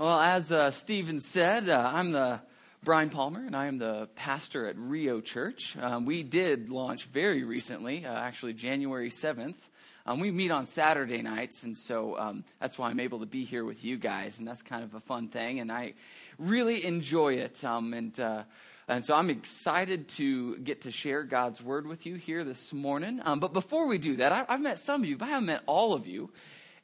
Well, 0.00 0.18
as 0.18 0.50
uh, 0.50 0.70
Stephen 0.70 1.20
said, 1.20 1.68
uh, 1.68 1.90
I'm 1.92 2.10
the 2.10 2.40
Brian 2.82 3.10
Palmer, 3.10 3.44
and 3.44 3.54
I 3.54 3.66
am 3.66 3.76
the 3.76 4.08
pastor 4.14 4.66
at 4.66 4.78
Rio 4.78 5.20
Church. 5.20 5.76
Um, 5.76 6.06
we 6.06 6.22
did 6.22 6.70
launch 6.70 7.04
very 7.04 7.44
recently, 7.44 8.06
uh, 8.06 8.18
actually 8.18 8.54
January 8.54 9.10
7th. 9.10 9.58
Um, 10.06 10.18
we 10.18 10.30
meet 10.30 10.50
on 10.50 10.66
Saturday 10.66 11.20
nights, 11.20 11.64
and 11.64 11.76
so 11.76 12.18
um, 12.18 12.44
that's 12.60 12.78
why 12.78 12.88
I'm 12.88 12.98
able 12.98 13.18
to 13.20 13.26
be 13.26 13.44
here 13.44 13.62
with 13.62 13.84
you 13.84 13.98
guys, 13.98 14.38
and 14.38 14.48
that's 14.48 14.62
kind 14.62 14.82
of 14.84 14.94
a 14.94 15.00
fun 15.00 15.28
thing, 15.28 15.60
and 15.60 15.70
I 15.70 15.92
really 16.38 16.82
enjoy 16.86 17.34
it. 17.34 17.62
Um, 17.62 17.92
and 17.92 18.18
uh, 18.18 18.44
and 18.88 19.04
so 19.04 19.14
I'm 19.14 19.28
excited 19.28 20.08
to 20.08 20.56
get 20.60 20.80
to 20.80 20.90
share 20.90 21.24
God's 21.24 21.62
word 21.62 21.86
with 21.86 22.06
you 22.06 22.14
here 22.14 22.42
this 22.42 22.72
morning. 22.72 23.20
Um, 23.22 23.38
but 23.38 23.52
before 23.52 23.86
we 23.86 23.98
do 23.98 24.16
that, 24.16 24.32
I, 24.32 24.46
I've 24.48 24.62
met 24.62 24.78
some 24.78 25.02
of 25.02 25.08
you, 25.10 25.18
but 25.18 25.26
I 25.26 25.32
haven't 25.32 25.44
met 25.44 25.62
all 25.66 25.92
of 25.92 26.06
you. 26.06 26.30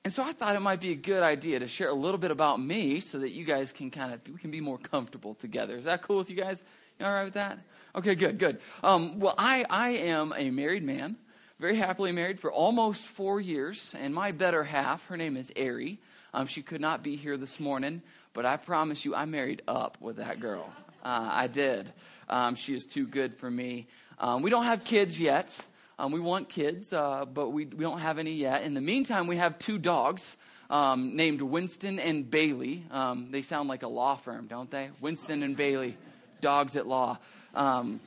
And 0.06 0.12
so 0.12 0.22
I 0.22 0.32
thought 0.32 0.54
it 0.54 0.60
might 0.60 0.80
be 0.80 0.92
a 0.92 0.94
good 0.94 1.24
idea 1.24 1.58
to 1.58 1.66
share 1.66 1.88
a 1.88 1.92
little 1.92 2.16
bit 2.16 2.30
about 2.30 2.60
me 2.60 3.00
so 3.00 3.18
that 3.18 3.32
you 3.32 3.44
guys 3.44 3.72
can 3.72 3.90
kind 3.90 4.14
of, 4.14 4.20
we 4.32 4.38
can 4.38 4.52
be 4.52 4.60
more 4.60 4.78
comfortable 4.78 5.34
together. 5.34 5.76
Is 5.76 5.86
that 5.86 6.02
cool 6.02 6.18
with 6.18 6.30
you 6.30 6.36
guys? 6.36 6.62
You 7.00 7.06
all 7.06 7.12
right 7.12 7.24
with 7.24 7.34
that? 7.34 7.58
Okay, 7.96 8.14
good, 8.14 8.38
good. 8.38 8.60
Um, 8.84 9.18
well, 9.18 9.34
I, 9.36 9.64
I 9.68 9.88
am 9.88 10.32
a 10.36 10.50
married 10.50 10.84
man, 10.84 11.16
very 11.58 11.74
happily 11.74 12.12
married 12.12 12.38
for 12.38 12.52
almost 12.52 13.02
four 13.02 13.40
years. 13.40 13.96
And 13.98 14.14
my 14.14 14.30
better 14.30 14.62
half, 14.62 15.04
her 15.06 15.16
name 15.16 15.36
is 15.36 15.50
Ari. 15.58 15.98
Um, 16.32 16.46
she 16.46 16.62
could 16.62 16.80
not 16.80 17.02
be 17.02 17.16
here 17.16 17.36
this 17.36 17.58
morning, 17.58 18.00
but 18.32 18.46
I 18.46 18.58
promise 18.58 19.04
you, 19.04 19.12
I 19.12 19.24
married 19.24 19.62
up 19.66 19.98
with 20.00 20.18
that 20.18 20.38
girl. 20.38 20.72
Uh, 21.04 21.30
I 21.32 21.48
did. 21.48 21.92
Um, 22.28 22.54
she 22.54 22.76
is 22.76 22.86
too 22.86 23.08
good 23.08 23.34
for 23.34 23.50
me. 23.50 23.88
Um, 24.20 24.42
we 24.42 24.50
don't 24.50 24.66
have 24.66 24.84
kids 24.84 25.18
yet. 25.18 25.60
Um, 25.98 26.12
we 26.12 26.20
want 26.20 26.50
kids, 26.50 26.92
uh, 26.92 27.24
but 27.24 27.50
we, 27.50 27.64
we 27.64 27.82
don't 27.82 28.00
have 28.00 28.18
any 28.18 28.32
yet. 28.32 28.62
In 28.64 28.74
the 28.74 28.82
meantime, 28.82 29.26
we 29.26 29.38
have 29.38 29.58
two 29.58 29.78
dogs 29.78 30.36
um, 30.68 31.16
named 31.16 31.40
Winston 31.40 31.98
and 31.98 32.30
Bailey. 32.30 32.84
Um, 32.90 33.28
they 33.30 33.40
sound 33.40 33.68
like 33.68 33.82
a 33.82 33.88
law 33.88 34.16
firm, 34.16 34.46
don't 34.46 34.70
they? 34.70 34.90
Winston 35.00 35.42
and 35.42 35.56
Bailey, 35.56 35.96
dogs 36.40 36.76
at 36.76 36.86
law. 36.86 37.18
Um, 37.54 38.00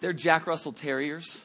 they're 0.00 0.14
Jack 0.14 0.46
Russell 0.46 0.72
Terriers. 0.72 1.42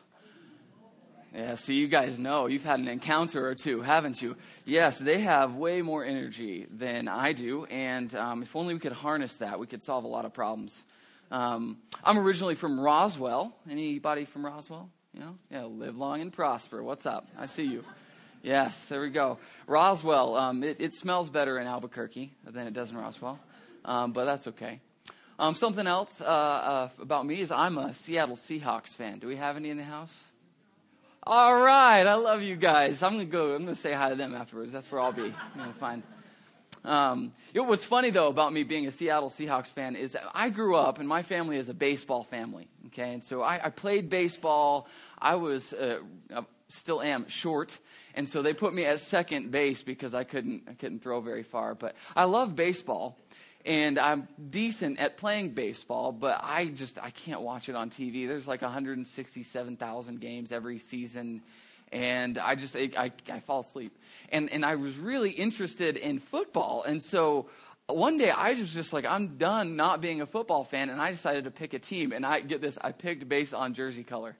Yeah, 1.35 1.55
see, 1.55 1.75
you 1.75 1.87
guys 1.87 2.17
know. 2.17 2.47
You've 2.47 2.63
had 2.63 2.79
an 2.79 2.87
encounter 2.87 3.47
or 3.47 3.53
two, 3.53 3.81
haven't 3.81 4.21
you? 4.21 4.35
Yes, 4.65 4.97
they 4.97 5.19
have 5.19 5.55
way 5.55 5.81
more 5.81 6.03
energy 6.03 6.65
than 6.71 7.07
I 7.07 7.33
do, 7.33 7.65
and 7.65 8.13
um, 8.15 8.41
if 8.41 8.55
only 8.55 8.73
we 8.73 8.79
could 8.79 8.93
harness 8.93 9.35
that, 9.37 9.59
we 9.59 9.67
could 9.67 9.83
solve 9.83 10.05
a 10.05 10.07
lot 10.07 10.25
of 10.25 10.33
problems. 10.33 10.85
Um, 11.31 11.77
I'm 12.03 12.17
originally 12.17 12.55
from 12.55 12.79
Roswell. 12.79 13.55
Anybody 13.69 14.25
from 14.25 14.43
Roswell? 14.43 14.89
Know, 15.19 15.35
yeah, 15.51 15.65
live 15.65 15.97
long 15.97 16.21
and 16.21 16.31
prosper. 16.31 16.81
What's 16.81 17.05
up? 17.05 17.27
I 17.37 17.45
see 17.45 17.63
you. 17.63 17.83
Yes, 18.41 18.87
there 18.87 19.01
we 19.01 19.09
go. 19.09 19.37
Roswell, 19.67 20.37
um, 20.37 20.63
it, 20.63 20.77
it, 20.79 20.93
smells 20.93 21.29
better 21.29 21.59
in 21.59 21.67
Albuquerque 21.67 22.31
than 22.45 22.67
it 22.67 22.73
does 22.73 22.91
in 22.91 22.95
Roswell, 22.95 23.37
um, 23.83 24.13
but 24.13 24.23
that's 24.23 24.47
okay. 24.47 24.79
Um, 25.37 25.55
something 25.55 25.85
else 25.85 26.21
uh, 26.21 26.23
uh, 26.23 26.89
about 27.01 27.25
me 27.25 27.41
is 27.41 27.51
I'm 27.51 27.77
a 27.77 27.93
Seattle 27.93 28.37
Seahawks 28.37 28.95
fan. 28.95 29.19
Do 29.19 29.27
we 29.27 29.35
have 29.35 29.57
any 29.57 29.69
in 29.69 29.75
the 29.75 29.83
house? 29.83 30.31
All 31.23 31.61
right, 31.61 32.07
I 32.07 32.15
love 32.15 32.41
you 32.41 32.55
guys. 32.55 33.03
I'm 33.03 33.11
gonna 33.11 33.25
go. 33.25 33.55
I'm 33.55 33.65
gonna 33.65 33.75
say 33.75 33.91
hi 33.91 34.07
to 34.07 34.15
them 34.15 34.33
afterwards. 34.33 34.71
That's 34.71 34.89
where 34.89 35.01
I'll 35.01 35.11
be. 35.11 35.23
You 35.23 35.33
know, 35.57 35.73
fine. 35.81 36.01
Um, 36.85 37.33
you 37.53 37.61
know, 37.61 37.67
what's 37.67 37.83
funny 37.83 38.09
though 38.09 38.27
about 38.27 38.53
me 38.53 38.63
being 38.63 38.87
a 38.87 38.91
Seattle 38.91 39.29
Seahawks 39.29 39.67
fan 39.67 39.95
is 39.95 40.17
I 40.33 40.49
grew 40.49 40.75
up 40.75 40.99
and 40.99 41.07
my 41.07 41.23
family 41.23 41.57
is 41.57 41.69
a 41.69 41.73
baseball 41.73 42.23
family. 42.23 42.67
Okay, 42.87 43.13
and 43.13 43.23
so 43.23 43.41
I, 43.41 43.65
I 43.65 43.69
played 43.69 44.09
baseball. 44.09 44.87
I 45.17 45.35
was 45.35 45.73
uh, 45.73 45.99
still 46.67 47.01
am 47.01 47.27
short, 47.27 47.77
and 48.15 48.27
so 48.27 48.41
they 48.41 48.53
put 48.53 48.73
me 48.73 48.85
at 48.85 48.99
second 49.01 49.51
base 49.51 49.83
because 49.83 50.13
I 50.13 50.23
couldn't 50.23 50.63
I 50.69 50.73
couldn't 50.73 51.03
throw 51.03 51.19
very 51.21 51.43
far. 51.43 51.75
But 51.75 51.95
I 52.15 52.23
love 52.23 52.55
baseball, 52.55 53.17
and 53.65 53.99
I'm 53.99 54.27
decent 54.49 54.99
at 54.99 55.17
playing 55.17 55.49
baseball. 55.49 56.11
But 56.11 56.39
I 56.41 56.65
just 56.65 56.97
I 56.97 57.09
can't 57.09 57.41
watch 57.41 57.69
it 57.69 57.75
on 57.75 57.89
TV. 57.89 58.27
There's 58.27 58.47
like 58.47 58.61
167,000 58.61 60.21
games 60.21 60.51
every 60.51 60.79
season 60.79 61.41
and 61.91 62.37
I 62.37 62.55
just 62.55 62.75
I, 62.75 62.89
I, 62.97 63.11
I, 63.31 63.39
fall 63.39 63.61
asleep. 63.61 63.97
And 64.31 64.49
and 64.51 64.65
I 64.65 64.75
was 64.75 64.97
really 64.97 65.31
interested 65.31 65.97
in 65.97 66.19
football, 66.19 66.83
and 66.83 67.01
so 67.01 67.49
one 67.87 68.17
day 68.17 68.29
I 68.29 68.53
was 68.53 68.73
just 68.73 68.93
like 68.93 69.05
I'm 69.05 69.37
done 69.37 69.75
not 69.75 70.01
being 70.01 70.21
a 70.21 70.25
football 70.25 70.63
fan, 70.63 70.89
and 70.89 71.01
I 71.01 71.11
decided 71.11 71.45
to 71.45 71.51
pick 71.51 71.73
a 71.73 71.79
team. 71.79 72.11
And 72.11 72.25
I 72.25 72.39
get 72.41 72.61
this, 72.61 72.77
I 72.81 72.91
picked 72.91 73.27
based 73.27 73.53
on 73.53 73.73
jersey 73.73 74.03
color. 74.03 74.35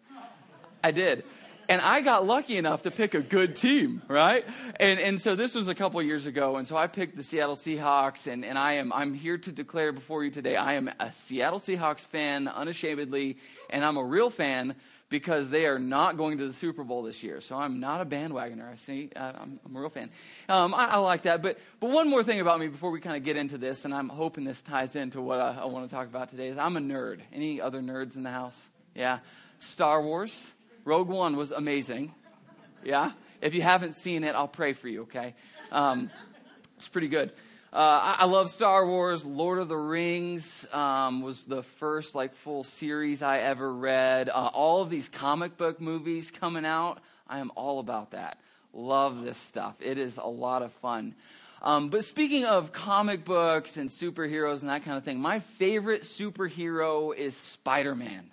I 0.84 0.92
did. 0.92 1.24
And 1.68 1.82
I 1.82 2.02
got 2.02 2.26
lucky 2.26 2.58
enough 2.58 2.82
to 2.84 2.92
pick 2.92 3.14
a 3.14 3.22
good 3.22 3.56
team, 3.56 4.02
right? 4.08 4.44
And, 4.80 5.00
and 5.00 5.22
so 5.22 5.36
this 5.36 5.54
was 5.54 5.68
a 5.68 5.76
couple 5.76 6.02
years 6.02 6.26
ago. 6.26 6.58
And 6.58 6.68
so 6.68 6.76
I 6.76 6.88
picked 6.88 7.16
the 7.16 7.22
Seattle 7.22 7.56
Seahawks. 7.56 8.26
And, 8.26 8.44
and 8.44 8.58
I 8.58 8.74
am, 8.74 8.92
I'm 8.92 9.14
here 9.14 9.38
to 9.38 9.52
declare 9.52 9.92
before 9.92 10.24
you 10.24 10.32
today, 10.32 10.56
I 10.56 10.74
am 10.74 10.90
a 11.00 11.12
Seattle 11.12 11.60
Seahawks 11.60 12.08
fan 12.08 12.48
unashamedly. 12.48 13.38
And 13.70 13.86
I'm 13.86 13.98
a 13.98 14.04
real 14.04 14.32
fan 14.32 14.74
because 15.10 15.50
they 15.50 15.66
are 15.66 15.80
not 15.80 16.18
going 16.18 16.38
to 16.38 16.46
the 16.46 16.54
Super 16.54 16.84
Bowl 16.84 17.04
this 17.04 17.24
year. 17.24 17.42
So 17.42 17.56
I'm 17.56 17.80
not 17.80 18.02
a 18.02 18.06
bandwagoner. 18.06 18.72
I 18.72 18.76
see, 18.76 19.10
I'm, 19.16 19.60
I'm 19.66 19.76
a 19.76 19.80
real 19.80 19.90
fan. 19.90 20.10
Um, 20.48 20.74
I, 20.74 20.86
I, 20.86 20.98
like 20.98 21.24
that. 21.24 21.42
But 21.42 21.58
but 21.80 21.90
one 21.90 22.10
more 22.10 22.24
thing 22.24 22.40
about 22.40 22.60
me 22.60 22.68
before 22.68 22.92
we 22.92 23.02
kind 23.02 23.18
of 23.18 23.24
get 23.24 23.36
into 23.36 23.58
this, 23.58 23.86
and 23.86 23.94
I'm 23.94 24.10
hoping 24.10 24.44
this 24.44 24.62
ties 24.62 24.96
into 24.96 25.20
what 25.22 25.40
I, 25.40 25.60
I 25.62 25.66
want 25.66 25.90
to 25.90 25.94
talk 25.94 26.08
about 26.08 26.30
today, 26.30 26.48
is 26.48 26.58
I'm 26.58 26.78
a 26.78 26.82
nerd. 26.82 27.22
Any 27.34 27.60
other 27.60 27.82
nerds 27.82 28.16
in 28.16 28.24
the 28.24 28.32
house? 28.32 28.70
Yeah, 28.96 29.20
Star 29.60 30.02
Wars. 30.02 30.54
Rogue 30.86 31.10
One 31.10 31.36
was 31.36 31.52
amazing. 31.52 32.14
Yeah. 32.84 33.12
If 33.42 33.54
you 33.54 33.62
haven't 33.62 33.94
seen 33.94 34.24
it, 34.24 34.36
I'll 34.36 34.48
pray 34.48 34.74
for 34.74 34.88
you. 34.88 35.04
Okay. 35.04 35.34
Um, 35.72 36.10
it's 36.78 36.88
pretty 36.88 37.08
good. 37.08 37.32
Uh, 37.72 37.76
I, 37.78 38.16
I, 38.22 38.26
love 38.26 38.50
Star 38.50 38.84
Wars. 38.88 39.24
Lord 39.24 39.60
of 39.60 39.70
the 39.70 39.78
Rings 39.78 40.66
um, 40.74 41.22
was 41.22 41.46
the 41.46 41.62
first 41.62 42.16
like 42.16 42.34
full 42.34 42.64
series 42.64 43.22
I 43.22 43.40
ever 43.40 43.72
read. 43.72 44.28
Uh, 44.28 44.50
all 44.54 44.82
of 44.82 44.90
these 44.90 45.08
comic 45.08 45.56
book 45.56 45.80
movies 45.80 46.32
coming 46.32 46.66
out, 46.66 47.00
I 47.28 47.38
am 47.38 47.52
all 47.54 47.80
about 47.80 48.12
that. 48.12 48.40
Love 48.74 49.24
this 49.24 49.38
stuff. 49.38 49.76
It 49.82 50.00
is 50.00 50.18
a 50.18 50.26
lot 50.26 50.64
of 50.64 50.72
fun. 50.74 51.14
Um, 51.62 51.90
but 51.90 52.06
speaking 52.06 52.44
of 52.44 52.72
comic 52.72 53.24
books 53.24 53.78
and 53.78 53.88
superheroes 53.88 54.62
and 54.62 54.70
that 54.72 54.84
kind 54.84 54.98
of 54.98 55.04
thing, 55.04 55.20
my 55.20 55.38
favorite 55.38 56.02
superhero 56.02 57.16
is 57.16 57.36
Spider 57.36 57.94
Man. 57.94 58.32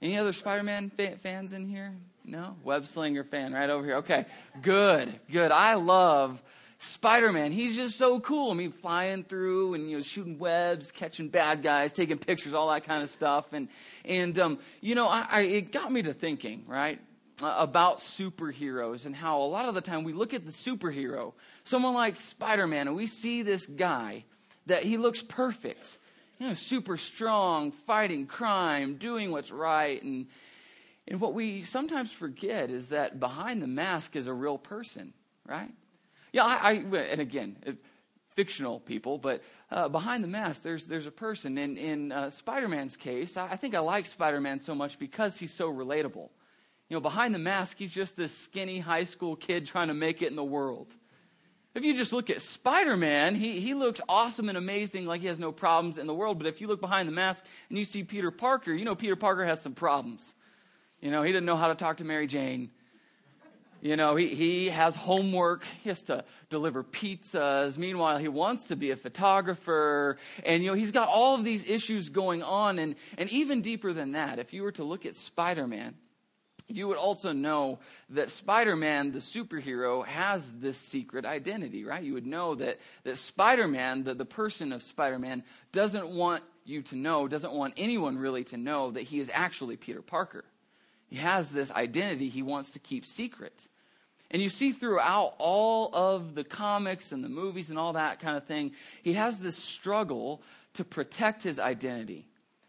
Any 0.00 0.18
other 0.18 0.32
Spider 0.32 0.62
Man 0.62 0.90
fa- 0.90 1.16
fans 1.20 1.52
in 1.52 1.66
here? 1.66 1.94
No? 2.24 2.54
Web 2.62 2.86
Slinger 2.86 3.24
fan 3.24 3.52
right 3.52 3.70
over 3.70 3.84
here. 3.84 3.96
Okay, 3.96 4.26
good, 4.60 5.12
good. 5.32 5.50
I 5.50 5.74
love 5.74 6.40
Spider-Man, 6.84 7.52
he's 7.52 7.76
just 7.76 7.96
so 7.96 8.18
cool. 8.18 8.50
I 8.50 8.54
mean, 8.54 8.72
flying 8.72 9.22
through 9.22 9.74
and 9.74 9.88
you 9.88 9.98
know, 9.98 10.02
shooting 10.02 10.36
webs, 10.36 10.90
catching 10.90 11.28
bad 11.28 11.62
guys, 11.62 11.92
taking 11.92 12.18
pictures, 12.18 12.54
all 12.54 12.68
that 12.70 12.82
kind 12.82 13.04
of 13.04 13.10
stuff. 13.10 13.52
And 13.52 13.68
and 14.04 14.36
um, 14.40 14.58
you 14.80 14.96
know, 14.96 15.08
I, 15.08 15.26
I, 15.30 15.40
it 15.42 15.70
got 15.70 15.92
me 15.92 16.02
to 16.02 16.12
thinking, 16.12 16.64
right, 16.66 16.98
about 17.40 17.98
superheroes 17.98 19.06
and 19.06 19.14
how 19.14 19.42
a 19.42 19.46
lot 19.46 19.68
of 19.68 19.76
the 19.76 19.80
time 19.80 20.02
we 20.02 20.12
look 20.12 20.34
at 20.34 20.44
the 20.44 20.50
superhero, 20.50 21.34
someone 21.62 21.94
like 21.94 22.16
Spider-Man, 22.16 22.88
and 22.88 22.96
we 22.96 23.06
see 23.06 23.42
this 23.42 23.64
guy 23.64 24.24
that 24.66 24.82
he 24.82 24.96
looks 24.96 25.22
perfect, 25.22 25.98
you 26.40 26.48
know, 26.48 26.54
super 26.54 26.96
strong, 26.96 27.70
fighting 27.70 28.26
crime, 28.26 28.96
doing 28.96 29.30
what's 29.30 29.52
right, 29.52 30.02
and 30.02 30.26
and 31.06 31.20
what 31.20 31.32
we 31.32 31.62
sometimes 31.62 32.10
forget 32.10 32.70
is 32.70 32.88
that 32.88 33.20
behind 33.20 33.62
the 33.62 33.68
mask 33.68 34.16
is 34.16 34.26
a 34.26 34.32
real 34.32 34.58
person, 34.58 35.12
right? 35.46 35.70
Yeah, 36.32 36.44
I, 36.44 36.70
I 36.70 36.72
and 36.72 37.20
again, 37.20 37.56
fictional 38.34 38.80
people, 38.80 39.18
but 39.18 39.42
uh, 39.70 39.88
behind 39.88 40.24
the 40.24 40.28
mask, 40.28 40.62
there's 40.62 40.86
there's 40.86 41.06
a 41.06 41.10
person. 41.10 41.58
In 41.58 41.76
in 41.76 42.12
uh, 42.12 42.30
Spider-Man's 42.30 42.96
case, 42.96 43.36
I, 43.36 43.50
I 43.50 43.56
think 43.56 43.74
I 43.74 43.80
like 43.80 44.06
Spider-Man 44.06 44.60
so 44.60 44.74
much 44.74 44.98
because 44.98 45.38
he's 45.38 45.52
so 45.52 45.72
relatable. 45.72 46.30
You 46.88 46.96
know, 46.96 47.00
behind 47.00 47.34
the 47.34 47.38
mask, 47.38 47.78
he's 47.78 47.92
just 47.92 48.16
this 48.16 48.36
skinny 48.36 48.78
high 48.78 49.04
school 49.04 49.36
kid 49.36 49.66
trying 49.66 49.88
to 49.88 49.94
make 49.94 50.22
it 50.22 50.28
in 50.28 50.36
the 50.36 50.44
world. 50.44 50.94
If 51.74 51.86
you 51.86 51.94
just 51.94 52.12
look 52.12 52.28
at 52.28 52.42
Spider 52.42 52.98
Man, 52.98 53.34
he, 53.34 53.60
he 53.60 53.72
looks 53.72 54.00
awesome 54.06 54.50
and 54.50 54.58
amazing, 54.58 55.06
like 55.06 55.22
he 55.22 55.28
has 55.28 55.38
no 55.38 55.52
problems 55.52 55.96
in 55.96 56.06
the 56.06 56.14
world. 56.14 56.36
But 56.36 56.46
if 56.46 56.60
you 56.60 56.66
look 56.66 56.82
behind 56.82 57.08
the 57.08 57.12
mask 57.12 57.44
and 57.70 57.78
you 57.78 57.84
see 57.84 58.04
Peter 58.04 58.30
Parker, 58.30 58.72
you 58.72 58.84
know 58.84 58.94
Peter 58.94 59.16
Parker 59.16 59.44
has 59.44 59.62
some 59.62 59.74
problems. 59.74 60.34
You 61.00 61.10
know, 61.10 61.22
he 61.22 61.32
didn't 61.32 61.46
know 61.46 61.56
how 61.56 61.68
to 61.68 61.74
talk 61.74 61.96
to 61.96 62.04
Mary 62.04 62.26
Jane. 62.26 62.70
You 63.82 63.96
know, 63.96 64.14
he, 64.14 64.28
he 64.28 64.68
has 64.68 64.94
homework. 64.94 65.64
He 65.82 65.88
has 65.88 66.02
to 66.02 66.24
deliver 66.48 66.84
pizzas. 66.84 67.76
Meanwhile, 67.76 68.18
he 68.18 68.28
wants 68.28 68.68
to 68.68 68.76
be 68.76 68.92
a 68.92 68.96
photographer. 68.96 70.18
And, 70.46 70.62
you 70.62 70.70
know, 70.70 70.76
he's 70.76 70.92
got 70.92 71.08
all 71.08 71.34
of 71.34 71.42
these 71.42 71.68
issues 71.68 72.08
going 72.08 72.44
on. 72.44 72.78
And, 72.78 72.94
and 73.18 73.28
even 73.30 73.60
deeper 73.60 73.92
than 73.92 74.12
that, 74.12 74.38
if 74.38 74.52
you 74.52 74.62
were 74.62 74.70
to 74.72 74.84
look 74.84 75.04
at 75.04 75.16
Spider 75.16 75.66
Man, 75.66 75.96
you 76.68 76.86
would 76.86 76.96
also 76.96 77.32
know 77.32 77.80
that 78.10 78.30
Spider 78.30 78.76
Man, 78.76 79.10
the 79.10 79.18
superhero, 79.18 80.06
has 80.06 80.48
this 80.52 80.78
secret 80.78 81.26
identity, 81.26 81.82
right? 81.82 82.04
You 82.04 82.14
would 82.14 82.26
know 82.26 82.54
that, 82.54 82.78
that 83.02 83.18
Spider 83.18 83.66
Man, 83.66 84.04
the, 84.04 84.14
the 84.14 84.24
person 84.24 84.72
of 84.72 84.84
Spider 84.84 85.18
Man, 85.18 85.42
doesn't 85.72 86.06
want 86.06 86.44
you 86.64 86.82
to 86.82 86.96
know, 86.96 87.26
doesn't 87.26 87.52
want 87.52 87.74
anyone 87.76 88.16
really 88.16 88.44
to 88.44 88.56
know 88.56 88.92
that 88.92 89.02
he 89.02 89.18
is 89.18 89.28
actually 89.34 89.76
Peter 89.76 90.02
Parker. 90.02 90.44
He 91.12 91.18
has 91.18 91.50
this 91.50 91.70
identity 91.70 92.30
he 92.30 92.40
wants 92.40 92.70
to 92.70 92.78
keep 92.78 93.04
secret. 93.04 93.68
And 94.30 94.40
you 94.40 94.48
see 94.48 94.72
throughout 94.72 95.34
all 95.36 95.94
of 95.94 96.34
the 96.34 96.42
comics 96.42 97.12
and 97.12 97.22
the 97.22 97.28
movies 97.28 97.68
and 97.68 97.78
all 97.78 97.92
that 97.92 98.18
kind 98.18 98.34
of 98.34 98.46
thing, 98.46 98.72
he 99.02 99.12
has 99.12 99.38
this 99.38 99.54
struggle 99.54 100.40
to 100.72 100.86
protect 100.86 101.42
his 101.42 101.58
identity. 101.58 102.24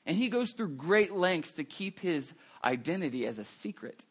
And 0.05 0.17
he 0.17 0.27
goes 0.27 0.51
through 0.51 0.75
great 0.75 1.13
lengths 1.13 1.53
to 1.53 1.63
keep 1.63 2.01
his 2.01 2.33
identity 2.65 3.25
as 3.25 3.39
a 3.39 3.45
secret. 3.45 4.05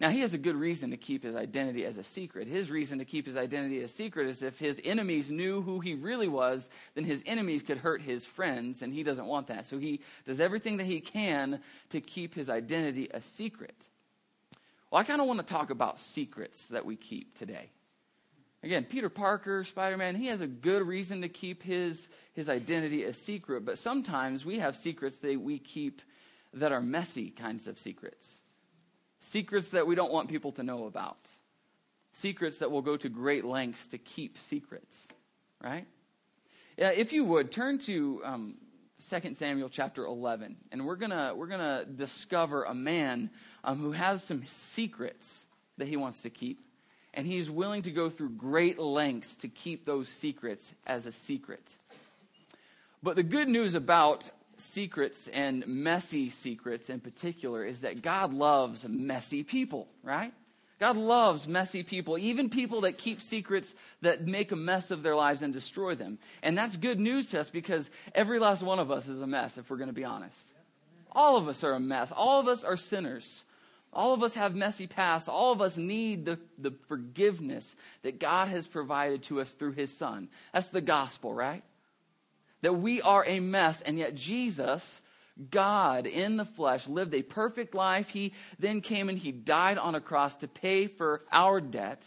Now, 0.00 0.10
he 0.10 0.20
has 0.20 0.34
a 0.34 0.38
good 0.38 0.56
reason 0.56 0.90
to 0.90 0.96
keep 0.96 1.22
his 1.22 1.36
identity 1.36 1.84
as 1.84 1.98
a 1.98 2.02
secret. 2.02 2.48
His 2.48 2.68
reason 2.68 2.98
to 2.98 3.04
keep 3.04 3.26
his 3.26 3.36
identity 3.36 3.80
a 3.80 3.88
secret 3.88 4.26
is 4.26 4.42
if 4.42 4.58
his 4.58 4.80
enemies 4.84 5.30
knew 5.30 5.62
who 5.62 5.78
he 5.78 5.94
really 5.94 6.26
was, 6.26 6.68
then 6.94 7.04
his 7.04 7.22
enemies 7.26 7.62
could 7.62 7.78
hurt 7.78 8.02
his 8.02 8.26
friends, 8.26 8.82
and 8.82 8.92
he 8.92 9.04
doesn't 9.04 9.26
want 9.26 9.46
that. 9.46 9.66
So 9.66 9.78
he 9.78 10.00
does 10.24 10.40
everything 10.40 10.78
that 10.78 10.86
he 10.86 10.98
can 11.00 11.60
to 11.90 12.00
keep 12.00 12.34
his 12.34 12.50
identity 12.50 13.08
a 13.14 13.22
secret. 13.22 13.88
Well, 14.90 15.00
I 15.00 15.04
kind 15.04 15.20
of 15.20 15.28
want 15.28 15.40
to 15.40 15.46
talk 15.46 15.70
about 15.70 16.00
secrets 16.00 16.68
that 16.68 16.84
we 16.84 16.96
keep 16.96 17.38
today. 17.38 17.70
Again, 18.64 18.84
Peter 18.84 19.08
Parker, 19.08 19.62
Spider 19.62 19.96
Man, 19.96 20.16
he 20.16 20.26
has 20.26 20.40
a 20.40 20.46
good 20.46 20.82
reason 20.86 21.22
to 21.22 21.28
keep 21.28 21.62
his, 21.62 22.08
his 22.32 22.48
identity 22.48 23.04
a 23.04 23.12
secret, 23.12 23.64
but 23.64 23.78
sometimes 23.78 24.44
we 24.44 24.58
have 24.58 24.74
secrets 24.74 25.18
that 25.18 25.40
we 25.40 25.58
keep 25.58 26.02
that 26.54 26.72
are 26.72 26.80
messy 26.80 27.30
kinds 27.30 27.68
of 27.68 27.78
secrets. 27.78 28.40
Secrets 29.24 29.70
that 29.70 29.86
we 29.86 29.94
don't 29.94 30.12
want 30.12 30.28
people 30.28 30.52
to 30.52 30.62
know 30.62 30.84
about. 30.84 31.30
Secrets 32.12 32.58
that 32.58 32.70
will 32.70 32.82
go 32.82 32.96
to 32.96 33.08
great 33.08 33.44
lengths 33.44 33.86
to 33.88 33.98
keep 33.98 34.36
secrets, 34.36 35.08
right? 35.62 35.86
Yeah, 36.76 36.90
if 36.90 37.12
you 37.12 37.24
would, 37.24 37.50
turn 37.50 37.78
to 37.78 38.20
um, 38.22 38.54
2 39.00 39.34
Samuel 39.34 39.70
chapter 39.70 40.04
11, 40.04 40.56
and 40.70 40.86
we're 40.86 40.96
going 40.96 41.10
to 41.10 41.32
we're 41.34 41.46
gonna 41.46 41.86
discover 41.86 42.64
a 42.64 42.74
man 42.74 43.30
um, 43.64 43.78
who 43.78 43.92
has 43.92 44.22
some 44.22 44.44
secrets 44.46 45.46
that 45.78 45.88
he 45.88 45.96
wants 45.96 46.22
to 46.22 46.30
keep. 46.30 46.60
And 47.14 47.26
he's 47.26 47.48
willing 47.48 47.82
to 47.82 47.90
go 47.90 48.10
through 48.10 48.30
great 48.30 48.78
lengths 48.78 49.36
to 49.36 49.48
keep 49.48 49.86
those 49.86 50.08
secrets 50.08 50.74
as 50.86 51.06
a 51.06 51.12
secret. 51.12 51.76
But 53.02 53.16
the 53.16 53.22
good 53.22 53.48
news 53.48 53.74
about 53.74 54.28
secrets 54.60 55.28
and 55.28 55.66
messy 55.66 56.30
secrets 56.30 56.90
in 56.90 57.00
particular 57.00 57.64
is 57.64 57.80
that 57.80 58.02
God 58.02 58.32
loves 58.32 58.86
messy 58.88 59.42
people, 59.42 59.88
right? 60.02 60.32
God 60.80 60.96
loves 60.96 61.46
messy 61.46 61.82
people, 61.82 62.18
even 62.18 62.50
people 62.50 62.82
that 62.82 62.98
keep 62.98 63.20
secrets 63.20 63.74
that 64.02 64.26
make 64.26 64.52
a 64.52 64.56
mess 64.56 64.90
of 64.90 65.02
their 65.02 65.14
lives 65.14 65.42
and 65.42 65.52
destroy 65.52 65.94
them. 65.94 66.18
And 66.42 66.58
that's 66.58 66.76
good 66.76 66.98
news 66.98 67.30
to 67.30 67.40
us 67.40 67.48
because 67.48 67.90
every 68.14 68.38
last 68.38 68.62
one 68.62 68.78
of 68.78 68.90
us 68.90 69.08
is 69.08 69.20
a 69.20 69.26
mess, 69.26 69.56
if 69.56 69.70
we're 69.70 69.76
going 69.76 69.88
to 69.88 69.94
be 69.94 70.04
honest. 70.04 70.40
All 71.12 71.36
of 71.36 71.48
us 71.48 71.62
are 71.62 71.72
a 71.72 71.80
mess. 71.80 72.12
All 72.12 72.40
of 72.40 72.48
us 72.48 72.64
are 72.64 72.76
sinners. 72.76 73.44
All 73.92 74.12
of 74.12 74.24
us 74.24 74.34
have 74.34 74.56
messy 74.56 74.88
pasts. 74.88 75.28
All 75.28 75.52
of 75.52 75.62
us 75.62 75.76
need 75.76 76.24
the, 76.24 76.40
the 76.58 76.72
forgiveness 76.88 77.76
that 78.02 78.18
God 78.18 78.48
has 78.48 78.66
provided 78.66 79.22
to 79.24 79.40
us 79.40 79.52
through 79.52 79.72
his 79.72 79.96
son. 79.96 80.28
That's 80.52 80.68
the 80.68 80.80
gospel, 80.80 81.32
right? 81.32 81.62
That 82.64 82.74
we 82.74 83.00
are 83.02 83.24
a 83.26 83.40
mess, 83.40 83.80
and 83.80 83.98
yet 83.98 84.14
Jesus, 84.14 85.00
God 85.50 86.06
in 86.06 86.36
the 86.36 86.44
flesh, 86.44 86.88
lived 86.88 87.14
a 87.14 87.22
perfect 87.22 87.74
life. 87.74 88.08
He 88.08 88.32
then 88.58 88.80
came 88.80 89.08
and 89.08 89.18
he 89.18 89.32
died 89.32 89.78
on 89.78 89.94
a 89.94 90.00
cross 90.00 90.36
to 90.38 90.48
pay 90.48 90.86
for 90.86 91.22
our 91.32 91.60
debt. 91.60 92.04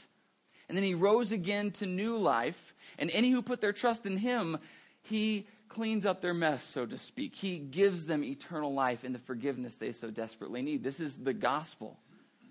And 0.68 0.78
then 0.78 0.84
he 0.84 0.96
rose 0.96 1.32
again 1.32 1.72
to 1.72 1.86
new 1.86 2.18
life. 2.18 2.74
And 2.98 3.10
any 3.12 3.30
who 3.30 3.42
put 3.42 3.62
their 3.62 3.74
trust 3.74 4.06
in 4.06 4.18
him, 4.18 4.58
he 5.04 5.48
cleans 5.70 6.06
up 6.06 6.22
their 6.22 6.34
mess, 6.34 6.64
so 6.64 6.86
to 6.86 6.98
speak. 6.98 7.36
He 7.36 7.60
gives 7.60 8.06
them 8.06 8.24
eternal 8.24 8.74
life 8.74 9.04
and 9.04 9.14
the 9.14 9.20
forgiveness 9.20 9.76
they 9.76 9.92
so 9.92 10.10
desperately 10.10 10.62
need. 10.62 10.84
This 10.84 11.00
is 11.00 11.18
the 11.18 11.34
gospel. 11.34 12.00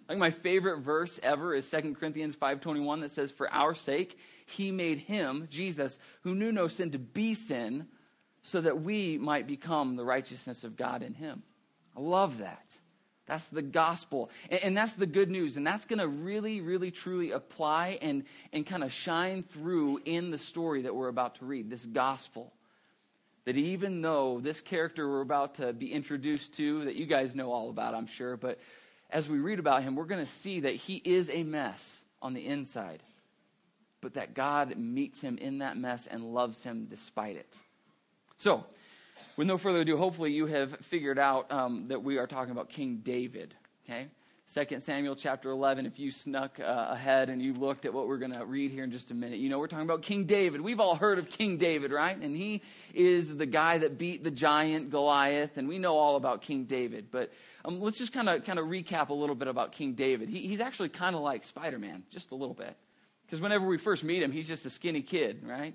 Think 0.07 0.21
my 0.21 0.31
favorite 0.31 0.81
verse 0.81 1.19
ever 1.23 1.55
is 1.55 1.69
2 1.69 1.97
Corinthians 1.97 2.37
5:21 2.37 3.01
that 3.01 3.11
says 3.11 3.33
for 3.33 3.53
our 3.53 3.75
sake 3.75 4.17
he 4.47 4.71
made 4.71 4.99
him 4.99 5.49
Jesus 5.51 5.99
who 6.23 6.35
knew 6.35 6.53
no 6.53 6.69
sin 6.69 6.93
to 6.93 6.99
be 6.99 7.35
sin 7.35 7.89
so 8.47 8.61
that 8.61 8.81
we 8.81 9.19
might 9.19 9.49
become 9.49 9.97
the 9.97 10.05
righteousness 10.05 10.63
of 10.63 10.77
God 10.77 11.03
in 11.03 11.15
him. 11.15 11.43
I 11.97 12.01
love 12.01 12.39
that. 12.39 12.77
That's 13.27 13.49
the 13.49 13.61
gospel. 13.61 14.31
And, 14.49 14.63
and 14.63 14.77
that's 14.77 14.95
the 14.95 15.05
good 15.05 15.29
news. 15.33 15.57
And 15.57 15.67
that's 15.67 15.85
going 15.85 15.99
to 15.99 16.07
really, 16.07 16.61
really, 16.61 16.93
truly 16.93 17.33
apply 17.33 17.99
and, 18.01 18.23
and 18.53 18.65
kind 18.65 18.85
of 18.85 18.93
shine 18.93 19.43
through 19.43 20.01
in 20.05 20.31
the 20.31 20.39
story 20.39 20.83
that 20.83 20.95
we're 20.95 21.09
about 21.09 21.35
to 21.37 21.45
read 21.45 21.69
this 21.69 21.85
gospel. 21.85 22.53
That 23.47 23.57
even 23.57 24.01
though 24.01 24.39
this 24.41 24.61
character 24.61 25.09
we're 25.09 25.23
about 25.23 25.57
to 25.57 25.73
be 25.73 25.93
introduced 25.93 26.55
to, 26.55 26.85
that 26.85 27.01
you 27.01 27.07
guys 27.07 27.35
know 27.35 27.51
all 27.51 27.69
about, 27.69 27.97
I'm 27.97 28.07
sure, 28.07 28.37
but 28.37 28.61
as 29.11 29.29
we 29.29 29.41
read 29.41 29.59
about 29.59 29.83
him, 29.83 29.97
we're 29.97 30.05
going 30.05 30.25
to 30.25 30.31
see 30.31 30.61
that 30.61 30.75
he 30.77 31.03
is 31.05 31.31
a 31.31 31.43
mess 31.43 32.05
on 32.23 32.33
the 32.33 32.47
inside, 32.47 33.03
but 34.01 34.15
that 34.15 34.35
God 34.35 34.77
meets 34.77 35.21
him 35.21 35.37
in 35.37 35.59
that 35.59 35.77
mess 35.77 36.07
and 36.07 36.33
loves 36.33 36.63
him 36.63 36.87
despite 36.89 37.35
it. 37.35 37.57
So, 38.39 38.65
with 39.37 39.47
no 39.47 39.59
further 39.59 39.81
ado, 39.81 39.97
hopefully 39.97 40.33
you 40.33 40.47
have 40.47 40.77
figured 40.79 41.19
out 41.19 41.51
um, 41.51 41.89
that 41.89 42.03
we 42.03 42.19
are 42.19 42.27
talking 42.27 42.53
about 42.53 42.69
King 42.69 43.01
David. 43.03 43.55
Okay? 43.85 44.09
2 44.53 44.79
Samuel 44.79 45.17
chapter 45.17 45.51
11, 45.51 45.87
if 45.87 45.99
you 45.99 46.13
snuck 46.13 46.61
uh, 46.61 46.87
ahead 46.91 47.31
and 47.31 47.43
you 47.43 47.53
looked 47.53 47.85
at 47.85 47.93
what 47.93 48.07
we're 48.07 48.19
going 48.19 48.33
to 48.33 48.45
read 48.45 48.71
here 48.71 48.85
in 48.85 48.93
just 48.93 49.11
a 49.11 49.15
minute, 49.15 49.41
you 49.41 49.49
know 49.49 49.59
we're 49.59 49.67
talking 49.67 49.85
about 49.85 50.03
King 50.03 50.25
David. 50.25 50.61
We've 50.61 50.79
all 50.79 50.95
heard 50.95 51.19
of 51.19 51.29
King 51.29 51.57
David, 51.57 51.91
right? 51.91 52.17
And 52.17 52.37
he 52.37 52.63
is 52.95 53.37
the 53.37 53.47
guy 53.47 53.79
that 53.79 53.99
beat 53.99 54.23
the 54.23 54.31
giant 54.31 54.91
Goliath, 54.91 55.57
and 55.57 55.67
we 55.67 55.79
know 55.79 55.97
all 55.97 56.15
about 56.15 56.43
King 56.43 56.65
David. 56.65 57.09
But 57.11 57.33
um, 57.65 57.81
let's 57.81 57.99
just 57.99 58.13
kind 58.13 58.29
of 58.29 58.45
kind 58.45 58.61
of 58.61 58.67
recap 58.67 59.09
a 59.09 59.15
little 59.15 59.35
bit 59.35 59.49
about 59.49 59.73
King 59.73 59.95
David. 59.95 60.29
He, 60.29 60.41
he's 60.47 60.61
actually 60.61 60.91
kind 60.91 61.17
of 61.17 61.23
like 61.23 61.43
Spider 61.43 61.79
Man, 61.79 62.05
just 62.11 62.31
a 62.31 62.37
little 62.37 62.55
bit. 62.55 62.77
Because 63.27 63.41
whenever 63.41 63.67
we 63.67 63.79
first 63.79 64.05
meet 64.05 64.23
him, 64.23 64.31
he's 64.31 64.47
just 64.47 64.65
a 64.65 64.71
skinny 64.71 65.03
kid, 65.03 65.43
right? 65.45 65.75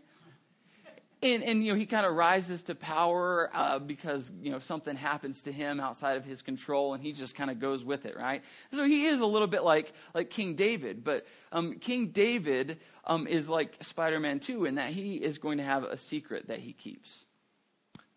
And, 1.23 1.44
and, 1.44 1.63
you 1.63 1.71
know, 1.71 1.77
he 1.77 1.85
kind 1.85 2.06
of 2.06 2.15
rises 2.15 2.63
to 2.63 2.73
power 2.73 3.51
uh, 3.53 3.77
because, 3.77 4.31
you 4.41 4.51
know, 4.51 4.57
something 4.57 4.95
happens 4.95 5.44
to 5.44 5.51
him 5.51 5.79
outside 5.79 6.18
of 6.18 6.25
his 6.25 6.41
control 6.41 6.95
and 6.95 7.03
he 7.03 7.12
just 7.12 7.35
kind 7.35 7.51
of 7.51 7.59
goes 7.59 7.85
with 7.85 8.06
it, 8.07 8.18
right? 8.18 8.44
So 8.71 8.85
he 8.85 9.06
is 9.06 9.21
a 9.21 9.25
little 9.27 9.47
bit 9.47 9.63
like, 9.63 9.94
like 10.15 10.31
King 10.31 10.56
David. 10.56 11.03
But 11.03 11.27
um, 11.51 11.75
King 11.75 12.07
David 12.07 12.79
um, 13.06 13.27
is 13.27 13.50
like 13.50 13.77
Spider 13.81 14.19
Man 14.19 14.39
2 14.39 14.65
in 14.65 14.75
that 14.75 14.89
he 14.89 15.15
is 15.15 15.38
going 15.38 15.59
to 15.59 15.63
have 15.63 15.83
a 15.83 15.95
secret 15.95 16.47
that 16.47 16.57
he 16.57 16.73
keeps. 16.73 17.25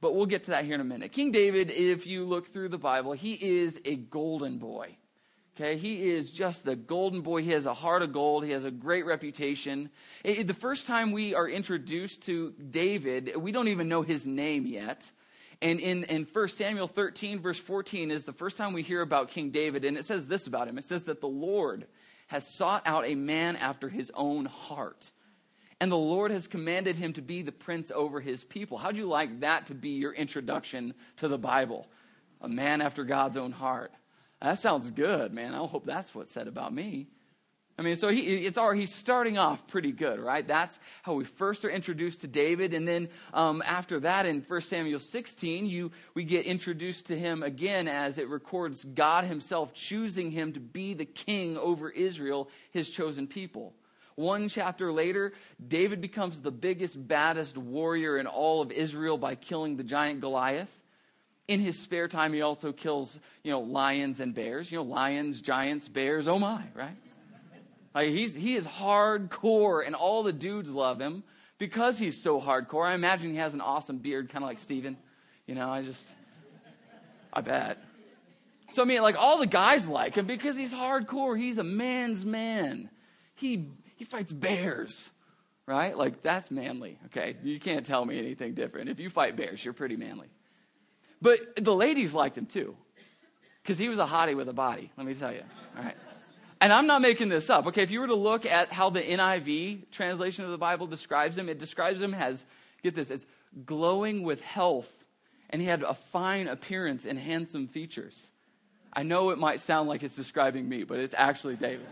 But 0.01 0.15
we'll 0.15 0.27
get 0.27 0.45
to 0.45 0.53
that 0.53 0.65
here 0.65 0.75
in 0.75 0.81
a 0.81 0.85
minute. 0.85 1.13
King 1.13 1.31
David, 1.31 1.71
if 1.71 2.07
you 2.07 2.25
look 2.25 2.49
through 2.49 2.71
the 2.71 2.79
Bible, 2.79 3.13
he 3.13 3.35
is 3.35 3.81
a 3.85 3.97
golden 3.97 4.57
boy. 4.57 4.97
Okay, 5.57 5.77
he 5.77 6.11
is 6.11 6.33
just 6.33 6.65
the 6.65 6.75
golden 6.75 7.21
boy. 7.21 7.43
He 7.43 7.53
has 7.53 7.67
a 7.67 7.75
heart 7.75 8.03
of 8.03 8.13
gold. 8.13 8.45
He 8.45 8.51
has 8.51 8.65
a 8.65 8.73
great 8.73 9.07
reputation. 9.07 9.89
It, 10.25 10.49
the 10.49 10.55
first 10.55 10.89
time 10.89 11.13
we 11.13 11.37
are 11.37 11.49
introduced 11.49 12.23
to 12.23 12.53
David, 12.71 13.37
we 13.37 13.53
don't 13.53 13.69
even 13.69 13.89
know 13.89 14.03
his 14.03 14.27
name 14.27 14.67
yet. 14.67 15.11
And 15.63 15.79
in, 15.79 16.05
in 16.05 16.27
1 16.31 16.49
Samuel 16.49 16.89
13, 16.89 17.39
verse 17.39 17.59
14, 17.59 18.11
is 18.11 18.25
the 18.25 18.33
first 18.33 18.57
time 18.57 18.73
we 18.73 18.83
hear 18.83 19.01
about 19.01 19.31
King 19.31 19.51
David. 19.51 19.85
And 19.85 19.97
it 19.97 20.05
says 20.05 20.27
this 20.27 20.49
about 20.49 20.67
him 20.67 20.77
it 20.77 20.85
says 20.85 21.05
that 21.05 21.21
the 21.21 21.29
Lord 21.29 21.87
has 22.27 22.53
sought 22.53 22.83
out 22.87 23.07
a 23.07 23.15
man 23.15 23.55
after 23.55 23.89
his 23.89 24.11
own 24.15 24.47
heart. 24.47 25.13
And 25.81 25.91
the 25.91 25.97
Lord 25.97 26.33
has 26.33 26.49
commanded 26.49 26.97
him 26.97 27.13
to 27.13 27.23
be 27.23 27.43
the 27.43 27.53
prince 27.53 27.93
over 27.95 28.21
his 28.21 28.43
people. 28.43 28.77
How'd 28.77 28.97
you 28.97 29.07
like 29.07 29.41
that 29.41 29.67
to 29.67 29.75
be 29.75 29.91
your 29.91 30.13
introduction 30.13 30.95
to 31.19 31.29
the 31.29 31.39
Bible? 31.39 31.87
A 32.41 32.49
man 32.49 32.81
after 32.81 33.05
God's 33.05 33.37
own 33.37 33.53
heart. 33.53 33.93
That 34.41 34.59
sounds 34.59 34.91
good, 34.91 35.33
man. 35.33 35.55
I 35.55 35.59
hope 35.59 35.87
that's 35.87 36.15
what's 36.15 36.33
said 36.33 36.49
about 36.49 36.75
me. 36.75 37.09
I 37.77 37.83
mean, 37.83 37.97
so 37.97 38.09
he, 38.09 38.21
it's 38.21 38.57
our, 38.57 38.73
he's 38.73 38.95
starting 38.95 39.37
off 39.37 39.67
pretty 39.67 39.91
good, 39.91 40.21
right? 40.21 40.47
That's 40.47 40.79
how 41.03 41.15
we 41.15 41.25
first 41.25 41.65
are 41.65 41.71
introduced 41.71 42.21
to 42.21 42.29
David. 42.29 42.73
And 42.73 42.87
then 42.87 43.09
um, 43.33 43.65
after 43.67 43.99
that, 44.01 44.27
in 44.27 44.43
1 44.43 44.61
Samuel 44.61 45.01
16, 45.01 45.67
you, 45.67 45.91
we 46.15 46.23
get 46.23 46.47
introduced 46.47 47.07
to 47.07 47.19
him 47.19 47.43
again 47.43 47.89
as 47.89 48.19
it 48.19 48.29
records 48.29 48.85
God 48.85 49.25
himself 49.25 49.75
choosing 49.75 50.31
him 50.31 50.53
to 50.53 50.61
be 50.61 50.95
the 50.95 51.05
king 51.05 51.59
over 51.59 51.91
Israel, 51.91 52.49
his 52.71 52.91
chosen 52.91 53.27
people. 53.27 53.75
One 54.15 54.49
chapter 54.49 54.93
later, 54.93 55.33
David 55.67 56.01
becomes 56.01 56.41
the 56.41 56.53
biggest, 56.53 57.09
baddest 57.09 57.59
warrior 57.59 58.19
in 58.19 58.29
all 58.29 58.63
of 58.63 58.71
Israel 58.71 59.19
by 59.19 59.35
killing 59.35 59.77
the 59.77 59.83
giant 59.83 60.21
Goliath 60.21 60.71
in 61.47 61.61
his 61.61 61.79
spare 61.79 62.09
time, 62.09 62.33
he 62.33 62.43
also 62.43 62.73
kills, 62.73 63.19
you 63.43 63.51
know, 63.51 63.61
lions 63.61 64.21
and 64.21 64.35
bears. 64.35 64.73
You 64.73 64.79
know, 64.79 64.85
lions, 64.85 65.41
giants, 65.41 65.89
bears. 65.89 66.27
Oh 66.29 66.39
my, 66.39 66.63
right? 66.75 66.97
Like 67.95 68.09
he's 68.09 68.35
he 68.35 68.57
is 68.57 68.67
hardcore, 68.67 69.87
and 69.87 69.95
all 69.95 70.23
the 70.23 70.33
dudes 70.33 70.71
love 70.71 71.01
him 71.01 71.23
because 71.59 71.99
he's 71.99 72.23
so 72.23 72.41
hardcore. 72.41 72.87
I 72.87 72.95
imagine 72.95 73.31
he 73.31 73.37
has 73.37 73.55
an 73.55 73.61
awesome 73.61 73.99
beard, 73.99 74.31
kind 74.31 74.43
of 74.43 74.49
like 74.49 74.59
Steven. 74.59 74.97
You 75.47 75.55
know, 75.55 75.69
I 75.69 75.83
just, 75.83 76.09
I 77.33 77.41
bet. 77.41 77.79
So 78.71 78.83
I 78.83 78.87
mean, 78.87 79.03
like 79.03 79.17
all 79.17 79.39
the 79.39 79.47
guys 79.47 79.87
like 79.87 80.17
him 80.17 80.27
because 80.27 80.57
he's 80.57 80.73
hardcore. 80.73 81.39
He's 81.39 81.59
a 81.59 81.65
man's 81.65 82.25
man. 82.25 82.91
He 83.37 83.69
he 83.97 84.05
fights 84.05 84.33
bears, 84.33 85.13
right? 85.67 85.97
Like 85.97 86.23
that's 86.23 86.51
manly. 86.51 86.99
Okay, 87.07 87.37
you 87.45 87.61
can't 87.61 87.87
tell 87.87 88.05
me 88.05 88.19
anything 88.19 88.55
different. 88.55 88.89
If 88.89 88.99
you 88.99 89.11
fight 89.11 89.37
bears, 89.37 89.65
you're 89.65 89.75
pretty 89.75 89.97
manly. 89.97 90.29
But 91.25 91.57
the 91.57 91.75
ladies 91.75 92.13
liked 92.13 92.37
him 92.37 92.45
too, 92.45 92.77
because 93.63 93.79
he 93.79 93.89
was 93.89 93.99
a 93.99 94.05
hottie 94.05 94.37
with 94.37 94.47
a 94.51 94.53
body, 94.53 94.93
let 94.99 95.07
me 95.07 95.15
tell 95.15 95.33
you. 95.33 95.41
All 95.75 95.83
right. 95.83 95.97
and 96.61 96.71
I'm 96.71 96.87
not 96.87 97.01
making 97.01 97.31
this 97.31 97.49
up. 97.49 97.67
Okay, 97.69 97.83
if 97.83 97.91
you 97.91 98.01
were 98.01 98.09
to 98.09 98.15
look 98.15 98.45
at 98.45 98.71
how 98.71 98.91
the 98.91 99.01
NIV 99.01 99.91
translation 99.91 100.45
of 100.45 100.51
the 100.51 100.59
Bible 100.59 100.87
describes 100.87 101.39
him, 101.39 101.49
it 101.49 101.59
describes 101.59 102.03
him 102.03 102.13
as, 102.13 102.45
get 102.83 102.95
this, 102.95 103.11
as 103.11 103.27
glowing 103.65 104.23
with 104.23 104.43
health, 104.43 104.93
and 105.49 105.63
he 105.63 105.67
had 105.67 105.83
a 105.83 105.95
fine 105.95 106.47
appearance 106.47 107.07
and 107.07 107.19
handsome 107.19 107.69
features. 107.69 108.31
I 108.93 109.03
know 109.03 109.31
it 109.31 109.39
might 109.39 109.61
sound 109.61 109.89
like 109.89 110.03
it's 110.03 110.15
describing 110.15 110.69
me, 110.69 110.85
but 110.85 110.99
it's 110.99 111.15
actually 111.17 111.57
David. 111.57 111.87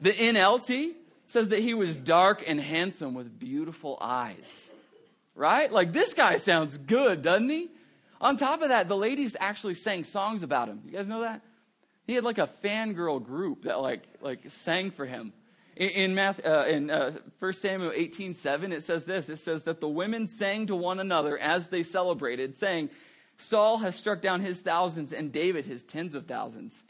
The 0.00 0.12
NLT 0.12 0.92
says 1.26 1.48
that 1.48 1.58
he 1.58 1.74
was 1.74 1.96
dark 1.96 2.44
and 2.46 2.60
handsome 2.60 3.14
with 3.14 3.36
beautiful 3.36 3.98
eyes. 4.00 4.70
Right? 5.34 5.72
Like 5.72 5.92
this 5.92 6.14
guy 6.14 6.36
sounds 6.36 6.78
good, 6.78 7.22
doesn't 7.22 7.48
he? 7.48 7.70
On 8.20 8.36
top 8.36 8.62
of 8.62 8.68
that, 8.68 8.88
the 8.88 8.96
ladies 8.96 9.36
actually 9.38 9.74
sang 9.74 10.04
songs 10.04 10.42
about 10.42 10.68
him. 10.68 10.82
You 10.84 10.92
guys 10.92 11.08
know 11.08 11.20
that? 11.20 11.42
He 12.06 12.14
had 12.14 12.24
like 12.24 12.38
a 12.38 12.48
fangirl 12.64 13.22
group 13.22 13.64
that 13.64 13.80
like 13.80 14.02
like 14.20 14.40
sang 14.48 14.90
for 14.90 15.06
him. 15.06 15.32
In, 15.76 15.88
in, 15.90 16.14
Math, 16.14 16.44
uh, 16.46 16.64
in 16.66 16.90
uh, 16.90 17.12
1 17.38 17.52
Samuel 17.52 17.92
18 17.94 18.32
7, 18.32 18.72
it 18.72 18.82
says 18.82 19.04
this 19.04 19.28
it 19.28 19.36
says 19.36 19.64
that 19.64 19.80
the 19.80 19.88
women 19.88 20.26
sang 20.26 20.66
to 20.68 20.76
one 20.76 21.00
another 21.00 21.36
as 21.36 21.68
they 21.68 21.82
celebrated, 21.82 22.56
saying, 22.56 22.90
Saul 23.36 23.78
has 23.78 23.94
struck 23.94 24.22
down 24.22 24.40
his 24.40 24.60
thousands 24.60 25.12
and 25.12 25.30
David 25.30 25.66
his 25.66 25.82
tens 25.82 26.14
of 26.14 26.26
thousands. 26.26 26.82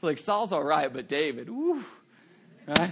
So 0.00 0.08
like 0.08 0.18
Saul's 0.18 0.52
all 0.52 0.64
right, 0.64 0.92
but 0.92 1.08
David, 1.08 1.48
woo, 1.48 1.84
right? 2.66 2.90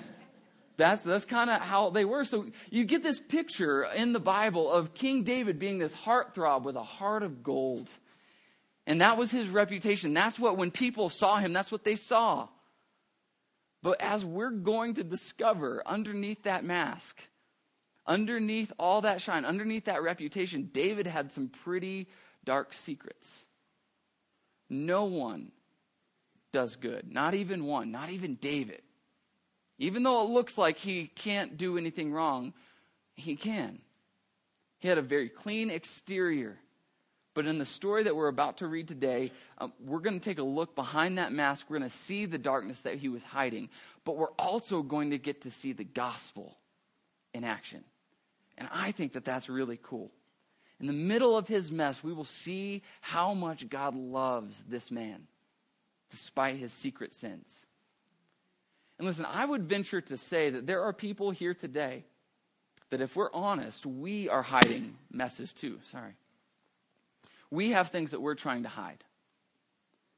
That's, 0.81 1.03
that's 1.03 1.27
kind 1.27 1.51
of 1.51 1.61
how 1.61 1.91
they 1.91 2.07
were. 2.07 2.25
So 2.25 2.47
you 2.71 2.85
get 2.85 3.03
this 3.03 3.21
picture 3.21 3.85
in 3.85 4.15
the 4.15 4.19
Bible 4.19 4.73
of 4.73 4.95
King 4.95 5.25
David 5.25 5.59
being 5.59 5.77
this 5.77 5.95
heartthrob 5.95 6.63
with 6.63 6.75
a 6.75 6.83
heart 6.83 7.23
of 7.23 7.43
gold. 7.43 7.91
And 8.87 9.03
that 9.03 9.19
was 9.19 9.31
his 9.31 9.49
reputation. 9.49 10.15
That's 10.15 10.39
what, 10.39 10.57
when 10.57 10.71
people 10.71 11.11
saw 11.11 11.37
him, 11.37 11.53
that's 11.53 11.71
what 11.71 11.85
they 11.85 11.97
saw. 11.97 12.49
But 13.83 14.01
as 14.01 14.25
we're 14.25 14.51
going 14.51 14.95
to 14.95 15.05
discover 15.05 15.83
underneath 15.85 16.45
that 16.45 16.65
mask, 16.65 17.21
underneath 18.07 18.73
all 18.79 19.03
that 19.03 19.21
shine, 19.21 19.45
underneath 19.45 19.85
that 19.85 20.03
reputation, 20.03 20.71
David 20.73 21.07
had 21.07 21.31
some 21.31 21.49
pretty 21.49 22.09
dark 22.43 22.73
secrets. 22.73 23.47
No 24.71 25.05
one 25.05 25.53
does 26.53 26.77
good, 26.77 27.13
not 27.13 27.35
even 27.35 27.67
one, 27.67 27.91
not 27.91 28.09
even 28.09 28.37
David. 28.37 28.81
Even 29.81 30.03
though 30.03 30.23
it 30.23 30.31
looks 30.31 30.59
like 30.59 30.77
he 30.77 31.07
can't 31.07 31.57
do 31.57 31.79
anything 31.79 32.13
wrong, 32.13 32.53
he 33.15 33.35
can. 33.35 33.79
He 34.79 34.89
had 34.89 34.99
a 34.99 35.03
very 35.03 35.31
clean 35.31 35.71
exterior. 35.71 36.59
But 37.33 37.47
in 37.47 37.57
the 37.57 37.65
story 37.65 38.03
that 38.03 38.15
we're 38.15 38.29
about 38.29 38.59
to 38.59 38.67
read 38.67 38.89
today, 38.89 39.33
um, 39.57 39.73
we're 39.83 40.01
going 40.01 40.21
to 40.21 40.25
take 40.25 40.39
a 40.39 40.45
look 40.45 40.75
behind 40.75 41.17
that 41.17 41.33
mask. 41.33 41.71
We're 41.71 41.79
going 41.79 41.91
to 41.91 41.97
see 41.97 42.27
the 42.27 42.37
darkness 42.37 42.83
that 42.83 42.97
he 42.97 43.09
was 43.09 43.23
hiding. 43.23 43.71
But 44.05 44.19
we're 44.19 44.33
also 44.39 44.83
going 44.83 45.11
to 45.11 45.19
get 45.19 45.43
to 45.43 45.51
see 45.51 45.73
the 45.73 45.85
gospel 45.85 46.59
in 47.33 47.43
action. 47.43 47.83
And 48.59 48.69
I 48.71 48.93
think 48.93 49.15
that 49.15 49.25
that's 49.25 49.49
really 49.49 49.79
cool. 49.83 50.11
In 50.79 50.89
the 50.89 50.93
middle 50.93 51.39
of 51.39 51.49
his 51.49 51.73
mess, 51.73 52.05
we 52.05 52.13
will 52.13 52.25
see 52.25 52.83
how 53.01 53.33
much 53.33 53.67
God 53.71 53.95
loves 53.95 54.63
this 54.69 54.91
man, 54.91 55.27
despite 56.11 56.57
his 56.57 56.73
secret 56.73 57.15
sins. 57.15 57.67
And 59.01 59.07
listen, 59.07 59.25
I 59.25 59.47
would 59.47 59.63
venture 59.63 60.03
to 60.03 60.19
say 60.19 60.51
that 60.51 60.67
there 60.67 60.83
are 60.83 60.93
people 60.93 61.31
here 61.31 61.55
today 61.55 62.05
that, 62.91 63.01
if 63.01 63.17
we're 63.17 63.33
honest, 63.33 63.87
we 63.87 64.29
are 64.29 64.43
hiding 64.43 64.95
messes 65.11 65.55
too. 65.55 65.79
Sorry. 65.85 66.13
We 67.51 67.71
have 67.71 67.89
things 67.89 68.11
that 68.11 68.21
we're 68.21 68.35
trying 68.35 68.65
to 68.65 68.69
hide. 68.69 69.03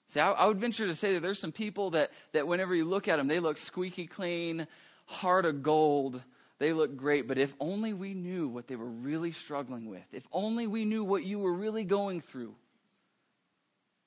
See, 0.09 0.19
I, 0.19 0.33
I 0.33 0.47
would 0.47 0.59
venture 0.59 0.89
to 0.89 0.97
say 0.97 1.15
that 1.15 1.21
there's 1.21 1.39
some 1.39 1.53
people 1.53 1.91
that, 1.91 2.11
that 2.33 2.49
whenever 2.49 2.75
you 2.75 2.85
look 2.85 3.07
at 3.07 3.19
them, 3.19 3.29
they 3.29 3.39
look 3.39 3.57
squeaky 3.57 4.09
clean, 4.09 4.67
heart 5.07 5.45
of 5.45 5.63
gold, 5.63 6.21
they 6.59 6.73
look 6.73 6.97
great, 6.97 7.29
but 7.29 7.39
if 7.39 7.55
only 7.61 7.93
we 7.93 8.15
knew 8.15 8.49
what 8.49 8.67
they 8.67 8.75
were 8.75 8.91
really 8.91 9.31
struggling 9.31 9.87
with, 9.87 10.07
if 10.11 10.27
only 10.33 10.67
we 10.67 10.85
knew 10.85 11.05
what 11.05 11.23
you 11.23 11.39
were 11.39 11.55
really 11.55 11.85
going 11.85 12.21
through, 12.21 12.57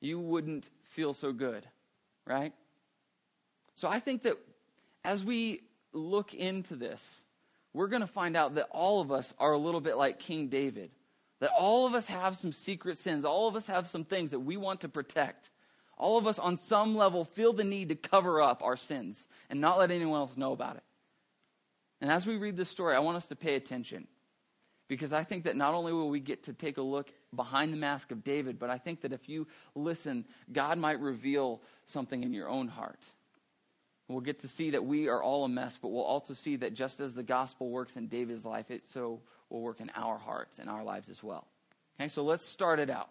you 0.02 0.20
wouldn't 0.20 0.70
feel 0.90 1.14
so 1.14 1.32
good, 1.32 1.66
right? 2.28 2.52
So 3.76 3.88
I 3.88 4.00
think 4.00 4.24
that 4.24 4.38
as 5.06 5.24
we 5.24 5.62
look 5.94 6.34
into 6.34 6.76
this, 6.76 7.24
we're 7.74 7.88
going 7.88 8.02
to 8.02 8.08
find 8.08 8.36
out 8.36 8.56
that 8.56 8.68
all 8.72 9.02
of 9.02 9.12
us 9.12 9.34
are 9.38 9.52
a 9.52 9.58
little 9.58 9.82
bit 9.82 9.98
like 9.98 10.20
King 10.20 10.48
David. 10.48 10.90
That 11.42 11.52
all 11.58 11.86
of 11.86 11.94
us 11.94 12.08
have 12.08 12.36
some 12.36 12.52
secret 12.52 12.98
sins. 12.98 13.24
All 13.24 13.48
of 13.48 13.56
us 13.56 13.68
have 13.68 13.88
some 13.88 14.04
things 14.04 14.32
that 14.32 14.40
we 14.40 14.58
want 14.58 14.82
to 14.82 14.90
protect. 14.90 15.52
All 15.98 16.18
of 16.18 16.28
us, 16.28 16.40
on 16.40 16.58
some 16.58 16.96
level, 16.96 17.24
feel 17.24 17.54
the 17.54 17.64
need 17.64 17.90
to 17.90 17.96
cover 17.96 18.42
up 18.42 18.64
our 18.64 18.76
sins 18.76 19.28
and 19.50 19.62
not 19.62 19.78
let 19.78 19.92
anyone 19.92 20.20
else 20.20 20.38
know 20.38 20.54
about 20.54 20.78
it. 20.78 20.84
And 22.02 22.12
as 22.12 22.26
we 22.26 22.38
read 22.38 22.58
this 22.58 22.70
story, 22.70 22.96
I 22.96 23.00
want 23.00 23.18
us 23.18 23.28
to 23.28 23.36
pay 23.36 23.56
attention 23.56 24.08
because 24.88 25.14
I 25.14 25.24
think 25.24 25.46
that 25.46 25.56
not 25.56 25.74
only 25.74 25.94
will 25.94 26.10
we 26.10 26.20
get 26.20 26.44
to 26.44 26.54
take 26.54 26.78
a 26.78 26.82
look 26.82 27.12
behind 27.36 27.72
the 27.72 27.78
mask 27.78 28.12
of 28.12 28.24
David, 28.24 28.60
but 28.60 28.70
I 28.70 28.78
think 28.78 29.02
that 29.02 29.14
if 29.14 29.30
you 29.30 29.48
listen, 29.74 30.26
God 30.52 30.78
might 30.78 31.00
reveal 31.00 31.62
something 31.86 32.24
in 32.24 32.34
your 32.34 32.50
own 32.50 32.68
heart. 32.68 33.14
We'll 34.08 34.22
get 34.22 34.40
to 34.40 34.48
see 34.48 34.72
that 34.72 34.86
we 34.86 35.08
are 35.08 35.22
all 35.22 35.46
a 35.46 35.50
mess, 35.50 35.80
but 35.82 35.88
we'll 35.88 36.04
also 36.04 36.34
see 36.34 36.58
that 36.58 36.76
just 36.76 37.00
as 37.00 37.16
the 37.16 37.24
gospel 37.24 37.70
works 37.70 37.98
in 37.98 38.08
David's 38.08 38.46
life, 38.46 38.70
it 38.70 38.86
so 38.86 39.22
will 39.50 39.62
work 39.62 39.82
in 39.82 39.92
our 39.96 40.18
hearts 40.18 40.60
and 40.60 40.70
our 40.70 40.84
lives 40.84 41.10
as 41.10 41.24
well. 41.24 41.48
Okay, 42.00 42.08
so 42.08 42.24
let's 42.24 42.46
start 42.46 42.80
it 42.80 42.90
out. 42.90 43.10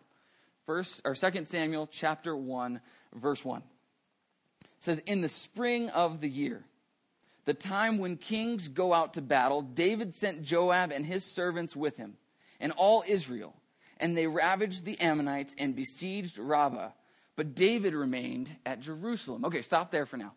First 0.66 1.02
or 1.04 1.14
Second 1.14 1.48
Samuel 1.48 1.88
chapter 1.90 2.36
1, 2.36 2.80
verse 3.14 3.44
1. 3.44 3.60
It 3.60 4.68
says, 4.78 4.98
In 5.00 5.20
the 5.20 5.28
spring 5.28 5.90
of 5.90 6.20
the 6.20 6.28
year, 6.28 6.64
the 7.44 7.54
time 7.54 7.98
when 7.98 8.16
kings 8.16 8.68
go 8.68 8.94
out 8.94 9.14
to 9.14 9.22
battle, 9.22 9.62
David 9.62 10.14
sent 10.14 10.42
Joab 10.42 10.92
and 10.92 11.04
his 11.04 11.24
servants 11.24 11.74
with 11.74 11.96
him, 11.96 12.16
and 12.60 12.72
all 12.72 13.04
Israel, 13.06 13.54
and 13.98 14.16
they 14.16 14.26
ravaged 14.26 14.84
the 14.84 14.98
Ammonites 15.00 15.54
and 15.58 15.74
besieged 15.74 16.38
Rabbah. 16.38 16.90
But 17.36 17.54
David 17.56 17.94
remained 17.94 18.54
at 18.64 18.80
Jerusalem. 18.80 19.44
Okay, 19.44 19.60
stop 19.60 19.90
there 19.90 20.06
for 20.06 20.16
now. 20.16 20.32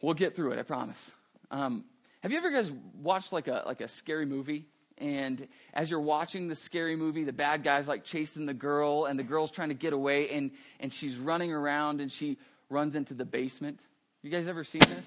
We'll 0.00 0.14
get 0.14 0.36
through 0.36 0.52
it, 0.52 0.58
I 0.58 0.62
promise. 0.62 1.10
Um, 1.50 1.84
have 2.22 2.32
you 2.32 2.38
ever 2.38 2.50
guys 2.50 2.70
watched 3.00 3.32
like 3.32 3.48
a 3.48 3.62
like 3.66 3.80
a 3.80 3.88
scary 3.88 4.26
movie? 4.26 4.66
And 4.98 5.46
as 5.74 5.90
you're 5.90 6.00
watching 6.00 6.48
the 6.48 6.56
scary 6.56 6.96
movie, 6.96 7.22
the 7.22 7.32
bad 7.32 7.62
guy's 7.62 7.86
like 7.86 8.04
chasing 8.04 8.46
the 8.46 8.54
girl, 8.54 9.04
and 9.04 9.18
the 9.18 9.22
girl's 9.22 9.50
trying 9.50 9.68
to 9.68 9.74
get 9.74 9.92
away, 9.92 10.30
and 10.30 10.50
and 10.80 10.92
she's 10.92 11.16
running 11.18 11.52
around, 11.52 12.00
and 12.00 12.10
she 12.10 12.38
runs 12.68 12.96
into 12.96 13.14
the 13.14 13.24
basement. 13.24 13.80
You 14.22 14.30
guys 14.30 14.46
ever 14.46 14.64
seen 14.64 14.80
this? 14.80 15.06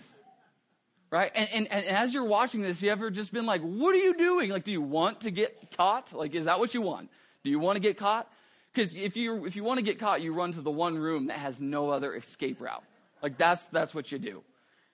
right? 1.12 1.32
And, 1.36 1.50
and, 1.54 1.72
and 1.72 1.86
as 1.86 2.14
you're 2.14 2.26
watching 2.26 2.62
this, 2.62 2.82
you 2.82 2.90
ever 2.90 3.12
just 3.12 3.34
been 3.34 3.46
like, 3.46 3.62
what 3.62 3.94
are 3.94 4.00
you 4.00 4.18
doing? 4.18 4.50
Like, 4.50 4.64
do 4.64 4.72
you 4.72 4.82
want 4.82 5.22
to 5.22 5.32
get 5.32 5.76
caught? 5.76 6.14
Like, 6.14 6.34
is 6.34 6.46
that 6.46 6.58
what 6.58 6.74
you 6.74 6.82
want? 6.82 7.10
Do 7.44 7.50
you 7.50 7.60
want 7.60 7.76
to 7.76 7.82
get 7.82 7.98
caught? 7.98 8.32
Because 8.74 8.96
if 8.96 9.18
you 9.18 9.46
if 9.46 9.58
you 9.58 9.64
want 9.64 9.80
to 9.80 9.86
get 9.86 10.00
caught, 10.00 10.22
you 10.22 10.34
run 10.34 10.54
to 10.54 10.62
the 10.62 10.72
one 10.72 10.98
room 10.98 11.28
that 11.28 11.38
has 11.38 11.60
no 11.60 11.90
other 11.90 12.16
escape 12.16 12.62
route. 12.62 12.84
Like 13.22 13.38
that's 13.38 13.66
that's 13.66 13.94
what 13.94 14.12
you 14.12 14.18
do, 14.18 14.44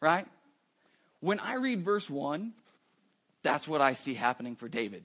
right? 0.01 0.27
When 1.20 1.39
I 1.39 1.56
read 1.56 1.84
verse 1.84 2.10
one, 2.10 2.54
that's 3.44 3.68
what 3.68 3.82
I 3.82 3.94
see 3.94 4.13
happening 4.13 4.56
for 4.56 4.68
David. 4.68 5.04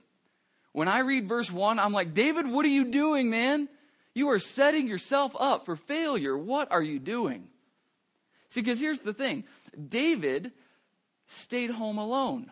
When 0.72 0.88
I 0.88 1.00
read 1.00 1.28
verse 1.28 1.50
one, 1.50 1.78
I'm 1.78 1.92
like, 1.92 2.14
David, 2.14 2.46
what 2.46 2.64
are 2.64 2.70
you 2.70 2.90
doing, 2.90 3.30
man? 3.30 3.68
You 4.14 4.30
are 4.30 4.38
setting 4.38 4.88
yourself 4.88 5.34
up 5.38 5.64
for 5.64 5.76
failure. 5.76 6.36
What 6.36 6.70
are 6.70 6.82
you 6.82 6.98
doing? 6.98 7.48
See, 8.48 8.60
because 8.60 8.80
here's 8.80 9.00
the 9.00 9.14
thing 9.14 9.44
David 9.88 10.52
stayed 11.26 11.70
home 11.70 11.98
alone. 11.98 12.50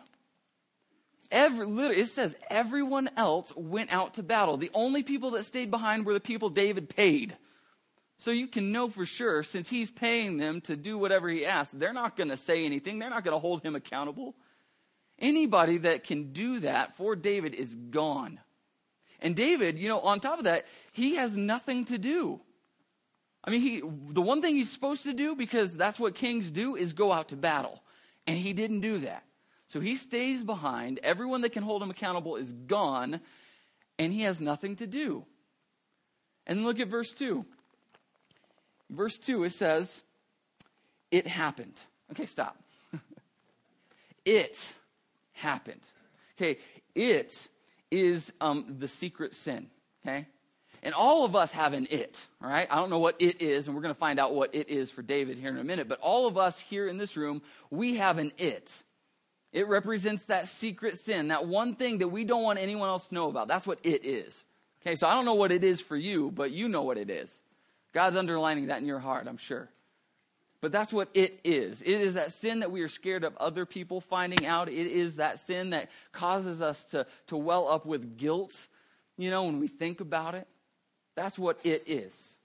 Every, 1.31 1.65
literally, 1.65 2.01
it 2.01 2.09
says 2.09 2.35
everyone 2.49 3.09
else 3.15 3.53
went 3.55 3.93
out 3.93 4.15
to 4.15 4.23
battle. 4.23 4.57
The 4.57 4.71
only 4.73 5.01
people 5.01 5.31
that 5.31 5.45
stayed 5.45 5.71
behind 5.71 6.05
were 6.05 6.13
the 6.13 6.19
people 6.19 6.49
David 6.49 6.89
paid. 6.89 7.37
So 8.21 8.29
you 8.29 8.45
can 8.45 8.71
know 8.71 8.87
for 8.87 9.03
sure, 9.03 9.41
since 9.41 9.67
he's 9.67 9.89
paying 9.89 10.37
them 10.37 10.61
to 10.61 10.75
do 10.75 10.95
whatever 10.95 11.27
he 11.27 11.43
asks, 11.43 11.73
they're 11.73 11.91
not 11.91 12.15
going 12.15 12.29
to 12.29 12.37
say 12.37 12.65
anything. 12.65 12.99
They're 12.99 13.09
not 13.09 13.23
going 13.23 13.33
to 13.33 13.39
hold 13.39 13.63
him 13.63 13.75
accountable. 13.75 14.35
Anybody 15.17 15.79
that 15.79 16.03
can 16.03 16.31
do 16.31 16.59
that 16.59 16.95
for 16.95 17.15
David 17.15 17.55
is 17.55 17.73
gone. 17.73 18.39
And 19.21 19.35
David, 19.35 19.79
you 19.79 19.89
know, 19.89 20.01
on 20.01 20.19
top 20.19 20.37
of 20.37 20.43
that, 20.43 20.67
he 20.91 21.15
has 21.15 21.35
nothing 21.35 21.85
to 21.85 21.97
do. 21.97 22.39
I 23.43 23.49
mean, 23.49 23.61
he, 23.61 23.81
the 24.13 24.21
one 24.21 24.39
thing 24.39 24.55
he's 24.55 24.69
supposed 24.69 25.01
to 25.05 25.13
do, 25.13 25.35
because 25.35 25.75
that's 25.75 25.99
what 25.99 26.13
kings 26.13 26.51
do, 26.51 26.75
is 26.75 26.93
go 26.93 27.11
out 27.11 27.29
to 27.29 27.35
battle. 27.35 27.81
And 28.27 28.37
he 28.37 28.53
didn't 28.53 28.81
do 28.81 28.99
that. 28.99 29.23
So 29.65 29.79
he 29.79 29.95
stays 29.95 30.43
behind. 30.43 30.99
Everyone 31.01 31.41
that 31.41 31.53
can 31.53 31.63
hold 31.63 31.81
him 31.81 31.89
accountable 31.89 32.35
is 32.35 32.53
gone, 32.53 33.19
and 33.97 34.13
he 34.13 34.21
has 34.21 34.39
nothing 34.39 34.75
to 34.75 34.85
do. 34.85 35.25
And 36.45 36.63
look 36.63 36.79
at 36.79 36.87
verse 36.87 37.13
2. 37.13 37.47
Verse 38.91 39.17
2, 39.17 39.45
it 39.45 39.53
says, 39.53 40.03
It 41.09 41.25
happened. 41.25 41.79
Okay, 42.11 42.25
stop. 42.25 42.57
it 44.25 44.73
happened. 45.31 45.81
Okay, 46.37 46.59
it 46.93 47.47
is 47.89 48.33
um, 48.41 48.75
the 48.79 48.87
secret 48.87 49.33
sin. 49.33 49.67
Okay? 50.05 50.27
And 50.83 50.93
all 50.93 51.25
of 51.25 51.35
us 51.35 51.51
have 51.51 51.73
an 51.73 51.87
it, 51.91 52.27
all 52.43 52.49
right? 52.49 52.67
I 52.69 52.75
don't 52.75 52.89
know 52.89 52.99
what 52.99 53.15
it 53.19 53.41
is, 53.41 53.67
and 53.67 53.75
we're 53.75 53.83
going 53.83 53.93
to 53.93 53.99
find 53.99 54.19
out 54.19 54.33
what 54.33 54.55
it 54.55 54.69
is 54.69 54.89
for 54.89 55.03
David 55.03 55.37
here 55.37 55.51
in 55.51 55.57
a 55.57 55.63
minute. 55.63 55.87
But 55.87 55.99
all 55.99 56.27
of 56.27 56.37
us 56.37 56.59
here 56.59 56.87
in 56.87 56.97
this 56.97 57.15
room, 57.15 57.43
we 57.69 57.97
have 57.97 58.17
an 58.17 58.31
it. 58.39 58.83
It 59.53 59.67
represents 59.67 60.25
that 60.25 60.47
secret 60.47 60.97
sin, 60.97 61.27
that 61.27 61.45
one 61.45 61.75
thing 61.75 61.99
that 61.99 62.07
we 62.07 62.23
don't 62.23 62.41
want 62.41 62.57
anyone 62.57 62.89
else 62.89 63.09
to 63.09 63.13
know 63.13 63.29
about. 63.29 63.47
That's 63.47 63.67
what 63.67 63.79
it 63.83 64.05
is. 64.05 64.43
Okay, 64.81 64.95
so 64.95 65.07
I 65.07 65.13
don't 65.13 65.25
know 65.25 65.35
what 65.35 65.51
it 65.51 65.63
is 65.63 65.81
for 65.81 65.95
you, 65.95 66.31
but 66.31 66.49
you 66.49 66.67
know 66.67 66.81
what 66.81 66.97
it 66.97 67.11
is. 67.11 67.41
God's 67.93 68.15
underlining 68.15 68.67
that 68.67 68.79
in 68.79 68.85
your 68.85 68.99
heart, 68.99 69.27
I'm 69.27 69.37
sure. 69.37 69.69
But 70.61 70.71
that's 70.71 70.93
what 70.93 71.09
it 71.15 71.39
is. 71.43 71.81
It 71.81 71.89
is 71.89 72.13
that 72.13 72.31
sin 72.31 72.59
that 72.59 72.71
we 72.71 72.81
are 72.81 72.87
scared 72.87 73.23
of 73.23 73.35
other 73.37 73.65
people 73.65 73.99
finding 73.99 74.45
out. 74.45 74.69
It 74.69 74.87
is 74.87 75.15
that 75.15 75.39
sin 75.39 75.71
that 75.71 75.89
causes 76.11 76.61
us 76.61 76.85
to, 76.85 77.07
to 77.27 77.37
well 77.37 77.67
up 77.67 77.85
with 77.85 78.17
guilt, 78.17 78.67
you 79.17 79.31
know, 79.31 79.45
when 79.45 79.59
we 79.59 79.67
think 79.67 80.01
about 80.01 80.35
it. 80.35 80.47
That's 81.15 81.37
what 81.39 81.59
it 81.63 81.83
is. 81.87 82.37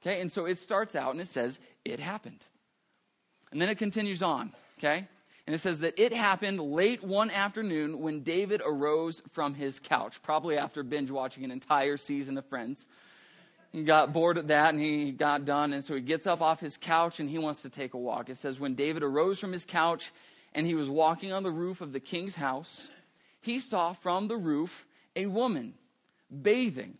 Okay, 0.00 0.20
and 0.20 0.30
so 0.30 0.46
it 0.46 0.58
starts 0.58 0.94
out 0.94 1.10
and 1.10 1.20
it 1.20 1.26
says, 1.26 1.58
it 1.84 1.98
happened. 1.98 2.46
And 3.50 3.60
then 3.60 3.68
it 3.68 3.78
continues 3.78 4.22
on, 4.22 4.52
okay? 4.78 5.08
And 5.46 5.54
it 5.54 5.58
says 5.58 5.80
that 5.80 5.98
it 5.98 6.12
happened 6.12 6.60
late 6.60 7.02
one 7.02 7.30
afternoon 7.30 8.00
when 8.00 8.20
David 8.20 8.62
arose 8.64 9.22
from 9.30 9.54
his 9.54 9.80
couch, 9.80 10.22
probably 10.22 10.56
after 10.56 10.82
binge 10.82 11.10
watching 11.10 11.42
an 11.42 11.50
entire 11.50 11.96
season 11.96 12.38
of 12.38 12.44
Friends. 12.46 12.86
He 13.72 13.82
got 13.82 14.12
bored 14.12 14.38
of 14.38 14.48
that 14.48 14.72
and 14.72 14.80
he 14.80 15.10
got 15.10 15.44
done. 15.44 15.72
And 15.72 15.84
so 15.84 15.94
he 15.94 16.00
gets 16.00 16.26
up 16.26 16.40
off 16.40 16.60
his 16.60 16.76
couch 16.76 17.20
and 17.20 17.28
he 17.28 17.38
wants 17.38 17.62
to 17.62 17.70
take 17.70 17.94
a 17.94 17.98
walk. 17.98 18.28
It 18.28 18.38
says, 18.38 18.58
When 18.58 18.74
David 18.74 19.02
arose 19.02 19.38
from 19.38 19.52
his 19.52 19.64
couch 19.64 20.10
and 20.54 20.66
he 20.66 20.74
was 20.74 20.88
walking 20.88 21.32
on 21.32 21.42
the 21.42 21.50
roof 21.50 21.80
of 21.80 21.92
the 21.92 22.00
king's 22.00 22.34
house, 22.34 22.90
he 23.40 23.58
saw 23.58 23.92
from 23.92 24.28
the 24.28 24.36
roof 24.36 24.86
a 25.14 25.26
woman 25.26 25.74
bathing. 26.42 26.96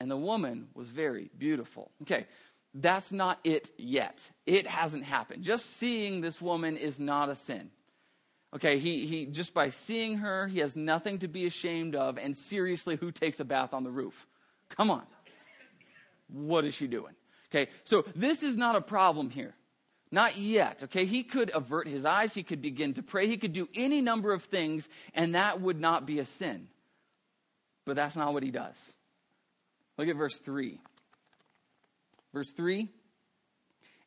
And 0.00 0.10
the 0.10 0.16
woman 0.16 0.68
was 0.74 0.90
very 0.90 1.30
beautiful. 1.38 1.90
Okay, 2.02 2.26
that's 2.74 3.12
not 3.12 3.38
it 3.44 3.70
yet. 3.78 4.28
It 4.44 4.66
hasn't 4.66 5.04
happened. 5.04 5.44
Just 5.44 5.76
seeing 5.76 6.20
this 6.20 6.42
woman 6.42 6.76
is 6.76 6.98
not 6.98 7.30
a 7.30 7.34
sin. 7.34 7.70
Okay, 8.54 8.78
he, 8.78 9.06
he 9.06 9.26
just 9.26 9.54
by 9.54 9.70
seeing 9.70 10.18
her, 10.18 10.46
he 10.46 10.58
has 10.60 10.76
nothing 10.76 11.18
to 11.18 11.28
be 11.28 11.46
ashamed 11.46 11.96
of. 11.96 12.18
And 12.18 12.36
seriously, 12.36 12.96
who 12.96 13.10
takes 13.10 13.40
a 13.40 13.44
bath 13.44 13.72
on 13.72 13.82
the 13.82 13.90
roof? 13.90 14.26
Come 14.68 14.90
on. 14.90 15.02
What 16.34 16.64
is 16.64 16.74
she 16.74 16.86
doing? 16.86 17.14
Okay, 17.50 17.70
so 17.84 18.04
this 18.16 18.42
is 18.42 18.56
not 18.56 18.76
a 18.76 18.80
problem 18.80 19.30
here. 19.30 19.54
Not 20.10 20.36
yet. 20.36 20.82
Okay, 20.84 21.06
he 21.06 21.22
could 21.22 21.50
avert 21.54 21.88
his 21.88 22.04
eyes, 22.04 22.34
he 22.34 22.42
could 22.42 22.62
begin 22.62 22.94
to 22.94 23.02
pray, 23.02 23.26
he 23.26 23.36
could 23.36 23.52
do 23.52 23.68
any 23.74 24.00
number 24.00 24.32
of 24.32 24.44
things, 24.44 24.88
and 25.14 25.34
that 25.34 25.60
would 25.60 25.80
not 25.80 26.06
be 26.06 26.18
a 26.18 26.24
sin. 26.24 26.68
But 27.84 27.96
that's 27.96 28.16
not 28.16 28.32
what 28.32 28.42
he 28.42 28.50
does. 28.50 28.94
Look 29.98 30.08
at 30.08 30.16
verse 30.16 30.38
3. 30.38 30.80
Verse 32.32 32.52
3 32.52 32.88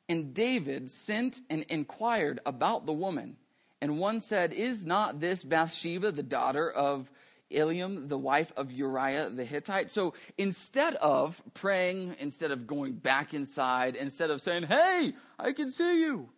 And 0.09 0.33
David 0.33 0.91
sent 0.91 1.41
and 1.49 1.63
inquired 1.63 2.39
about 2.45 2.85
the 2.85 2.93
woman. 2.93 3.37
And 3.81 3.99
one 3.99 4.19
said, 4.19 4.53
Is 4.53 4.85
not 4.85 5.19
this 5.19 5.43
Bathsheba 5.43 6.11
the 6.11 6.23
daughter 6.23 6.69
of 6.69 7.11
Eliam, 7.51 8.09
the 8.09 8.17
wife 8.17 8.51
of 8.57 8.71
Uriah 8.71 9.29
the 9.29 9.45
Hittite. 9.45 9.89
So 9.89 10.13
instead 10.37 10.95
of 10.95 11.41
praying, 11.53 12.15
instead 12.19 12.51
of 12.51 12.67
going 12.67 12.93
back 12.93 13.33
inside, 13.33 13.95
instead 13.95 14.29
of 14.29 14.41
saying, 14.41 14.63
Hey, 14.63 15.13
I 15.39 15.53
can 15.53 15.71
see 15.71 16.01
you, 16.01 16.29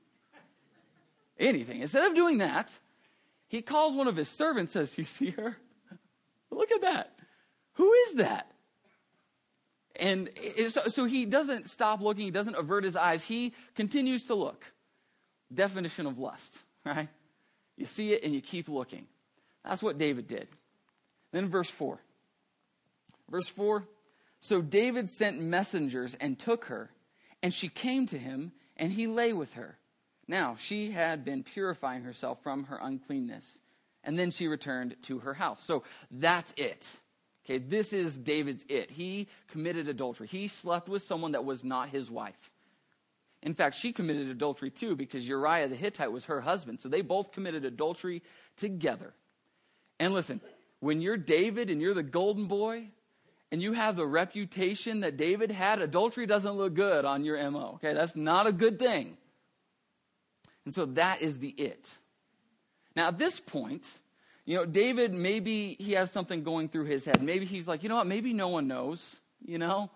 anything, 1.39 1.81
instead 1.81 2.03
of 2.03 2.15
doing 2.15 2.37
that, 2.39 2.77
he 3.47 3.61
calls 3.61 3.95
one 3.95 4.07
of 4.07 4.15
his 4.15 4.29
servants, 4.29 4.71
says, 4.73 4.97
You 4.97 5.05
see 5.05 5.31
her? 5.31 5.57
Look 6.51 6.71
at 6.71 6.81
that. 6.81 7.15
Who 7.73 7.91
is 7.91 8.15
that? 8.15 8.51
And 9.95 10.29
so, 10.69 10.81
so 10.87 11.05
he 11.05 11.25
doesn't 11.25 11.65
stop 11.69 12.01
looking, 12.01 12.25
he 12.25 12.31
doesn't 12.31 12.55
avert 12.55 12.83
his 12.83 12.95
eyes, 12.95 13.23
he 13.23 13.53
continues 13.75 14.25
to 14.25 14.35
look. 14.35 14.65
Definition 15.53 16.05
of 16.05 16.19
lust, 16.19 16.57
right? 16.85 17.09
You 17.75 17.85
see 17.85 18.13
it 18.13 18.23
and 18.23 18.33
you 18.33 18.41
keep 18.41 18.69
looking. 18.69 19.07
That's 19.63 19.81
what 19.81 19.97
David 19.97 20.27
did. 20.27 20.47
Then 21.31 21.49
verse 21.49 21.69
4. 21.69 21.99
Verse 23.29 23.47
4 23.47 23.85
So 24.39 24.61
David 24.61 25.09
sent 25.09 25.39
messengers 25.39 26.15
and 26.15 26.37
took 26.37 26.65
her, 26.65 26.89
and 27.43 27.53
she 27.53 27.69
came 27.69 28.05
to 28.07 28.17
him, 28.17 28.51
and 28.77 28.91
he 28.91 29.07
lay 29.07 29.33
with 29.33 29.53
her. 29.53 29.77
Now, 30.27 30.55
she 30.57 30.91
had 30.91 31.25
been 31.25 31.43
purifying 31.43 32.03
herself 32.03 32.43
from 32.43 32.65
her 32.65 32.79
uncleanness, 32.81 33.59
and 34.03 34.17
then 34.17 34.31
she 34.31 34.47
returned 34.47 34.95
to 35.03 35.19
her 35.19 35.33
house. 35.33 35.63
So 35.63 35.83
that's 36.11 36.53
it. 36.55 36.97
Okay, 37.45 37.57
this 37.57 37.93
is 37.93 38.17
David's 38.17 38.63
it. 38.69 38.91
He 38.91 39.27
committed 39.47 39.87
adultery. 39.87 40.27
He 40.27 40.47
slept 40.47 40.87
with 40.87 41.01
someone 41.01 41.31
that 41.31 41.45
was 41.45 41.63
not 41.63 41.89
his 41.89 42.11
wife. 42.11 42.51
In 43.41 43.53
fact, 43.53 43.75
she 43.75 43.93
committed 43.93 44.27
adultery 44.27 44.69
too 44.69 44.95
because 44.95 45.27
Uriah 45.27 45.67
the 45.67 45.75
Hittite 45.75 46.11
was 46.11 46.25
her 46.25 46.41
husband. 46.41 46.79
So 46.79 46.89
they 46.89 47.01
both 47.01 47.31
committed 47.31 47.65
adultery 47.65 48.21
together. 48.57 49.13
And 49.99 50.13
listen, 50.13 50.41
when 50.79 51.01
you're 51.01 51.17
David 51.17 51.69
and 51.69 51.81
you're 51.81 51.93
the 51.93 52.03
golden 52.03 52.45
boy 52.45 52.87
and 53.51 53.61
you 53.61 53.73
have 53.73 53.95
the 53.95 54.05
reputation 54.05 55.01
that 55.01 55.17
David 55.17 55.51
had, 55.51 55.81
adultery 55.81 56.25
doesn't 56.25 56.53
look 56.53 56.73
good 56.73 57.05
on 57.05 57.25
your 57.25 57.49
MO. 57.51 57.73
Okay, 57.75 57.93
that's 57.93 58.15
not 58.15 58.47
a 58.47 58.51
good 58.51 58.79
thing. 58.79 59.17
And 60.65 60.73
so 60.73 60.85
that 60.85 61.21
is 61.21 61.39
the 61.39 61.49
it. 61.49 61.97
Now, 62.95 63.07
at 63.07 63.17
this 63.17 63.39
point, 63.39 63.87
you 64.45 64.55
know, 64.55 64.65
David, 64.65 65.13
maybe 65.13 65.75
he 65.79 65.93
has 65.93 66.11
something 66.11 66.43
going 66.43 66.69
through 66.69 66.85
his 66.85 67.05
head. 67.05 67.21
Maybe 67.21 67.45
he's 67.45 67.67
like, 67.67 67.83
you 67.83 67.89
know 67.89 67.95
what, 67.95 68.07
maybe 68.07 68.33
no 68.33 68.49
one 68.49 68.67
knows, 68.67 69.19
you 69.45 69.57
know? 69.57 69.89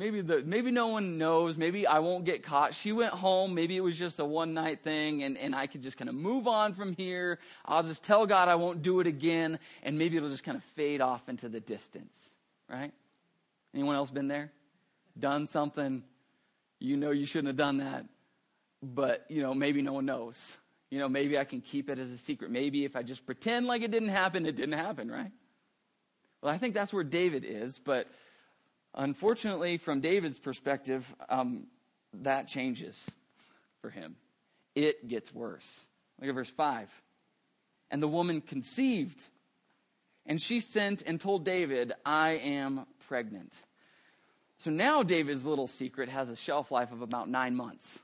Maybe 0.00 0.22
the 0.22 0.42
maybe 0.42 0.70
no 0.70 0.86
one 0.86 1.18
knows. 1.18 1.58
Maybe 1.58 1.86
I 1.86 1.98
won't 1.98 2.24
get 2.24 2.42
caught. 2.42 2.74
She 2.74 2.90
went 2.90 3.12
home. 3.12 3.54
Maybe 3.54 3.76
it 3.76 3.82
was 3.82 3.98
just 3.98 4.18
a 4.18 4.24
one 4.24 4.54
night 4.54 4.82
thing, 4.82 5.24
and, 5.24 5.36
and 5.36 5.54
I 5.54 5.66
could 5.66 5.82
just 5.82 5.98
kind 5.98 6.08
of 6.08 6.14
move 6.14 6.48
on 6.48 6.72
from 6.72 6.94
here. 6.94 7.38
I'll 7.66 7.82
just 7.82 8.02
tell 8.02 8.24
God 8.24 8.48
I 8.48 8.54
won't 8.54 8.80
do 8.80 9.00
it 9.00 9.06
again, 9.06 9.58
and 9.82 9.98
maybe 9.98 10.16
it'll 10.16 10.30
just 10.30 10.42
kind 10.42 10.56
of 10.56 10.64
fade 10.74 11.02
off 11.02 11.28
into 11.28 11.50
the 11.50 11.60
distance. 11.60 12.34
Right? 12.66 12.94
Anyone 13.74 13.94
else 13.94 14.10
been 14.10 14.26
there? 14.26 14.50
Done 15.18 15.46
something 15.46 16.02
you 16.78 16.96
know 16.96 17.10
you 17.10 17.26
shouldn't 17.26 17.48
have 17.48 17.58
done 17.58 17.76
that, 17.76 18.06
but 18.82 19.26
you 19.28 19.42
know 19.42 19.52
maybe 19.52 19.82
no 19.82 19.92
one 19.92 20.06
knows. 20.06 20.56
You 20.90 20.98
know 20.98 21.10
maybe 21.10 21.36
I 21.38 21.44
can 21.44 21.60
keep 21.60 21.90
it 21.90 21.98
as 21.98 22.10
a 22.10 22.16
secret. 22.16 22.50
Maybe 22.50 22.86
if 22.86 22.96
I 22.96 23.02
just 23.02 23.26
pretend 23.26 23.66
like 23.66 23.82
it 23.82 23.90
didn't 23.90 24.08
happen, 24.08 24.46
it 24.46 24.56
didn't 24.56 24.78
happen. 24.78 25.10
Right? 25.10 25.30
Well, 26.40 26.50
I 26.50 26.56
think 26.56 26.72
that's 26.72 26.90
where 26.90 27.04
David 27.04 27.44
is, 27.46 27.78
but 27.78 28.08
Unfortunately, 28.94 29.76
from 29.76 30.00
David's 30.00 30.38
perspective, 30.38 31.14
um, 31.28 31.66
that 32.22 32.48
changes 32.48 33.10
for 33.80 33.90
him. 33.90 34.16
It 34.74 35.06
gets 35.08 35.32
worse. 35.32 35.86
Look 36.20 36.28
at 36.28 36.34
verse 36.34 36.50
5. 36.50 36.88
And 37.90 38.02
the 38.02 38.08
woman 38.08 38.40
conceived, 38.40 39.20
and 40.26 40.40
she 40.40 40.60
sent 40.60 41.02
and 41.02 41.20
told 41.20 41.44
David, 41.44 41.92
I 42.04 42.32
am 42.32 42.86
pregnant. 43.08 43.62
So 44.58 44.70
now 44.70 45.02
David's 45.02 45.46
little 45.46 45.66
secret 45.66 46.08
has 46.08 46.28
a 46.28 46.36
shelf 46.36 46.70
life 46.70 46.92
of 46.92 47.02
about 47.02 47.28
nine 47.28 47.56
months 47.56 47.98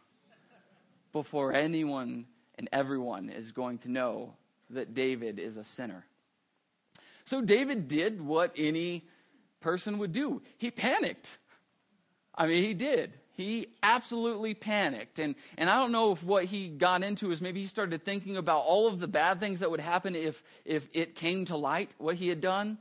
before 1.12 1.53
anyone 1.53 2.27
and 2.59 2.68
everyone 2.72 3.29
is 3.29 3.53
going 3.53 3.79
to 3.79 3.90
know 3.90 4.35
that 4.70 4.94
David 4.94 5.38
is 5.38 5.57
a 5.57 5.64
sinner. 5.64 6.07
So 7.25 7.40
David 7.40 7.88
did 7.88 8.20
what 8.20 8.53
any 8.57 9.05
person 9.66 9.98
would 9.98 10.12
do. 10.12 10.40
He 10.59 10.70
panicked. 10.70 11.38
I 12.37 12.46
mean, 12.46 12.62
he 12.62 12.72
did. 12.72 13.14
He 13.33 13.66
absolutely 13.83 14.55
panicked. 14.55 15.18
And, 15.18 15.35
and 15.59 15.68
I 15.68 15.74
don't 15.74 15.90
know 15.90 16.12
if 16.12 16.22
what 16.22 16.44
he 16.44 16.68
got 16.68 17.02
into 17.02 17.33
is 17.33 17.40
maybe 17.40 17.62
he 17.62 17.66
started 17.66 18.05
thinking 18.05 18.37
about 18.37 18.61
all 18.61 18.87
of 18.87 19.00
the 19.00 19.09
bad 19.09 19.40
things 19.40 19.59
that 19.61 19.70
would 19.72 19.81
happen 19.81 20.14
if, 20.14 20.40
if 20.64 20.88
it 20.92 21.16
came 21.16 21.46
to 21.46 21.57
light, 21.57 21.96
what 21.98 22.14
he 22.14 22.29
had 22.29 22.40
done. 22.40 22.79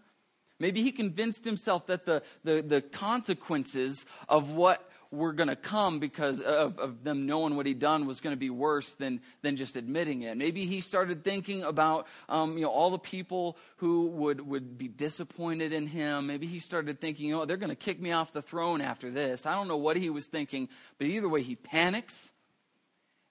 Maybe 0.59 0.83
he 0.83 0.91
convinced 0.91 1.43
himself 1.43 1.87
that 1.87 2.05
the, 2.05 2.21
the, 2.43 2.61
the 2.61 2.81
consequences 2.81 4.05
of 4.29 4.51
what 4.51 4.87
were 5.15 5.33
going 5.33 5.49
to 5.49 5.55
come 5.55 5.99
because 5.99 6.41
of, 6.41 6.77
of 6.77 7.03
them 7.03 7.25
knowing 7.25 7.55
what 7.55 7.65
he'd 7.65 7.79
done 7.79 8.05
was 8.05 8.21
going 8.21 8.35
to 8.35 8.39
be 8.39 8.49
worse 8.49 8.93
than, 8.93 9.21
than 9.41 9.55
just 9.55 9.75
admitting 9.75 10.23
it. 10.23 10.37
Maybe 10.37 10.65
he 10.65 10.81
started 10.81 11.23
thinking 11.23 11.63
about 11.63 12.07
um, 12.29 12.57
you 12.57 12.63
know, 12.63 12.69
all 12.69 12.89
the 12.89 12.99
people 12.99 13.57
who 13.77 14.07
would, 14.07 14.41
would 14.41 14.77
be 14.77 14.87
disappointed 14.87 15.73
in 15.73 15.87
him. 15.87 16.27
Maybe 16.27 16.47
he 16.47 16.59
started 16.59 16.99
thinking, 16.99 17.33
oh, 17.33 17.45
they're 17.45 17.57
going 17.57 17.69
to 17.69 17.75
kick 17.75 17.99
me 17.99 18.11
off 18.11 18.33
the 18.33 18.41
throne 18.41 18.81
after 18.81 19.09
this. 19.09 19.45
I 19.45 19.55
don't 19.55 19.67
know 19.67 19.77
what 19.77 19.97
he 19.97 20.09
was 20.09 20.27
thinking, 20.27 20.69
but 20.97 21.07
either 21.07 21.29
way, 21.29 21.41
he 21.41 21.55
panics 21.55 22.33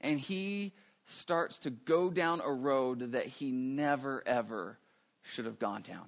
and 0.00 0.18
he 0.18 0.72
starts 1.04 1.58
to 1.60 1.70
go 1.70 2.10
down 2.10 2.40
a 2.42 2.52
road 2.52 3.12
that 3.12 3.26
he 3.26 3.50
never, 3.50 4.22
ever 4.26 4.78
should 5.22 5.44
have 5.44 5.58
gone 5.58 5.82
down. 5.82 6.06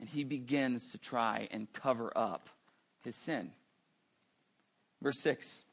And 0.00 0.08
he 0.08 0.24
begins 0.24 0.92
to 0.92 0.98
try 0.98 1.48
and 1.50 1.72
cover 1.72 2.12
up 2.16 2.48
his 3.02 3.16
sin. 3.16 3.52
Verse 5.02 5.20
6. 5.20 5.64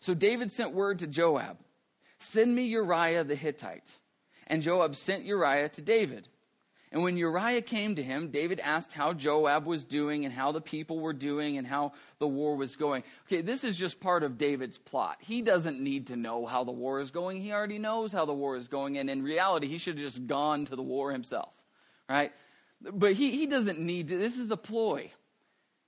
So 0.00 0.14
David 0.14 0.50
sent 0.50 0.74
word 0.74 1.00
to 1.00 1.06
Joab 1.06 1.58
Send 2.22 2.54
me 2.54 2.64
Uriah 2.66 3.24
the 3.24 3.34
Hittite. 3.34 3.98
And 4.46 4.62
Joab 4.62 4.94
sent 4.94 5.24
Uriah 5.24 5.68
to 5.70 5.82
David. 5.82 6.28
And 6.92 7.02
when 7.02 7.16
Uriah 7.16 7.62
came 7.62 7.96
to 7.96 8.02
him, 8.02 8.28
David 8.28 8.60
asked 8.60 8.92
how 8.92 9.14
Joab 9.14 9.64
was 9.66 9.84
doing 9.84 10.24
and 10.24 10.32
how 10.32 10.52
the 10.52 10.60
people 10.60 11.00
were 11.00 11.14
doing 11.14 11.56
and 11.56 11.66
how 11.66 11.92
the 12.18 12.28
war 12.28 12.54
was 12.54 12.76
going. 12.76 13.02
Okay, 13.26 13.40
this 13.40 13.64
is 13.64 13.78
just 13.78 13.98
part 13.98 14.22
of 14.22 14.36
David's 14.36 14.76
plot. 14.76 15.16
He 15.20 15.40
doesn't 15.40 15.80
need 15.80 16.08
to 16.08 16.16
know 16.16 16.44
how 16.44 16.64
the 16.64 16.72
war 16.72 17.00
is 17.00 17.10
going. 17.10 17.40
He 17.40 17.50
already 17.50 17.78
knows 17.78 18.12
how 18.12 18.26
the 18.26 18.34
war 18.34 18.56
is 18.56 18.68
going. 18.68 18.98
And 18.98 19.08
in 19.08 19.22
reality, 19.22 19.68
he 19.68 19.78
should 19.78 19.94
have 19.94 20.04
just 20.04 20.26
gone 20.26 20.66
to 20.66 20.76
the 20.76 20.82
war 20.82 21.12
himself, 21.12 21.52
right? 22.10 22.30
But 22.82 23.14
he, 23.14 23.30
he 23.30 23.46
doesn't 23.46 23.78
need 23.80 24.08
to. 24.08 24.18
This 24.18 24.36
is 24.36 24.50
a 24.50 24.56
ploy. 24.56 25.10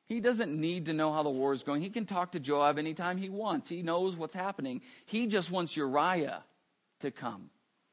He 0.06 0.20
doesn't 0.20 0.54
need 0.54 0.86
to 0.86 0.92
know 0.92 1.12
how 1.12 1.22
the 1.22 1.30
war 1.30 1.52
is 1.52 1.62
going. 1.62 1.80
He 1.80 1.90
can 1.90 2.04
talk 2.04 2.32
to 2.32 2.40
Joab 2.40 2.78
anytime 2.78 3.16
he 3.16 3.30
wants. 3.30 3.68
He 3.68 3.82
knows 3.82 4.16
what's 4.16 4.34
happening. 4.34 4.82
He 5.06 5.26
just 5.26 5.50
wants 5.50 5.76
Uriah 5.76 6.44
to 7.00 7.10
come. 7.10 7.50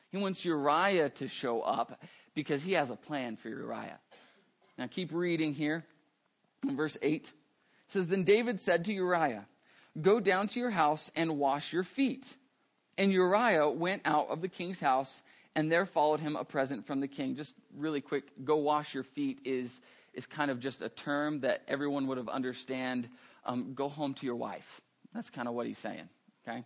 He 0.10 0.18
wants 0.18 0.44
Uriah 0.44 1.10
to 1.10 1.28
show 1.30 1.62
up 1.62 2.02
because 2.36 2.64
he 2.64 2.74
has 2.74 2.90
a 2.90 2.96
plan 2.96 3.38
for 3.38 3.48
Uriah. 3.48 4.00
Now 4.78 4.88
keep 4.88 5.14
reading 5.14 5.54
here. 5.54 5.86
In 6.68 6.76
verse 6.76 6.98
8 7.02 7.24
it 7.24 7.34
says, 7.88 8.08
Then 8.08 8.24
David 8.24 8.60
said 8.60 8.86
to 8.86 8.94
Uriah, 8.94 9.48
Go 10.00 10.20
down 10.20 10.48
to 10.48 10.60
your 10.60 10.70
house 10.70 11.12
and 11.16 11.38
wash 11.38 11.74
your 11.74 11.84
feet. 11.84 12.38
And 12.98 13.12
Uriah 13.12 13.70
went 13.70 14.04
out 14.06 14.30
of 14.30 14.42
the 14.42 14.48
king's 14.48 14.80
house, 14.80 15.24
and 15.56 15.72
there 15.72 15.86
followed 15.86 16.20
him 16.20 16.36
a 16.36 16.46
present 16.46 16.86
from 16.86 17.00
the 17.00 17.08
king. 17.08 17.36
Just 17.36 17.56
really 17.76 18.02
quick, 18.02 18.26
go 18.44 18.58
wash 18.58 18.94
your 18.94 19.04
feet 19.04 19.40
is, 19.44 19.82
is 20.14 20.26
kind 20.26 20.52
of 20.52 20.60
just 20.60 20.82
a 20.82 20.90
term 20.90 21.42
that 21.42 21.64
everyone 21.68 22.08
would 22.08 22.18
have 22.18 22.30
understand. 22.30 23.10
Um, 23.46 23.74
go 23.74 23.90
home 23.90 24.14
to 24.16 24.26
your 24.26 24.36
wife. 24.36 24.82
That's 25.14 25.30
kind 25.30 25.48
of 25.48 25.54
what 25.54 25.68
he's 25.68 25.78
saying. 25.78 26.10
Okay? 26.48 26.64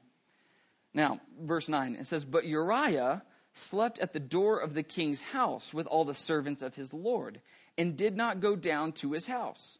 Now, 0.93 1.19
verse 1.41 1.67
9, 1.67 1.95
it 1.95 2.05
says, 2.05 2.25
But 2.25 2.45
Uriah 2.45 3.23
slept 3.53 3.99
at 3.99 4.13
the 4.13 4.19
door 4.19 4.59
of 4.59 4.73
the 4.73 4.83
king's 4.83 5.21
house 5.21 5.73
with 5.73 5.87
all 5.87 6.05
the 6.05 6.13
servants 6.13 6.61
of 6.61 6.75
his 6.75 6.93
Lord, 6.93 7.41
and 7.77 7.97
did 7.97 8.15
not 8.15 8.39
go 8.39 8.55
down 8.55 8.91
to 8.93 9.11
his 9.11 9.27
house. 9.27 9.79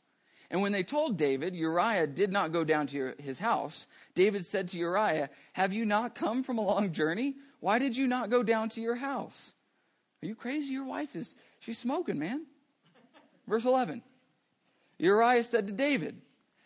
And 0.50 0.62
when 0.62 0.72
they 0.72 0.84
told 0.84 1.18
David, 1.18 1.56
Uriah 1.56 2.08
did 2.08 2.32
not 2.32 2.52
go 2.52 2.64
down 2.64 2.88
to 2.88 3.14
his 3.18 3.40
house, 3.40 3.88
David 4.14 4.46
said 4.46 4.70
to 4.70 4.80
Uriah, 4.80 5.30
Have 5.54 5.74
you 5.74 5.86
not 5.86 6.16
come 6.16 6.44
from 6.44 6.58
a 6.58 6.66
long 6.66 6.92
journey? 6.92 7.36
Why 7.60 7.80
did 7.80 7.98
you 7.98 8.08
not 8.08 8.30
go 8.30 8.44
down 8.44 8.70
to 8.70 8.82
your 8.82 8.96
house? 8.96 9.54
Are 10.22 10.28
you 10.28 10.36
crazy? 10.36 10.74
Your 10.74 10.86
wife 10.86 11.16
is, 11.16 11.36
she's 11.60 11.78
smoking, 11.78 12.20
man. 12.20 12.46
Verse 13.48 13.66
11 13.66 14.02
Uriah 14.98 15.44
said 15.44 15.68
to 15.68 15.74
David, 15.74 16.22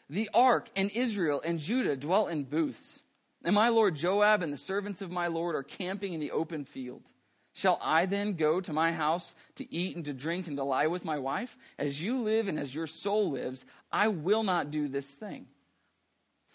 The 0.09 0.29
ark 0.33 0.69
and 0.75 0.91
Israel 0.91 1.41
and 1.43 1.59
Judah 1.59 1.95
dwell 1.95 2.27
in 2.27 2.43
booths 2.43 3.03
and 3.43 3.55
my 3.55 3.69
lord 3.69 3.95
Joab 3.95 4.41
and 4.41 4.51
the 4.51 4.57
servants 4.57 5.01
of 5.01 5.11
my 5.11 5.27
lord 5.27 5.55
are 5.55 5.63
camping 5.63 6.13
in 6.13 6.19
the 6.19 6.31
open 6.31 6.65
field. 6.65 7.11
Shall 7.53 7.79
I 7.81 8.05
then 8.05 8.33
go 8.33 8.61
to 8.61 8.73
my 8.73 8.91
house 8.91 9.33
to 9.55 9.73
eat 9.73 9.95
and 9.95 10.05
to 10.05 10.13
drink 10.13 10.47
and 10.47 10.57
to 10.57 10.63
lie 10.63 10.87
with 10.87 11.03
my 11.03 11.17
wife? 11.17 11.57
As 11.77 12.01
you 12.01 12.19
live 12.21 12.47
and 12.47 12.59
as 12.59 12.73
your 12.73 12.87
soul 12.87 13.31
lives, 13.31 13.65
I 13.91 14.07
will 14.09 14.43
not 14.43 14.71
do 14.71 14.87
this 14.87 15.07
thing. 15.07 15.47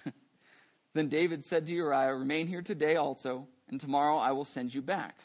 then 0.95 1.09
David 1.09 1.45
said 1.45 1.67
to 1.67 1.75
Uriah, 1.75 2.15
Remain 2.15 2.47
here 2.47 2.63
today 2.63 2.97
also, 2.97 3.49
and 3.69 3.81
tomorrow 3.81 4.17
I 4.17 4.33
will 4.33 4.45
send 4.45 4.75
you 4.75 4.83
back. 4.83 5.19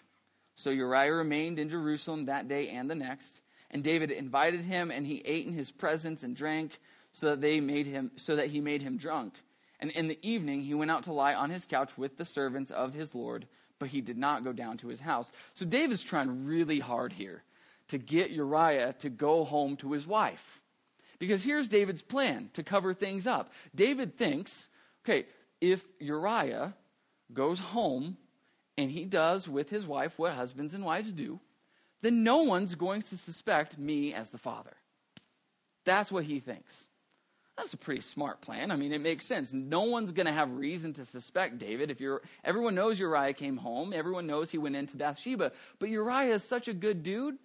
So 0.55 0.69
Uriah 0.69 1.13
remained 1.13 1.59
in 1.59 1.69
Jerusalem 1.69 2.25
that 2.25 2.47
day 2.47 2.69
and 2.69 2.89
the 2.89 2.95
next. 2.95 3.41
And 3.71 3.83
David 3.83 4.11
invited 4.11 4.65
him, 4.65 4.91
and 4.91 5.05
he 5.05 5.21
ate 5.25 5.45
in 5.45 5.53
his 5.53 5.71
presence 5.71 6.23
and 6.23 6.35
drank, 6.35 6.79
so 7.11 7.27
that 7.27 7.41
they 7.41 7.59
made 7.59 7.87
him 7.87 8.11
so 8.15 8.35
that 8.35 8.47
he 8.47 8.61
made 8.61 8.81
him 8.81 8.97
drunk. 8.97 9.33
And 9.79 9.91
in 9.91 10.07
the 10.07 10.19
evening, 10.21 10.61
he 10.61 10.73
went 10.73 10.91
out 10.91 11.03
to 11.03 11.13
lie 11.13 11.33
on 11.33 11.49
his 11.49 11.65
couch 11.65 11.97
with 11.97 12.17
the 12.17 12.25
servants 12.25 12.69
of 12.71 12.93
his 12.93 13.15
Lord, 13.15 13.47
but 13.79 13.89
he 13.89 14.01
did 14.01 14.17
not 14.17 14.43
go 14.43 14.51
down 14.51 14.77
to 14.77 14.87
his 14.89 14.99
house. 14.99 15.31
So 15.53 15.65
David's 15.65 16.03
trying 16.03 16.45
really 16.45 16.79
hard 16.79 17.13
here 17.13 17.43
to 17.87 17.97
get 17.97 18.31
Uriah 18.31 18.93
to 18.99 19.09
go 19.09 19.43
home 19.43 19.77
to 19.77 19.91
his 19.91 20.05
wife. 20.05 20.59
Because 21.17 21.43
here's 21.43 21.67
David's 21.67 22.01
plan 22.01 22.49
to 22.53 22.63
cover 22.63 22.93
things 22.93 23.25
up. 23.25 23.51
David 23.73 24.17
thinks, 24.17 24.69
okay, 25.03 25.25
if 25.59 25.85
Uriah 25.99 26.73
goes 27.33 27.59
home 27.59 28.17
and 28.77 28.91
he 28.91 29.05
does 29.05 29.47
with 29.47 29.69
his 29.69 29.85
wife 29.85 30.13
what 30.17 30.33
husbands 30.33 30.73
and 30.73 30.83
wives 30.83 31.11
do, 31.11 31.39
then 32.01 32.23
no 32.23 32.43
one's 32.43 32.75
going 32.75 33.01
to 33.03 33.17
suspect 33.17 33.77
me 33.77 34.13
as 34.13 34.29
the 34.29 34.37
father. 34.37 34.75
That's 35.85 36.11
what 36.11 36.23
he 36.23 36.39
thinks. 36.39 36.89
That's 37.57 37.73
a 37.73 37.77
pretty 37.77 37.99
smart 37.99 38.39
plan. 38.39 38.71
I 38.71 38.77
mean, 38.77 38.93
it 38.93 39.01
makes 39.01 39.25
sense. 39.25 39.51
No 39.51 39.81
one's 39.81 40.13
going 40.13 40.27
to 40.27 40.31
have 40.31 40.49
reason 40.51 40.93
to 40.93 41.05
suspect 41.05 41.57
David. 41.57 41.91
If 41.91 41.99
you're, 41.99 42.21
everyone 42.45 42.73
knows 42.73 42.99
Uriah 42.99 43.33
came 43.33 43.57
home. 43.57 43.91
Everyone 43.91 44.25
knows 44.27 44.49
he 44.49 44.57
went 44.57 44.77
into 44.77 44.95
Bathsheba. 44.95 45.51
But 45.77 45.89
Uriah 45.89 46.35
is 46.35 46.43
such 46.43 46.69
a 46.69 46.73
good 46.73 47.03
dude. 47.03 47.37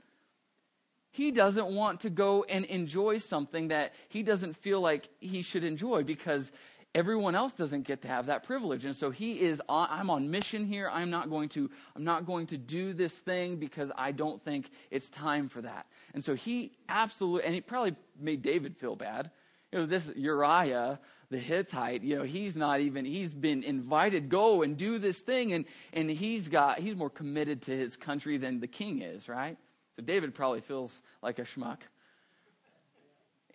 He 1.11 1.33
doesn't 1.33 1.67
want 1.67 2.01
to 2.01 2.11
go 2.11 2.45
and 2.45 2.65
enjoy 2.67 3.19
something 3.19 3.69
that 3.69 3.95
he 4.09 4.23
doesn't 4.23 4.57
feel 4.57 4.81
like 4.81 5.09
he 5.21 5.43
should 5.43 5.65
enjoy 5.65 6.05
because 6.05 6.53
everyone 6.95 7.35
else 7.35 7.55
doesn't 7.55 7.83
get 7.83 8.03
to 8.03 8.09
have 8.09 8.27
that 8.27 8.45
privilege. 8.45 8.85
And 8.85 8.95
so 8.95 9.11
he 9.11 9.41
is, 9.41 9.61
on, 9.69 9.89
I'm 9.91 10.11
on 10.11 10.31
mission 10.31 10.67
here. 10.67 10.89
I'm 10.93 11.11
not 11.11 11.31
going 11.31 11.49
to, 11.51 11.71
I'm 11.97 12.05
not 12.05 12.25
going 12.25 12.47
to 12.49 12.57
do 12.57 12.93
this 12.93 13.19
thing 13.19 13.57
because 13.57 13.91
I 13.97 14.13
don't 14.13 14.43
think 14.45 14.71
it's 14.91 15.11
time 15.11 15.49
for 15.49 15.63
that. 15.63 15.87
And 16.15 16.23
so 16.23 16.35
he 16.35 16.73
absolutely, 16.89 17.45
and 17.47 17.55
he 17.55 17.61
probably 17.61 17.97
made 18.19 18.43
David 18.43 18.77
feel 18.77 18.97
bad 18.97 19.31
you 19.75 19.81
know, 19.81 19.87
this 19.87 20.09
Uriah, 20.15 21.01
the 21.31 21.39
Hittite, 21.39 22.05
you 22.05 22.17
know, 22.17 22.23
he's 22.23 22.57
not 22.57 22.79
even, 22.79 23.05
he's 23.05 23.35
been 23.35 23.65
invited, 23.65 24.29
go 24.29 24.63
and 24.63 24.77
do 24.77 25.01
this 25.01 25.19
thing. 25.19 25.53
And, 25.53 25.65
and 25.93 26.09
he's 26.09 26.47
got, 26.47 26.79
he's 26.79 26.95
more 26.95 27.11
committed 27.11 27.61
to 27.63 27.77
his 27.77 27.97
country 27.97 28.37
than 28.37 28.61
the 28.61 28.69
king 28.69 29.03
is, 29.03 29.29
right? 29.29 29.57
So 29.97 30.03
David 30.03 30.33
probably 30.33 30.61
feels 30.61 31.03
like 31.23 31.41
a 31.41 31.43
schmuck. 31.43 31.79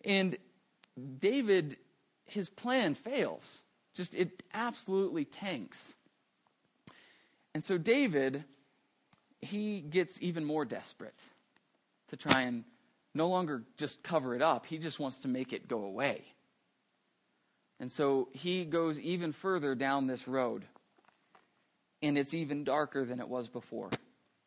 And 0.04 0.36
David, 1.20 1.78
his 2.30 2.50
plan 2.50 2.96
fails. 2.96 3.64
Just, 3.94 4.16
it 4.16 4.44
absolutely 4.54 5.26
tanks. 5.26 5.96
And 7.54 7.64
so 7.64 7.78
David, 7.78 8.44
he 9.42 9.82
gets 9.82 10.22
even 10.22 10.46
more 10.46 10.66
desperate 10.66 11.20
to 12.10 12.18
try 12.18 12.42
and 12.42 12.64
no 13.14 13.28
longer 13.28 13.64
just 13.78 14.04
cover 14.04 14.36
it 14.36 14.42
up, 14.42 14.66
he 14.66 14.78
just 14.78 15.00
wants 15.00 15.20
to 15.20 15.28
make 15.28 15.52
it 15.52 15.68
go 15.68 15.84
away. 15.84 16.24
And 17.80 17.92
so 17.92 18.30
he 18.34 18.66
goes 18.66 19.00
even 19.00 19.32
further 19.32 19.74
down 19.74 20.08
this 20.08 20.28
road, 20.28 20.66
and 22.04 22.18
it's 22.18 22.34
even 22.34 22.64
darker 22.64 23.06
than 23.06 23.20
it 23.20 23.28
was 23.28 23.48
before. 23.48 23.90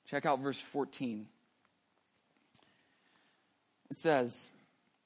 Check 0.06 0.26
out 0.26 0.40
verse 0.40 0.60
14. 0.60 1.26
It 3.90 3.96
says, 3.96 4.50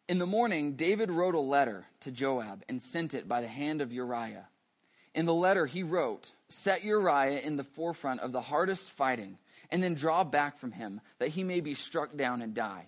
In 0.08 0.18
the 0.18 0.26
morning, 0.26 0.74
David 0.74 1.10
wrote 1.10 1.34
a 1.34 1.40
letter 1.40 1.84
to 2.00 2.12
Joab 2.12 2.62
and 2.68 2.80
sent 2.80 3.12
it 3.12 3.26
by 3.26 3.40
the 3.40 3.48
hand 3.48 3.80
of 3.80 3.92
Uriah. 3.92 4.46
In 5.16 5.26
the 5.26 5.34
letter, 5.34 5.66
he 5.66 5.82
wrote, 5.82 6.30
Set 6.46 6.84
Uriah 6.84 7.40
in 7.40 7.56
the 7.56 7.64
forefront 7.64 8.20
of 8.20 8.30
the 8.30 8.40
hardest 8.40 8.90
fighting, 8.92 9.36
and 9.68 9.82
then 9.82 9.94
draw 9.94 10.22
back 10.22 10.58
from 10.58 10.70
him, 10.70 11.00
that 11.18 11.30
he 11.30 11.42
may 11.42 11.60
be 11.60 11.74
struck 11.74 12.16
down 12.16 12.40
and 12.40 12.54
die. 12.54 12.86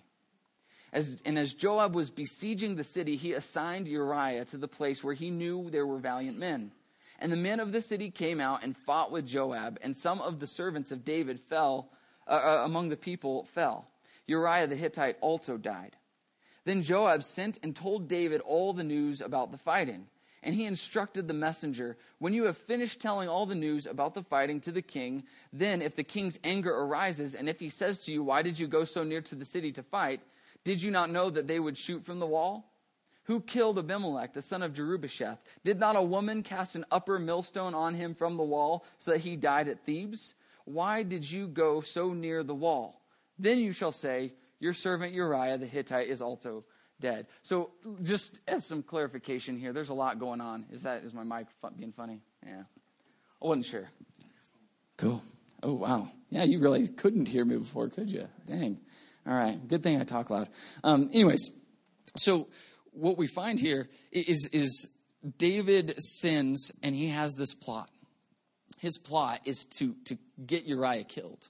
As, 0.93 1.17
and 1.25 1.37
as 1.37 1.53
Joab 1.53 1.93
was 1.93 2.09
besieging 2.09 2.75
the 2.75 2.85
city, 2.85 3.17
he 3.17 3.33
assigned 3.33 3.89
Uriah 3.89 4.45
to 4.45 4.57
the 4.57 4.69
place 4.69 5.03
where 5.03 5.13
he 5.13 5.29
knew 5.29 5.69
there 5.69 5.85
were 5.85 5.97
valiant 5.97 6.37
men. 6.37 6.71
And 7.19 7.33
the 7.33 7.37
men 7.37 7.59
of 7.59 7.73
the 7.73 7.81
city 7.81 8.11
came 8.11 8.39
out 8.39 8.63
and 8.63 8.77
fought 8.77 9.11
with 9.11 9.27
Joab, 9.27 9.77
and 9.81 9.95
some 9.95 10.21
of 10.21 10.39
the 10.39 10.47
servants 10.47 10.93
of 10.93 11.03
David 11.03 11.41
fell, 11.49 11.89
uh, 12.27 12.31
uh, 12.31 12.61
among 12.63 12.87
the 12.87 12.95
people 12.95 13.43
fell. 13.43 13.89
Uriah 14.25 14.67
the 14.67 14.77
Hittite 14.77 15.17
also 15.19 15.57
died. 15.57 15.97
Then 16.65 16.81
Joab 16.81 17.23
sent 17.23 17.57
and 17.63 17.75
told 17.75 18.07
David 18.07 18.41
all 18.41 18.73
the 18.73 18.83
news 18.83 19.21
about 19.21 19.51
the 19.51 19.57
fighting. 19.57 20.07
And 20.41 20.55
he 20.55 20.65
instructed 20.65 21.27
the 21.27 21.33
messenger, 21.33 21.97
When 22.19 22.33
you 22.33 22.45
have 22.45 22.57
finished 22.57 23.01
telling 23.01 23.27
all 23.27 23.45
the 23.45 23.55
news 23.55 23.85
about 23.85 24.13
the 24.13 24.23
fighting 24.23 24.61
to 24.61 24.71
the 24.71 24.81
king, 24.81 25.23
then 25.51 25.81
if 25.81 25.95
the 25.95 26.03
king's 26.03 26.39
anger 26.43 26.73
arises, 26.73 27.35
and 27.35 27.49
if 27.49 27.59
he 27.59 27.69
says 27.69 27.99
to 27.99 28.13
you, 28.13 28.23
Why 28.23 28.41
did 28.41 28.57
you 28.57 28.67
go 28.67 28.85
so 28.85 29.03
near 29.03 29.21
to 29.21 29.35
the 29.35 29.45
city 29.45 29.71
to 29.73 29.83
fight? 29.83 30.21
Did 30.63 30.81
you 30.81 30.91
not 30.91 31.09
know 31.09 31.29
that 31.29 31.47
they 31.47 31.59
would 31.59 31.77
shoot 31.77 32.05
from 32.05 32.19
the 32.19 32.27
wall? 32.27 32.71
Who 33.23 33.41
killed 33.41 33.77
Abimelech, 33.77 34.33
the 34.33 34.41
son 34.41 34.63
of 34.63 34.73
Jerubbesheth? 34.73 35.37
Did 35.63 35.79
not 35.79 35.95
a 35.95 36.01
woman 36.01 36.41
cast 36.41 36.75
an 36.75 36.85
upper 36.89 37.19
millstone 37.19 37.75
on 37.75 37.93
him 37.93 38.15
from 38.15 38.37
the 38.37 38.43
wall 38.43 38.85
so 38.97 39.11
that 39.11 39.21
he 39.21 39.35
died 39.35 39.67
at 39.67 39.85
Thebez? 39.85 40.33
Why 40.65 41.03
did 41.03 41.29
you 41.29 41.47
go 41.47 41.81
so 41.81 42.13
near 42.13 42.43
the 42.43 42.55
wall? 42.55 43.01
Then 43.37 43.59
you 43.59 43.71
shall 43.71 43.91
say, 43.91 44.33
Your 44.59 44.73
servant 44.73 45.13
Uriah 45.13 45.57
the 45.57 45.65
Hittite 45.65 46.09
is 46.09 46.21
also 46.21 46.65
dead. 46.99 47.27
So, 47.43 47.71
just 48.03 48.39
as 48.47 48.65
some 48.65 48.83
clarification 48.83 49.57
here, 49.57 49.73
there's 49.73 49.89
a 49.89 49.93
lot 49.93 50.19
going 50.19 50.41
on. 50.41 50.65
Is 50.71 50.83
that 50.83 51.03
is 51.03 51.13
my 51.13 51.23
mic 51.23 51.47
being 51.77 51.93
funny? 51.93 52.21
Yeah, 52.45 52.63
I 53.41 53.47
wasn't 53.47 53.65
sure. 53.65 53.89
Cool. 54.97 55.23
Oh 55.63 55.73
wow. 55.73 56.09
Yeah, 56.29 56.43
you 56.43 56.59
really 56.59 56.87
couldn't 56.87 57.27
hear 57.27 57.43
me 57.43 57.57
before, 57.57 57.89
could 57.89 58.11
you? 58.11 58.27
Dang. 58.45 58.79
All 59.25 59.33
right. 59.33 59.67
Good 59.67 59.83
thing 59.83 59.99
I 59.99 60.03
talk 60.03 60.29
loud. 60.29 60.49
Um, 60.83 61.09
anyways, 61.13 61.51
so 62.17 62.47
what 62.91 63.17
we 63.17 63.27
find 63.27 63.59
here 63.59 63.87
is, 64.11 64.49
is 64.51 64.89
David 65.37 65.95
sins 65.97 66.71
and 66.83 66.95
he 66.95 67.09
has 67.09 67.35
this 67.35 67.53
plot. 67.53 67.89
His 68.77 68.97
plot 68.97 69.41
is 69.45 69.65
to, 69.77 69.95
to 70.05 70.17
get 70.45 70.65
Uriah 70.65 71.03
killed. 71.03 71.49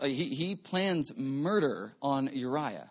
Uh, 0.00 0.06
he, 0.06 0.26
he 0.26 0.54
plans 0.54 1.12
murder 1.16 1.92
on 2.00 2.30
Uriah. 2.32 2.90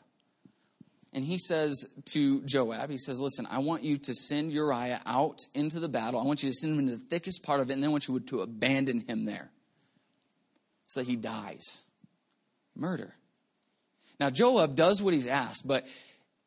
And 1.14 1.24
he 1.24 1.38
says 1.38 1.88
to 2.14 2.42
Joab, 2.44 2.90
he 2.90 2.98
says, 2.98 3.20
Listen, 3.20 3.48
I 3.50 3.60
want 3.60 3.84
you 3.84 3.98
to 3.98 4.14
send 4.14 4.52
Uriah 4.52 5.02
out 5.06 5.40
into 5.56 5.80
the 5.80 5.88
battle. 5.88 6.20
I 6.20 6.24
want 6.24 6.44
you 6.44 6.50
to 6.50 6.56
send 6.56 6.74
him 6.74 6.80
into 6.80 6.96
the 6.96 7.06
thickest 7.06 7.44
part 7.44 7.60
of 7.60 7.70
it, 7.70 7.74
and 7.74 7.82
then 7.82 7.90
I 7.90 7.92
want 7.92 8.08
you 8.08 8.20
to 8.20 8.42
abandon 8.42 9.00
him 9.08 9.26
there 9.26 9.50
so 10.88 11.00
that 11.00 11.08
he 11.08 11.16
dies. 11.16 11.86
Murder. 12.76 13.14
Now, 14.20 14.30
Joab 14.30 14.76
does 14.76 15.02
what 15.02 15.14
he's 15.14 15.28
asked, 15.28 15.68
but 15.68 15.88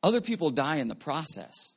other 0.02 0.20
people 0.20 0.50
die 0.50 0.76
in 0.76 0.88
the 0.88 0.94
process. 0.94 1.74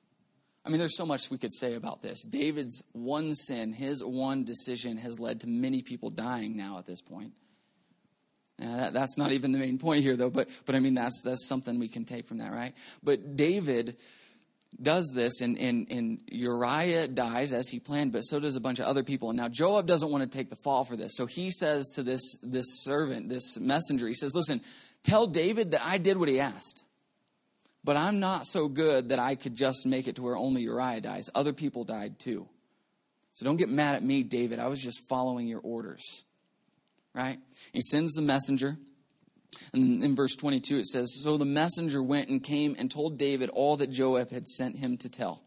I 0.65 0.69
mean, 0.69 0.79
there's 0.79 0.95
so 0.95 1.05
much 1.05 1.29
we 1.29 1.37
could 1.37 1.53
say 1.53 1.75
about 1.75 2.01
this. 2.01 2.23
David's 2.23 2.83
one 2.93 3.35
sin, 3.35 3.73
his 3.73 4.03
one 4.03 4.43
decision, 4.43 4.97
has 4.97 5.19
led 5.19 5.41
to 5.41 5.47
many 5.47 5.81
people 5.81 6.09
dying 6.09 6.55
now 6.55 6.77
at 6.77 6.85
this 6.85 7.01
point. 7.01 7.33
That, 8.59 8.93
that's 8.93 9.17
not 9.17 9.31
even 9.31 9.51
the 9.51 9.57
main 9.57 9.77
point 9.77 10.03
here, 10.03 10.15
though. 10.15 10.29
But 10.29 10.49
but 10.65 10.75
I 10.75 10.79
mean, 10.79 10.93
that's 10.93 11.21
that's 11.23 11.47
something 11.47 11.79
we 11.79 11.87
can 11.87 12.05
take 12.05 12.27
from 12.27 12.37
that, 12.37 12.51
right? 12.51 12.73
But 13.03 13.35
David 13.35 13.97
does 14.81 15.11
this, 15.13 15.41
and, 15.41 15.57
and, 15.59 15.87
and 15.91 16.21
Uriah 16.27 17.07
dies 17.07 17.53
as 17.53 17.69
he 17.69 17.79
planned, 17.79 18.11
but 18.11 18.21
so 18.21 18.39
does 18.39 18.55
a 18.55 18.59
bunch 18.59 18.79
of 18.79 18.85
other 18.85 19.03
people. 19.03 19.29
And 19.29 19.37
now 19.37 19.47
Joab 19.47 19.85
doesn't 19.85 20.09
want 20.09 20.23
to 20.23 20.37
take 20.37 20.49
the 20.49 20.55
fall 20.55 20.83
for 20.83 20.95
this, 20.95 21.15
so 21.15 21.25
he 21.25 21.51
says 21.51 21.91
to 21.95 22.03
this 22.03 22.37
this 22.41 22.65
servant, 22.83 23.29
this 23.29 23.59
messenger, 23.59 24.07
he 24.07 24.13
says, 24.13 24.33
"Listen, 24.35 24.61
tell 25.03 25.27
David 25.27 25.71
that 25.71 25.85
I 25.85 25.97
did 25.97 26.17
what 26.17 26.29
he 26.29 26.39
asked." 26.39 26.83
But 27.85 27.97
I'm 27.97 28.21
not 28.21 28.45
so 28.45 28.69
good 28.69 29.09
that 29.09 29.19
I 29.19 29.35
could 29.35 29.55
just 29.55 29.85
make 29.85 30.07
it 30.07 30.15
to 30.15 30.21
where 30.21 30.37
only 30.37 30.61
Uriah 30.61 31.01
dies. 31.01 31.29
Other 31.35 31.51
people 31.51 31.83
died 31.83 32.17
too. 32.17 32.47
So 33.33 33.43
don't 33.45 33.57
get 33.57 33.67
mad 33.67 33.95
at 33.95 34.03
me, 34.03 34.23
David. 34.23 34.59
I 34.59 34.67
was 34.67 34.81
just 34.81 35.05
following 35.09 35.47
your 35.47 35.59
orders 35.59 36.23
right? 37.13 37.39
He 37.71 37.82
sends 37.82 38.13
the 38.13 38.21
messenger. 38.21 38.78
And 39.71 40.04
in 40.04 40.15
verse 40.15 40.36
22, 40.36 40.80
it 40.80 40.86
says 40.86 41.13
So 41.23 41.38
the 41.38 41.45
messenger 41.45 42.02
went 42.02 42.30
and 42.30 42.43
came 42.43 42.76
and 42.78 42.89
told 42.89 43.17
David 43.17 43.49
all 43.49 43.78
that 43.78 43.91
Joab 43.91 44.32
had 44.32 44.47
sent 44.47 44.78
him 44.78 44.97
to 44.97 45.10
tell. 45.10 45.43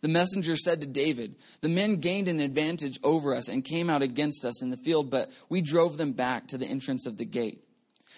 The 0.00 0.08
messenger 0.08 0.56
said 0.56 0.80
to 0.82 0.86
David, 0.86 1.36
The 1.62 1.68
men 1.68 1.96
gained 1.96 2.28
an 2.28 2.40
advantage 2.40 2.98
over 3.02 3.34
us 3.34 3.48
and 3.48 3.64
came 3.64 3.88
out 3.88 4.02
against 4.02 4.44
us 4.44 4.62
in 4.62 4.70
the 4.70 4.76
field, 4.76 5.10
but 5.10 5.30
we 5.48 5.62
drove 5.62 5.96
them 5.96 6.12
back 6.12 6.48
to 6.48 6.58
the 6.58 6.66
entrance 6.66 7.06
of 7.06 7.16
the 7.16 7.24
gate. 7.24 7.64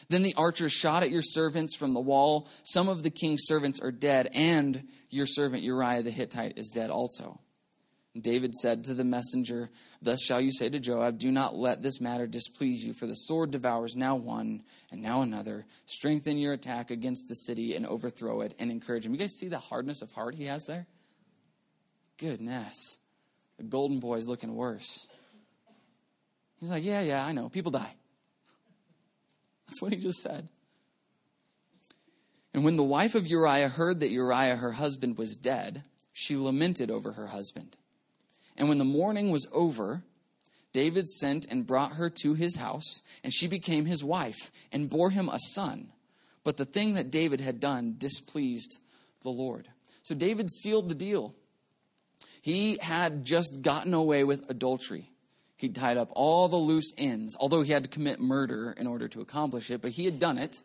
Then 0.09 0.23
the 0.23 0.35
archers 0.37 0.73
shot 0.73 1.03
at 1.03 1.11
your 1.11 1.23
servants 1.23 1.77
from 1.77 1.93
the 1.93 2.01
wall. 2.01 2.49
Some 2.65 2.89
of 2.89 3.03
the 3.03 3.11
king's 3.11 3.45
servants 3.45 3.81
are 3.81 3.93
dead, 3.93 4.31
and 4.35 4.89
your 5.11 5.27
servant 5.27 5.63
Uriah 5.63 6.03
the 6.03 6.11
Hittite 6.11 6.59
is 6.59 6.71
dead 6.75 6.91
also. 6.91 7.41
David 8.23 8.55
said 8.55 8.85
to 8.85 8.95
the 8.95 9.05
messenger, 9.05 9.71
Thus 10.01 10.23
shall 10.23 10.41
you 10.41 10.51
say 10.53 10.69
to 10.69 10.79
Joab, 10.79 11.19
Do 11.19 11.31
not 11.31 11.55
let 11.55 11.83
this 11.83 12.01
matter 12.01 12.27
displease 12.27 12.85
you, 12.85 12.93
for 12.93 13.07
the 13.07 13.15
sword 13.15 13.51
devours 13.51 13.97
now 13.97 14.17
one 14.17 14.63
and 14.91 15.03
now 15.03 15.23
another. 15.23 15.67
Strengthen 15.87 16.39
your 16.39 16.53
attack 16.53 16.91
against 16.91 17.29
the 17.29 17.35
city 17.35 17.75
and 17.75 17.87
overthrow 17.87 18.41
it 18.43 18.55
and 18.59 18.71
encourage 18.71 19.05
him. 19.05 19.13
You 19.13 19.19
guys 19.19 19.37
see 19.37 19.49
the 19.49 19.59
hardness 19.59 20.03
of 20.03 20.13
heart 20.13 20.35
he 20.35 20.45
has 20.45 20.65
there? 20.67 20.87
Goodness. 22.19 22.99
The 23.59 23.65
golden 23.65 24.01
boy 24.01 24.17
is 24.17 24.29
looking 24.29 24.55
worse. 24.55 25.09
He's 26.59 26.71
like, 26.71 26.85
Yeah, 26.85 27.03
yeah, 27.03 27.25
I 27.25 27.33
know. 27.33 27.49
People 27.49 27.73
die. 27.73 27.95
That's 29.67 29.83
what 29.83 29.93
he 29.93 29.99
just 29.99 30.19
said. 30.19 30.49
And 32.55 32.65
when 32.65 32.77
the 32.77 32.83
wife 32.83 33.15
of 33.15 33.27
Uriah 33.27 33.69
heard 33.69 34.01
that 34.01 34.11
Uriah, 34.11 34.57
her 34.57 34.73
husband, 34.73 35.19
was 35.19 35.37
dead, 35.37 35.83
she 36.15 36.37
lamented 36.37 36.91
over 36.91 37.13
her 37.13 37.27
husband. 37.27 37.77
And 38.57 38.69
when 38.69 38.79
the 38.79 38.85
mourning 38.85 39.31
was 39.31 39.47
over, 39.53 40.03
David 40.73 41.09
sent 41.09 41.47
and 41.51 41.67
brought 41.67 41.95
her 41.95 42.11
to 42.23 42.35
his 42.35 42.57
house, 42.57 43.03
and 43.25 43.33
she 43.33 43.47
became 43.47 43.87
his 43.87 44.05
wife 44.05 44.51
and 44.73 44.91
bore 44.91 45.11
him 45.11 45.29
a 45.29 45.39
son. 45.39 45.89
But 46.45 46.57
the 46.57 46.65
thing 46.65 46.95
that 46.95 47.11
David 47.11 47.41
had 47.41 47.61
done 47.61 47.97
displeased 47.99 48.79
the 49.23 49.31
Lord. 49.31 49.69
So 50.03 50.15
David 50.15 50.51
sealed 50.51 50.89
the 50.89 50.95
deal. 50.95 51.35
He 52.43 52.79
had 52.81 53.25
just 53.25 53.63
gotten 53.63 53.93
away 53.95 54.23
with 54.23 54.49
adultery. 54.49 55.11
He 55.57 55.71
tied 55.71 55.97
up 55.97 56.11
all 56.13 56.49
the 56.49 56.57
loose 56.57 56.93
ends, 56.99 57.37
although 57.41 57.63
he 57.63 57.73
had 57.73 57.85
to 57.85 57.91
commit 57.91 58.21
murder 58.21 58.73
in 58.77 58.87
order 58.87 59.09
to 59.09 59.21
accomplish 59.21 59.71
it, 59.71 59.81
but 59.81 59.91
he 59.93 60.05
had 60.05 60.21
done 60.21 60.39
it. 60.39 60.63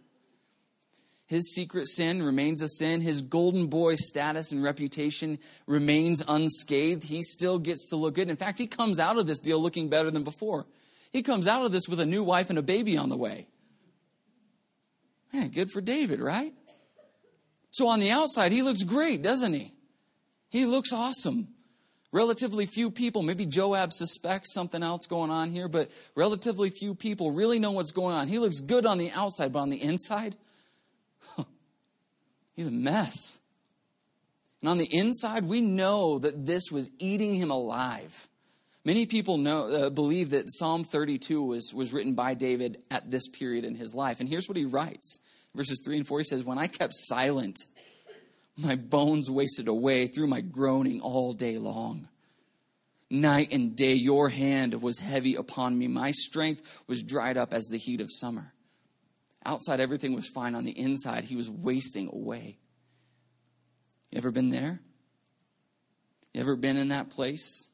His 1.32 1.56
secret 1.56 1.88
sin 1.88 2.22
remains 2.22 2.62
a 2.62 2.67
sin. 2.67 3.00
His 3.00 3.22
golden 3.22 3.67
boy 3.67 3.96
status 3.96 4.52
and 4.52 4.62
reputation 4.62 5.39
remains 5.65 6.22
unscathed. 6.28 7.06
He 7.06 7.24
still 7.24 7.58
gets 7.58 7.88
to 7.89 7.96
look 7.96 8.15
good. 8.15 8.30
In 8.30 8.36
fact, 8.36 8.60
he 8.60 8.67
comes 8.67 9.00
out 9.00 9.17
of 9.17 9.28
this 9.28 9.39
deal 9.39 9.58
looking 9.58 9.88
better 9.88 10.12
than 10.12 10.26
before. 10.26 10.65
He 11.13 11.22
comes 11.22 11.48
out 11.48 11.65
of 11.65 11.72
this 11.72 11.88
with 11.88 12.02
a 12.02 12.06
new 12.06 12.26
wife 12.26 12.50
and 12.50 12.60
a 12.60 12.62
baby 12.62 12.98
on 12.98 13.08
the 13.08 13.15
way. 13.15 13.48
Man, 15.32 15.52
good 15.52 15.72
for 15.72 15.80
David, 15.80 16.20
right? 16.20 16.54
So 17.70 17.88
on 17.88 18.02
the 18.02 18.12
outside, 18.12 18.52
he 18.52 18.62
looks 18.62 18.84
great, 18.84 19.22
doesn't 19.22 19.54
he? 19.54 19.74
He 20.50 20.65
looks 20.65 20.91
awesome. 20.91 21.48
Relatively 22.12 22.65
few 22.65 22.91
people, 22.91 23.22
maybe 23.22 23.46
Joab 23.46 23.94
suspects 23.94 24.54
something 24.54 24.84
else 24.84 25.08
going 25.08 25.32
on 25.32 25.50
here, 25.50 25.70
but 25.70 25.91
relatively 26.13 26.70
few 26.70 26.94
people 26.94 27.32
really 27.32 27.58
know 27.58 27.72
what's 27.72 27.94
going 27.94 28.17
on. 28.17 28.28
He 28.28 28.38
looks 28.38 28.60
good 28.60 28.86
on 28.86 28.98
the 28.98 29.12
outside, 29.12 29.54
but 29.54 29.60
on 29.60 29.70
the 29.70 29.82
inside, 29.82 30.36
He's 32.56 32.68
a 32.68 32.72
mess. 32.72 33.40
And 34.62 34.70
on 34.70 34.78
the 34.78 34.90
inside, 34.92 35.46
we 35.46 35.62
know 35.62 36.20
that 36.20 36.46
this 36.46 36.72
was 36.72 36.92
eating 37.00 37.34
him 37.34 37.52
alive. 37.52 38.28
Many 38.84 39.06
people 39.06 39.38
know, 39.38 39.68
uh, 39.68 39.90
believe 39.90 40.32
that 40.32 40.52
Psalm 40.52 40.84
32 40.84 41.42
was, 41.42 41.74
was 41.74 41.94
written 41.94 42.14
by 42.14 42.34
David 42.34 42.82
at 42.90 43.10
this 43.10 43.28
period 43.28 43.64
in 43.64 43.76
his 43.76 43.94
life. 43.94 44.20
And 44.20 44.30
here's 44.30 44.48
what 44.48 44.58
he 44.58 44.66
writes 44.66 45.20
verses 45.54 45.82
3 45.86 45.98
and 45.98 46.08
4 46.08 46.20
he 46.20 46.24
says, 46.24 46.44
When 46.44 46.58
I 46.58 46.68
kept 46.68 46.94
silent, 46.94 47.58
my 48.58 48.76
bones 48.76 49.30
wasted 49.30 49.68
away 49.68 50.08
through 50.08 50.28
my 50.28 50.42
groaning 50.42 51.02
all 51.02 51.34
day 51.34 51.58
long. 51.58 52.08
Night 53.10 53.52
and 53.52 53.76
day, 53.76 53.94
your 53.94 54.30
hand 54.30 54.82
was 54.82 55.00
heavy 55.00 55.36
upon 55.36 55.78
me. 55.78 55.88
My 55.88 56.12
strength 56.12 56.84
was 56.88 57.04
dried 57.04 57.38
up 57.38 57.54
as 57.54 57.66
the 57.66 57.78
heat 57.78 58.00
of 58.00 58.10
summer. 58.10 58.54
Outside, 59.45 59.80
everything 59.80 60.13
was 60.13 60.27
fine. 60.27 60.54
On 60.56 60.65
the 60.65 60.77
inside, 60.77 61.23
he 61.23 61.36
was 61.36 61.49
wasting 61.49 62.10
away. 62.13 62.58
You 64.12 64.17
ever 64.17 64.32
been 64.32 64.49
there? 64.49 64.80
You 66.34 66.41
ever 66.41 66.56
been 66.56 66.77
in 66.77 66.89
that 66.89 67.10
place 67.10 67.71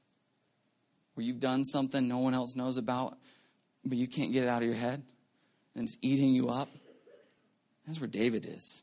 where 1.13 1.25
you've 1.25 1.39
done 1.39 1.63
something 1.63 2.07
no 2.07 2.19
one 2.19 2.33
else 2.33 2.55
knows 2.55 2.77
about, 2.77 3.17
but 3.83 3.97
you 3.97 4.07
can't 4.07 4.31
get 4.31 4.43
it 4.43 4.49
out 4.49 4.61
of 4.61 4.67
your 4.67 4.77
head 4.77 5.03
and 5.75 5.83
it's 5.83 5.97
eating 6.01 6.33
you 6.33 6.49
up? 6.49 6.69
That's 7.85 7.99
where 7.99 8.07
David 8.07 8.45
is. 8.45 8.81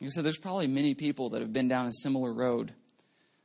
Like 0.00 0.08
I 0.08 0.10
said, 0.10 0.24
there's 0.24 0.38
probably 0.38 0.66
many 0.66 0.94
people 0.94 1.30
that 1.30 1.40
have 1.40 1.52
been 1.52 1.68
down 1.68 1.86
a 1.86 1.92
similar 1.92 2.32
road. 2.32 2.72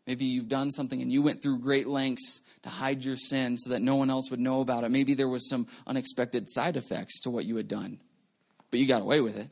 Maybe 0.08 0.26
you've 0.26 0.50
done 0.50 0.72
something 0.72 1.02
and 1.02 1.12
you 1.12 1.22
went 1.22 1.42
through 1.42 1.60
great 1.60 1.88
lengths 1.88 2.42
to 2.64 2.70
hide 2.70 3.04
your 3.04 3.16
sin 3.16 3.58
so 3.58 3.70
that 3.72 3.82
no 3.82 3.96
one 3.96 4.10
else 4.10 4.30
would 4.32 4.40
know 4.40 4.62
about 4.62 4.84
it. 4.84 4.92
Maybe 4.92 5.14
there 5.14 5.28
was 5.28 5.50
some 5.50 5.68
unexpected 5.86 6.50
side 6.50 6.78
effects 6.78 7.22
to 7.22 7.30
what 7.30 7.46
you 7.46 7.56
had 7.58 7.68
done 7.68 8.00
but 8.72 8.80
you 8.80 8.88
got 8.88 9.02
away 9.02 9.22
with 9.22 9.38
it. 9.38 9.50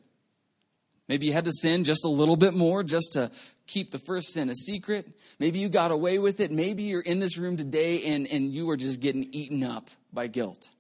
Maybe 1.08 1.26
you 1.26 1.34
had 1.34 1.46
to 1.46 1.52
sin 1.52 1.84
just 1.84 2.06
a 2.06 2.10
little 2.10 2.38
bit 2.38 2.54
more 2.54 2.84
just 2.84 3.14
to 3.14 3.32
keep 3.66 3.92
the 3.92 3.98
first 3.98 4.32
sin 4.32 4.50
a 4.50 4.56
secret. 4.56 5.08
Maybe 5.40 5.60
you 5.60 5.68
got 5.68 5.92
away 5.92 6.20
with 6.20 6.40
it. 6.40 6.52
Maybe 6.52 6.84
you're 6.84 7.02
in 7.02 7.20
this 7.20 7.38
room 7.38 7.58
today 7.58 8.14
and, 8.14 8.28
and 8.28 8.54
you 8.54 8.70
are 8.70 8.78
just 8.78 9.02
getting 9.02 9.28
eaten 9.34 9.64
up 9.64 9.90
by 10.14 10.28
guilt. 10.28 10.72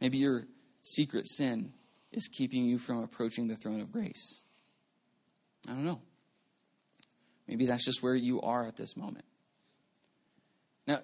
Maybe 0.00 0.18
your 0.18 0.46
secret 0.82 1.28
sin 1.28 1.72
is 2.10 2.28
keeping 2.28 2.64
you 2.64 2.78
from 2.78 3.02
approaching 3.04 3.46
the 3.46 3.56
throne 3.56 3.80
of 3.80 3.92
grace. 3.92 4.44
I 5.68 5.72
don't 5.72 5.84
know. 5.84 6.00
Maybe 7.46 7.66
that's 7.66 7.84
just 7.84 8.02
where 8.02 8.16
you 8.16 8.40
are 8.40 8.66
at 8.66 8.76
this 8.76 8.96
moment. 8.96 9.24
Now, 10.88 11.00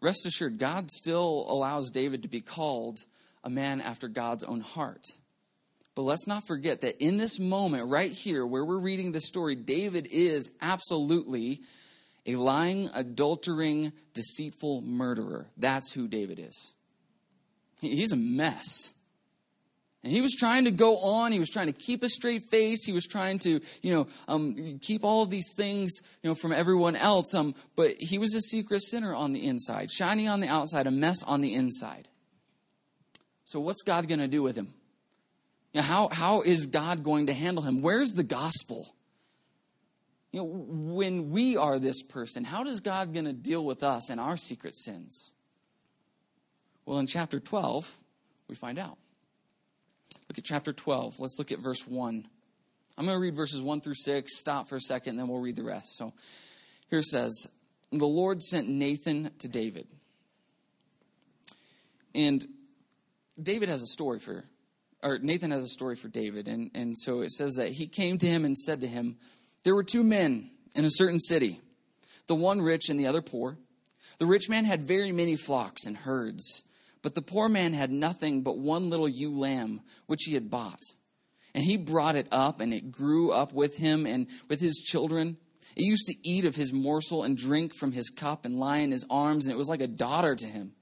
rest 0.00 0.24
assured, 0.26 0.58
God 0.58 0.90
still 0.90 1.46
allows 1.48 1.90
David 1.90 2.22
to 2.22 2.28
be 2.28 2.40
called 2.40 3.00
a 3.44 3.50
man 3.50 3.80
after 3.80 4.08
God's 4.08 4.42
own 4.42 4.60
heart. 4.60 5.04
But 5.94 6.02
let's 6.02 6.26
not 6.26 6.44
forget 6.44 6.80
that 6.80 7.00
in 7.00 7.18
this 7.18 7.38
moment, 7.38 7.88
right 7.88 8.10
here, 8.10 8.44
where 8.44 8.64
we're 8.64 8.78
reading 8.78 9.12
the 9.12 9.20
story, 9.20 9.54
David 9.54 10.08
is 10.10 10.50
absolutely 10.60 11.60
a 12.26 12.34
lying, 12.34 12.88
adultering, 12.88 13.92
deceitful 14.12 14.80
murderer. 14.80 15.46
That's 15.56 15.92
who 15.92 16.08
David 16.08 16.40
is. 16.40 16.74
He's 17.80 18.12
a 18.12 18.16
mess. 18.16 18.94
And 20.02 20.12
he 20.12 20.20
was 20.20 20.34
trying 20.34 20.64
to 20.64 20.70
go 20.70 20.98
on. 20.98 21.32
He 21.32 21.38
was 21.38 21.50
trying 21.50 21.66
to 21.66 21.72
keep 21.72 22.02
a 22.02 22.08
straight 22.08 22.42
face. 22.42 22.84
He 22.84 22.92
was 22.92 23.06
trying 23.06 23.38
to, 23.40 23.60
you 23.80 23.94
know, 23.94 24.06
um, 24.26 24.78
keep 24.82 25.04
all 25.04 25.22
of 25.22 25.30
these 25.30 25.52
things, 25.54 26.00
you 26.22 26.28
know, 26.28 26.34
from 26.34 26.52
everyone 26.52 26.96
else. 26.96 27.34
Um, 27.34 27.54
but 27.76 27.94
he 27.98 28.18
was 28.18 28.34
a 28.34 28.40
secret 28.40 28.82
sinner 28.82 29.14
on 29.14 29.32
the 29.32 29.46
inside, 29.46 29.90
shiny 29.90 30.26
on 30.26 30.40
the 30.40 30.48
outside, 30.48 30.86
a 30.86 30.90
mess 30.90 31.22
on 31.22 31.40
the 31.40 31.54
inside. 31.54 32.08
So, 33.44 33.60
what's 33.60 33.82
God 33.82 34.08
going 34.08 34.20
to 34.20 34.28
do 34.28 34.42
with 34.42 34.56
him? 34.56 34.72
You 35.72 35.80
know, 35.80 35.86
how, 35.86 36.08
how 36.08 36.42
is 36.42 36.66
God 36.66 37.02
going 37.02 37.26
to 37.26 37.32
handle 37.32 37.62
him? 37.62 37.82
Where's 37.82 38.12
the 38.12 38.22
gospel? 38.22 38.86
You 40.30 40.40
know, 40.40 40.46
when 40.46 41.30
we 41.30 41.56
are 41.56 41.78
this 41.78 42.02
person, 42.02 42.44
how 42.44 42.64
is 42.64 42.80
God 42.80 43.12
going 43.12 43.26
to 43.26 43.32
deal 43.32 43.64
with 43.64 43.82
us 43.82 44.08
and 44.08 44.20
our 44.20 44.36
secret 44.36 44.74
sins? 44.74 45.32
Well, 46.86 46.98
in 46.98 47.06
chapter 47.06 47.40
12, 47.40 47.98
We 48.48 48.54
find 48.54 48.78
out. 48.78 48.98
Look 50.28 50.38
at 50.38 50.44
chapter 50.44 50.72
12. 50.72 51.18
Let's 51.18 51.38
look 51.38 51.50
at 51.50 51.58
verse 51.58 51.86
1. 51.86 52.26
I'm 52.96 53.04
going 53.04 53.16
to 53.16 53.20
read 53.20 53.34
verses 53.34 53.60
1 53.60 53.80
through 53.80 53.94
6, 53.94 54.38
stop 54.38 54.68
for 54.68 54.76
a 54.76 54.80
second, 54.80 55.10
and 55.10 55.18
then 55.18 55.28
we'll 55.28 55.40
read 55.40 55.56
the 55.56 55.64
rest. 55.64 55.96
So 55.96 56.12
here 56.90 57.00
it 57.00 57.06
says 57.06 57.48
The 57.90 58.06
Lord 58.06 58.42
sent 58.42 58.68
Nathan 58.68 59.30
to 59.40 59.48
David. 59.48 59.86
And 62.14 62.46
David 63.40 63.68
has 63.68 63.82
a 63.82 63.86
story 63.86 64.20
for, 64.20 64.44
or 65.02 65.18
Nathan 65.18 65.50
has 65.50 65.62
a 65.62 65.68
story 65.68 65.96
for 65.96 66.08
David. 66.08 66.48
And, 66.48 66.70
and 66.74 66.98
so 66.98 67.22
it 67.22 67.30
says 67.30 67.54
that 67.54 67.70
he 67.70 67.86
came 67.86 68.18
to 68.18 68.26
him 68.26 68.44
and 68.44 68.56
said 68.56 68.80
to 68.80 68.86
him, 68.86 69.16
There 69.64 69.74
were 69.74 69.84
two 69.84 70.04
men 70.04 70.50
in 70.74 70.84
a 70.84 70.90
certain 70.90 71.18
city, 71.18 71.60
the 72.26 72.34
one 72.34 72.60
rich 72.60 72.88
and 72.88 72.98
the 72.98 73.06
other 73.06 73.22
poor. 73.22 73.58
The 74.18 74.26
rich 74.26 74.48
man 74.48 74.64
had 74.64 74.82
very 74.82 75.12
many 75.12 75.36
flocks 75.36 75.86
and 75.86 75.96
herds, 75.96 76.64
but 77.02 77.14
the 77.14 77.22
poor 77.22 77.48
man 77.48 77.72
had 77.72 77.90
nothing 77.90 78.42
but 78.42 78.58
one 78.58 78.88
little 78.88 79.08
ewe 79.08 79.38
lamb, 79.38 79.80
which 80.06 80.24
he 80.24 80.34
had 80.34 80.50
bought. 80.50 80.80
And 81.52 81.64
he 81.64 81.76
brought 81.76 82.16
it 82.16 82.28
up, 82.32 82.60
and 82.60 82.72
it 82.72 82.90
grew 82.90 83.32
up 83.32 83.52
with 83.52 83.76
him 83.76 84.06
and 84.06 84.26
with 84.48 84.60
his 84.60 84.78
children. 84.78 85.36
It 85.76 85.84
used 85.84 86.06
to 86.06 86.16
eat 86.28 86.44
of 86.44 86.56
his 86.56 86.72
morsel 86.72 87.24
and 87.24 87.36
drink 87.36 87.74
from 87.74 87.92
his 87.92 88.10
cup 88.10 88.44
and 88.44 88.58
lie 88.58 88.78
in 88.78 88.90
his 88.90 89.06
arms, 89.10 89.46
and 89.46 89.54
it 89.54 89.58
was 89.58 89.68
like 89.68 89.80
a 89.80 89.86
daughter 89.86 90.34
to 90.34 90.46
him. 90.46 90.72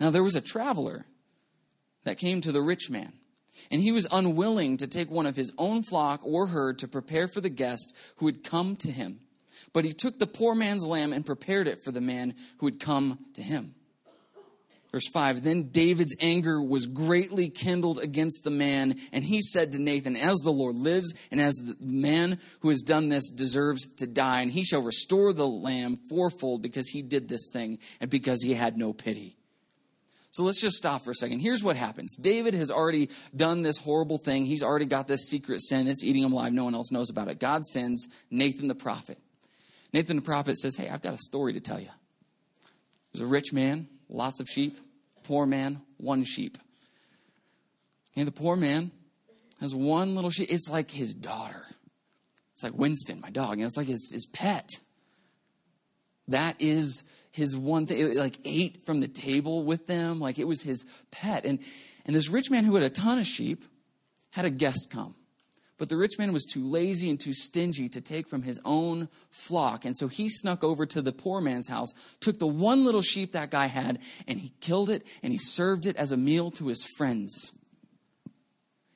Now 0.00 0.10
there 0.10 0.22
was 0.22 0.36
a 0.36 0.40
traveler 0.40 1.06
that 2.04 2.18
came 2.18 2.40
to 2.40 2.52
the 2.52 2.62
rich 2.62 2.90
man, 2.90 3.12
and 3.70 3.80
he 3.80 3.92
was 3.92 4.08
unwilling 4.10 4.76
to 4.78 4.86
take 4.86 5.10
one 5.10 5.26
of 5.26 5.36
his 5.36 5.52
own 5.58 5.82
flock 5.82 6.20
or 6.22 6.46
herd 6.46 6.78
to 6.78 6.88
prepare 6.88 7.28
for 7.28 7.40
the 7.40 7.50
guest 7.50 7.96
who 8.16 8.26
had 8.26 8.44
come 8.44 8.76
to 8.76 8.90
him. 8.90 9.20
But 9.72 9.84
he 9.84 9.92
took 9.92 10.18
the 10.18 10.26
poor 10.26 10.54
man's 10.54 10.86
lamb 10.86 11.12
and 11.12 11.26
prepared 11.26 11.68
it 11.68 11.84
for 11.84 11.92
the 11.92 12.00
man 12.00 12.34
who 12.58 12.66
had 12.66 12.80
come 12.80 13.18
to 13.34 13.42
him. 13.42 13.74
Verse 14.92 15.08
5 15.08 15.42
Then 15.42 15.68
David's 15.70 16.16
anger 16.20 16.62
was 16.62 16.86
greatly 16.86 17.48
kindled 17.50 17.98
against 17.98 18.44
the 18.44 18.50
man, 18.50 18.96
and 19.12 19.24
he 19.24 19.42
said 19.42 19.72
to 19.72 19.78
Nathan, 19.78 20.16
As 20.16 20.38
the 20.38 20.50
Lord 20.50 20.76
lives, 20.76 21.14
and 21.30 21.40
as 21.40 21.54
the 21.54 21.76
man 21.80 22.38
who 22.60 22.70
has 22.70 22.80
done 22.80 23.08
this 23.08 23.28
deserves 23.28 23.86
to 23.96 24.06
die, 24.06 24.40
and 24.40 24.50
he 24.50 24.64
shall 24.64 24.82
restore 24.82 25.32
the 25.32 25.46
lamb 25.46 25.96
fourfold 26.08 26.62
because 26.62 26.88
he 26.88 27.02
did 27.02 27.28
this 27.28 27.50
thing 27.52 27.78
and 28.00 28.10
because 28.10 28.42
he 28.42 28.54
had 28.54 28.78
no 28.78 28.92
pity. 28.92 29.37
So 30.30 30.42
let's 30.42 30.60
just 30.60 30.76
stop 30.76 31.02
for 31.02 31.10
a 31.10 31.14
second. 31.14 31.40
Here's 31.40 31.62
what 31.62 31.76
happens 31.76 32.16
David 32.16 32.54
has 32.54 32.70
already 32.70 33.08
done 33.34 33.62
this 33.62 33.78
horrible 33.78 34.18
thing. 34.18 34.46
He's 34.46 34.62
already 34.62 34.84
got 34.84 35.08
this 35.08 35.28
secret 35.28 35.60
sin. 35.60 35.88
It's 35.88 36.04
eating 36.04 36.22
him 36.22 36.32
alive. 36.32 36.52
No 36.52 36.64
one 36.64 36.74
else 36.74 36.92
knows 36.92 37.10
about 37.10 37.28
it. 37.28 37.38
God 37.40 37.64
sends 37.64 38.08
Nathan 38.30 38.68
the 38.68 38.74
prophet. 38.74 39.18
Nathan 39.92 40.16
the 40.16 40.22
prophet 40.22 40.58
says, 40.58 40.76
Hey, 40.76 40.88
I've 40.88 41.02
got 41.02 41.14
a 41.14 41.18
story 41.18 41.54
to 41.54 41.60
tell 41.60 41.80
you. 41.80 41.88
There's 43.12 43.22
a 43.22 43.26
rich 43.26 43.52
man 43.52 43.88
lots 44.08 44.40
of 44.40 44.48
sheep. 44.48 44.78
Poor 45.24 45.46
man, 45.46 45.82
one 45.98 46.24
sheep. 46.24 46.58
Okay, 48.12 48.24
the 48.24 48.32
poor 48.32 48.56
man 48.56 48.90
has 49.60 49.74
one 49.74 50.14
little 50.14 50.30
sheep. 50.30 50.48
It's 50.50 50.70
like 50.70 50.90
his 50.90 51.14
daughter. 51.14 51.62
It's 52.54 52.62
like 52.64 52.74
Winston, 52.74 53.20
my 53.20 53.30
dog. 53.30 53.54
And 53.54 53.62
it's 53.62 53.76
like 53.76 53.86
his, 53.86 54.10
his 54.12 54.26
pet. 54.26 54.68
That 56.28 56.56
is 56.58 57.04
his 57.30 57.56
one 57.56 57.86
thing. 57.86 58.16
Like 58.16 58.38
ate 58.44 58.84
from 58.84 59.00
the 59.00 59.08
table 59.08 59.64
with 59.64 59.86
them. 59.86 60.20
Like 60.20 60.38
it 60.38 60.46
was 60.46 60.62
his 60.62 60.84
pet. 61.10 61.44
And, 61.44 61.60
and 62.04 62.14
this 62.14 62.28
rich 62.28 62.50
man 62.50 62.64
who 62.64 62.74
had 62.74 62.84
a 62.84 62.90
ton 62.90 63.18
of 63.18 63.26
sheep 63.26 63.64
had 64.30 64.44
a 64.44 64.50
guest 64.50 64.88
come. 64.90 65.14
But 65.78 65.88
the 65.88 65.96
rich 65.96 66.18
man 66.18 66.32
was 66.32 66.44
too 66.44 66.64
lazy 66.64 67.08
and 67.08 67.20
too 67.20 67.32
stingy 67.32 67.88
to 67.90 68.00
take 68.00 68.28
from 68.28 68.42
his 68.42 68.60
own 68.64 69.08
flock. 69.30 69.84
And 69.84 69.96
so 69.96 70.08
he 70.08 70.28
snuck 70.28 70.64
over 70.64 70.84
to 70.86 71.00
the 71.00 71.12
poor 71.12 71.40
man's 71.40 71.68
house, 71.68 71.92
took 72.18 72.38
the 72.40 72.48
one 72.48 72.84
little 72.84 73.00
sheep 73.00 73.32
that 73.32 73.52
guy 73.52 73.66
had, 73.66 74.00
and 74.26 74.40
he 74.40 74.52
killed 74.60 74.90
it 74.90 75.06
and 75.22 75.32
he 75.32 75.38
served 75.38 75.86
it 75.86 75.96
as 75.96 76.10
a 76.10 76.16
meal 76.16 76.50
to 76.52 76.66
his 76.66 76.84
friends. 76.96 77.52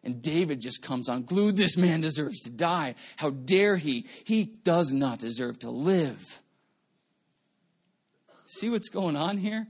And 0.03 0.21
David 0.21 0.61
just 0.61 0.83
comes 0.83 1.09
on 1.09 1.23
glued. 1.23 1.57
This 1.57 1.77
man 1.77 2.01
deserves 2.01 2.41
to 2.41 2.51
die. 2.51 2.97
How 3.17 3.31
dare 3.31 3.77
he? 3.77 4.07
He 4.25 4.45
does 4.45 4.93
not 4.93 5.21
deserve 5.21 5.61
to 5.61 5.71
live. 5.71 6.42
See 8.53 8.69
what's 8.69 8.91
going 8.91 9.17
on 9.17 9.39
here? 9.39 9.67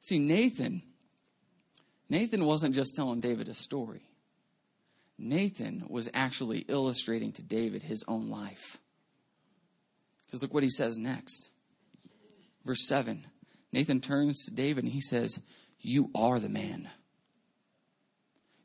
See, 0.00 0.18
Nathan, 0.18 0.80
Nathan 2.08 2.46
wasn't 2.46 2.74
just 2.74 2.96
telling 2.96 3.20
David 3.20 3.48
a 3.48 3.54
story. 3.54 4.08
Nathan 5.18 5.84
was 5.88 6.08
actually 6.14 6.60
illustrating 6.60 7.32
to 7.32 7.42
David 7.42 7.82
his 7.82 8.02
own 8.08 8.30
life. 8.30 8.78
Because 10.24 10.40
look 10.40 10.54
what 10.54 10.62
he 10.62 10.70
says 10.70 10.96
next. 10.96 11.50
Verse 12.64 12.88
7 12.88 13.26
Nathan 13.70 14.00
turns 14.00 14.46
to 14.46 14.54
David 14.54 14.84
and 14.84 14.92
he 14.94 15.02
says, 15.02 15.40
You 15.80 16.08
are 16.14 16.40
the 16.40 16.48
man. 16.48 16.88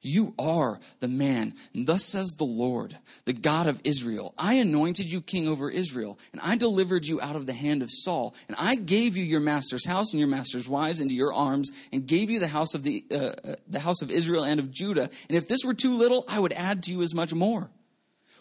You 0.02 0.34
are 0.40 0.80
the 1.00 1.10
man. 1.10 1.56
And 1.74 1.86
thus 1.86 2.06
says 2.06 2.30
the 2.38 2.46
Lord, 2.46 2.98
the 3.26 3.34
God 3.34 3.68
of 3.68 3.82
Israel 3.84 4.34
I 4.38 4.54
anointed 4.56 5.12
you 5.12 5.22
king 5.22 5.48
over 5.48 5.70
Israel, 5.70 6.18
and 6.32 6.42
I 6.42 6.56
delivered 6.56 7.06
you 7.06 7.20
out 7.20 7.36
of 7.36 7.46
the 7.46 7.54
hand 7.54 7.84
of 7.84 7.90
Saul. 7.92 8.34
And 8.48 8.56
I 8.58 8.76
gave 8.76 9.18
you 9.18 9.24
your 9.24 9.42
master's 9.42 9.86
house 9.86 10.14
and 10.14 10.20
your 10.20 10.30
master's 10.30 10.70
wives 10.70 11.02
into 11.02 11.16
your 11.16 11.34
arms, 11.34 11.70
and 11.92 12.08
gave 12.08 12.30
you 12.30 12.40
the 12.40 12.48
house 12.48 12.74
of, 12.74 12.84
the, 12.84 13.04
uh, 13.12 13.16
uh, 13.16 13.56
the 13.68 13.80
house 13.80 14.02
of 14.02 14.10
Israel 14.10 14.44
and 14.46 14.60
of 14.60 14.72
Judah. 14.72 15.10
And 15.28 15.38
if 15.38 15.48
this 15.48 15.66
were 15.66 15.74
too 15.74 15.96
little, 15.96 16.24
I 16.28 16.40
would 16.40 16.54
add 16.54 16.84
to 16.84 16.92
you 16.92 17.02
as 17.02 17.14
much 17.14 17.34
more. 17.34 17.70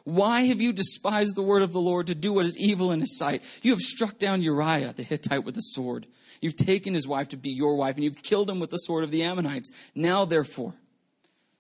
Why 0.05 0.43
have 0.43 0.61
you 0.61 0.73
despised 0.73 1.37
the 1.37 1.43
word 1.43 1.61
of 1.63 1.73
the 1.73 1.81
Lord 1.81 2.07
to 2.07 2.15
do 2.15 2.33
what 2.33 2.47
is 2.47 2.57
evil 2.57 2.93
in 2.93 3.01
his 3.01 3.19
sight? 3.19 3.43
You 3.63 3.73
have 3.73 3.81
struck 3.81 4.17
down 4.17 4.43
Uriah 4.43 4.95
the 4.95 5.03
Hittite 5.03 5.45
with 5.45 5.57
a 5.59 5.63
sword. 5.63 6.07
You've 6.41 6.57
taken 6.57 6.95
his 6.95 7.07
wife 7.07 7.29
to 7.29 7.37
be 7.37 7.51
your 7.51 7.75
wife, 7.75 7.97
and 7.97 8.05
you've 8.05 8.23
killed 8.23 8.49
him 8.49 8.59
with 8.59 8.71
the 8.71 8.79
sword 8.79 9.05
of 9.05 9.11
the 9.11 9.25
Ammonites. 9.25 9.71
Now, 9.95 10.25
therefore, 10.25 10.75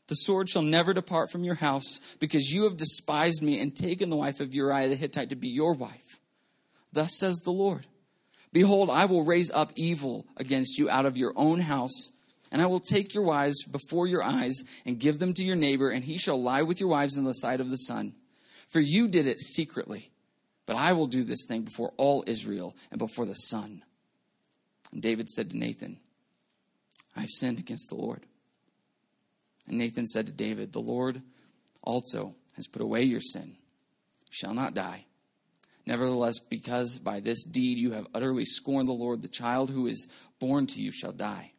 the 0.08 0.14
sword 0.14 0.48
shall 0.48 0.62
never 0.62 0.92
depart 0.92 1.30
from 1.30 1.44
your 1.44 1.54
house, 1.54 2.00
because 2.18 2.52
you 2.52 2.64
have 2.64 2.76
despised 2.76 3.42
me 3.42 3.60
and 3.60 3.76
taken 3.76 4.10
the 4.10 4.16
wife 4.16 4.40
of 4.40 4.54
Uriah 4.54 4.88
the 4.88 4.96
Hittite 4.96 5.30
to 5.30 5.36
be 5.36 5.48
your 5.48 5.74
wife. 5.74 6.20
Thus 6.92 7.16
says 7.16 7.36
the 7.44 7.52
Lord 7.52 7.86
Behold, 8.52 8.88
I 8.88 9.04
will 9.04 9.24
raise 9.24 9.50
up 9.50 9.72
evil 9.76 10.26
against 10.38 10.78
you 10.78 10.88
out 10.88 11.04
of 11.04 11.18
your 11.18 11.34
own 11.36 11.60
house, 11.60 12.10
and 12.50 12.62
I 12.62 12.66
will 12.66 12.80
take 12.80 13.12
your 13.14 13.24
wives 13.24 13.64
before 13.64 14.06
your 14.06 14.22
eyes 14.22 14.62
and 14.86 14.98
give 14.98 15.18
them 15.18 15.34
to 15.34 15.44
your 15.44 15.56
neighbor, 15.56 15.90
and 15.90 16.02
he 16.02 16.16
shall 16.16 16.42
lie 16.42 16.62
with 16.62 16.80
your 16.80 16.88
wives 16.88 17.18
in 17.18 17.24
the 17.24 17.34
sight 17.34 17.60
of 17.60 17.68
the 17.68 17.76
sun. 17.76 18.14
For 18.68 18.80
you 18.80 19.08
did 19.08 19.26
it 19.26 19.40
secretly, 19.40 20.10
but 20.64 20.76
I 20.76 20.94
will 20.94 21.06
do 21.06 21.24
this 21.24 21.44
thing 21.46 21.62
before 21.62 21.92
all 21.98 22.24
Israel 22.26 22.74
and 22.90 22.98
before 22.98 23.26
the 23.26 23.34
sun. 23.34 23.82
And 24.92 25.02
David 25.02 25.28
said 25.28 25.50
to 25.50 25.58
Nathan, 25.58 25.98
I 27.14 27.20
have 27.20 27.30
sinned 27.30 27.58
against 27.58 27.90
the 27.90 27.96
Lord. 27.96 28.24
And 29.68 29.78
Nathan 29.78 30.06
said 30.06 30.26
to 30.26 30.32
David, 30.32 30.72
The 30.72 30.80
Lord 30.80 31.22
also 31.82 32.34
has 32.56 32.66
put 32.66 32.82
away 32.82 33.02
your 33.02 33.20
sin. 33.20 33.56
You 34.26 34.32
shall 34.32 34.54
not 34.54 34.74
die. 34.74 35.04
Nevertheless, 35.86 36.38
because 36.38 36.98
by 36.98 37.20
this 37.20 37.44
deed 37.44 37.78
you 37.78 37.92
have 37.92 38.06
utterly 38.14 38.44
scorned 38.44 38.88
the 38.88 38.92
Lord, 38.92 39.22
the 39.22 39.28
child 39.28 39.70
who 39.70 39.86
is 39.86 40.06
born 40.38 40.66
to 40.68 40.82
you 40.82 40.92
shall 40.92 41.12
die. 41.12 41.52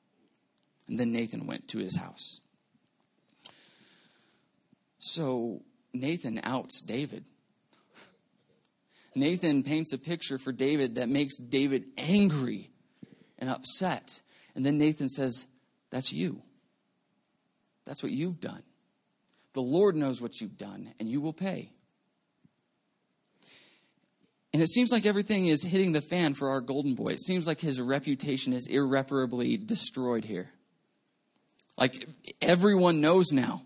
And 0.88 1.00
then 1.00 1.12
Nathan 1.12 1.48
went 1.48 1.68
to 1.70 1.80
his 1.80 1.98
house. 1.98 2.40
So 5.00 5.64
Nathan 5.94 6.40
outs 6.44 6.82
David. 6.82 7.26
Nathan 9.16 9.64
paints 9.64 9.94
a 9.94 9.98
picture 9.98 10.38
for 10.38 10.52
David 10.52 10.96
that 10.96 11.10
makes 11.10 11.38
David 11.38 11.86
angry 11.98 12.70
and 13.40 13.50
upset. 13.50 14.22
And 14.56 14.66
then 14.66 14.78
Nathan 14.78 15.10
says, 15.10 15.48
That's 15.90 16.14
you. 16.14 16.44
That's 17.90 18.04
what 18.04 18.12
you've 18.12 18.40
done. 18.40 18.62
The 19.54 19.64
Lord 19.64 19.96
knows 19.96 20.22
what 20.22 20.40
you've 20.40 20.60
done, 20.60 20.94
and 21.00 21.10
you 21.10 21.22
will 21.22 21.34
pay. 21.34 21.72
And 24.54 24.62
it 24.62 24.70
seems 24.70 24.92
like 24.92 25.08
everything 25.08 25.48
is 25.48 25.64
hitting 25.64 25.92
the 25.92 26.02
fan 26.02 26.36
for 26.36 26.50
our 26.50 26.62
golden 26.62 26.94
boy. 26.94 27.10
It 27.10 27.20
seems 27.20 27.48
like 27.48 27.60
his 27.60 27.82
reputation 27.82 28.54
is 28.54 28.68
irreparably 28.68 29.58
destroyed 29.58 30.24
here. 30.24 30.52
Like 31.80 32.08
everyone 32.44 33.02
knows 33.02 33.32
now 33.32 33.64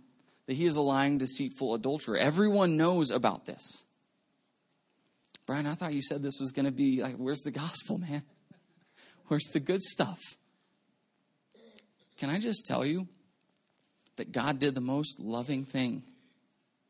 that 0.48 0.54
he 0.54 0.68
is 0.68 0.78
a 0.78 0.82
lying, 0.82 1.18
deceitful 1.18 1.74
adulterer. 1.74 2.16
Everyone 2.16 2.78
knows 2.78 3.12
about 3.12 3.46
this. 3.46 3.84
Brian, 5.46 5.68
I 5.68 5.74
thought 5.74 5.94
you 5.94 6.02
said 6.02 6.22
this 6.22 6.40
was 6.40 6.54
going 6.54 6.66
to 6.66 6.72
be 6.72 7.02
like, 7.02 7.16
where's 7.16 7.42
the 7.42 7.52
gospel, 7.52 7.98
man? 7.98 8.24
Where's 9.28 9.50
the 9.54 9.60
good 9.60 9.82
stuff? 9.82 10.20
Can 12.18 12.30
I 12.30 12.40
just 12.40 12.66
tell 12.66 12.86
you? 12.86 13.08
That 14.16 14.32
God 14.32 14.60
did 14.60 14.76
the 14.76 14.82
most 14.82 15.20
loving 15.20 15.66
thing 15.66 16.04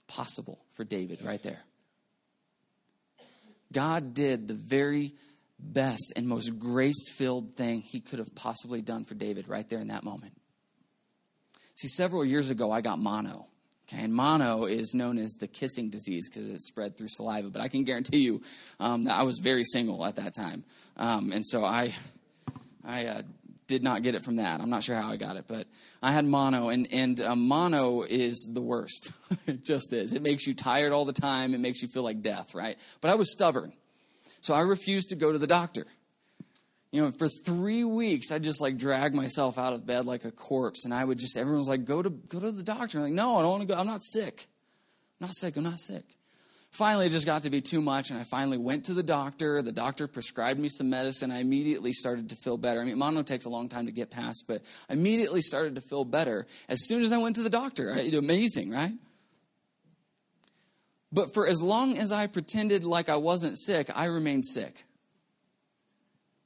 possible 0.07 0.59
for 0.73 0.83
David 0.83 1.21
right 1.21 1.41
there. 1.41 1.61
God 3.71 4.13
did 4.13 4.47
the 4.47 4.53
very 4.53 5.13
best 5.57 6.13
and 6.15 6.27
most 6.27 6.59
grace 6.59 7.09
filled 7.09 7.55
thing 7.55 7.81
he 7.81 7.99
could 7.99 8.19
have 8.19 8.33
possibly 8.35 8.81
done 8.81 9.05
for 9.05 9.15
David 9.15 9.47
right 9.47 9.67
there 9.67 9.79
in 9.79 9.87
that 9.87 10.03
moment. 10.03 10.33
See, 11.75 11.87
several 11.87 12.23
years 12.23 12.49
ago, 12.49 12.71
I 12.71 12.81
got 12.81 12.99
mono. 12.99 13.47
Okay, 13.89 14.03
and 14.03 14.13
mono 14.13 14.65
is 14.65 14.93
known 14.93 15.17
as 15.17 15.31
the 15.33 15.47
kissing 15.47 15.89
disease 15.89 16.29
because 16.29 16.49
it's 16.49 16.67
spread 16.67 16.97
through 16.97 17.09
saliva. 17.09 17.49
But 17.49 17.61
I 17.61 17.67
can 17.67 17.83
guarantee 17.83 18.19
you 18.19 18.41
um, 18.79 19.05
that 19.05 19.17
I 19.17 19.23
was 19.23 19.39
very 19.39 19.63
single 19.63 20.05
at 20.05 20.15
that 20.15 20.33
time, 20.35 20.63
um, 20.95 21.31
and 21.31 21.45
so 21.45 21.65
I, 21.65 21.93
I 22.85 23.05
uh, 23.07 23.21
did 23.73 23.81
not 23.81 24.03
get 24.03 24.13
it 24.13 24.23
from 24.23 24.35
that. 24.35 24.61
I'm 24.61 24.69
not 24.69 24.83
sure 24.83 24.95
how 24.95 25.09
I 25.09 25.17
got 25.17 25.35
it, 25.35 25.45
but 25.47 25.65
I 25.99 26.11
had 26.11 26.25
mono, 26.25 26.69
and 26.69 26.87
and 26.93 27.19
uh, 27.19 27.35
mono 27.35 28.03
is 28.03 28.47
the 28.53 28.61
worst. 28.61 29.11
it 29.47 29.63
just 29.63 29.91
is. 29.93 30.13
It 30.13 30.21
makes 30.21 30.45
you 30.45 30.53
tired 30.53 30.91
all 30.91 31.05
the 31.05 31.13
time. 31.13 31.55
It 31.55 31.59
makes 31.59 31.81
you 31.81 31.87
feel 31.87 32.03
like 32.03 32.21
death, 32.21 32.53
right? 32.53 32.77
But 33.01 33.09
I 33.09 33.15
was 33.15 33.31
stubborn, 33.31 33.73
so 34.41 34.53
I 34.53 34.59
refused 34.59 35.09
to 35.09 35.15
go 35.15 35.31
to 35.31 35.39
the 35.39 35.47
doctor. 35.47 35.87
You 36.91 37.01
know, 37.01 37.11
for 37.17 37.27
three 37.27 37.83
weeks, 37.83 38.31
I 38.31 38.37
just 38.37 38.61
like 38.61 38.77
drag 38.77 39.15
myself 39.15 39.57
out 39.57 39.73
of 39.73 39.87
bed 39.87 40.05
like 40.05 40.23
a 40.23 40.31
corpse, 40.31 40.85
and 40.85 40.93
I 40.93 41.03
would 41.03 41.17
just 41.17 41.35
everyone 41.35 41.57
was 41.57 41.69
like, 41.69 41.83
"Go 41.83 42.03
to 42.03 42.11
go 42.11 42.39
to 42.39 42.51
the 42.51 42.61
doctor." 42.61 42.99
I'm 42.99 43.05
like, 43.05 43.13
"No, 43.13 43.37
I 43.37 43.41
don't 43.41 43.49
want 43.49 43.61
to 43.67 43.73
go. 43.73 43.79
I'm 43.79 43.87
not 43.87 44.03
sick. 44.03 44.45
I'm 45.19 45.25
not 45.25 45.35
sick. 45.35 45.57
I'm 45.57 45.63
not 45.63 45.79
sick." 45.79 46.05
Finally 46.73 47.05
it 47.05 47.11
just 47.11 47.27
got 47.27 47.43
to 47.43 47.49
be 47.51 47.61
too 47.61 47.81
much 47.81 48.09
and 48.09 48.19
i 48.19 48.23
finally 48.23 48.57
went 48.57 48.85
to 48.85 48.93
the 48.93 49.03
doctor. 49.03 49.61
The 49.61 49.71
doctor 49.71 50.07
prescribed 50.07 50.59
me 50.59 50.69
some 50.69 50.89
medicine. 50.89 51.31
I 51.31 51.39
immediately 51.39 51.93
started 51.93 52.29
to 52.29 52.35
feel 52.35 52.57
better. 52.57 52.81
I 52.81 52.83
mean 52.83 52.97
mono 52.97 53.23
takes 53.23 53.45
a 53.45 53.49
long 53.49 53.69
time 53.69 53.85
to 53.85 53.91
get 53.91 54.09
past 54.09 54.45
but 54.47 54.61
i 54.89 54.93
immediately 54.93 55.41
started 55.41 55.75
to 55.75 55.81
feel 55.81 56.03
better 56.03 56.45
as 56.67 56.85
soon 56.85 57.03
as 57.03 57.13
i 57.13 57.17
went 57.17 57.37
to 57.37 57.43
the 57.43 57.49
doctor. 57.49 57.89
Amazing 57.91 58.71
right? 58.71 58.91
But 61.11 61.33
for 61.33 61.47
as 61.47 61.61
long 61.61 61.97
as 61.97 62.11
i 62.11 62.27
pretended 62.27 62.83
like 62.83 63.07
i 63.07 63.17
wasn't 63.17 63.57
sick 63.57 63.89
i 63.95 64.05
remained 64.05 64.45
sick. 64.45 64.83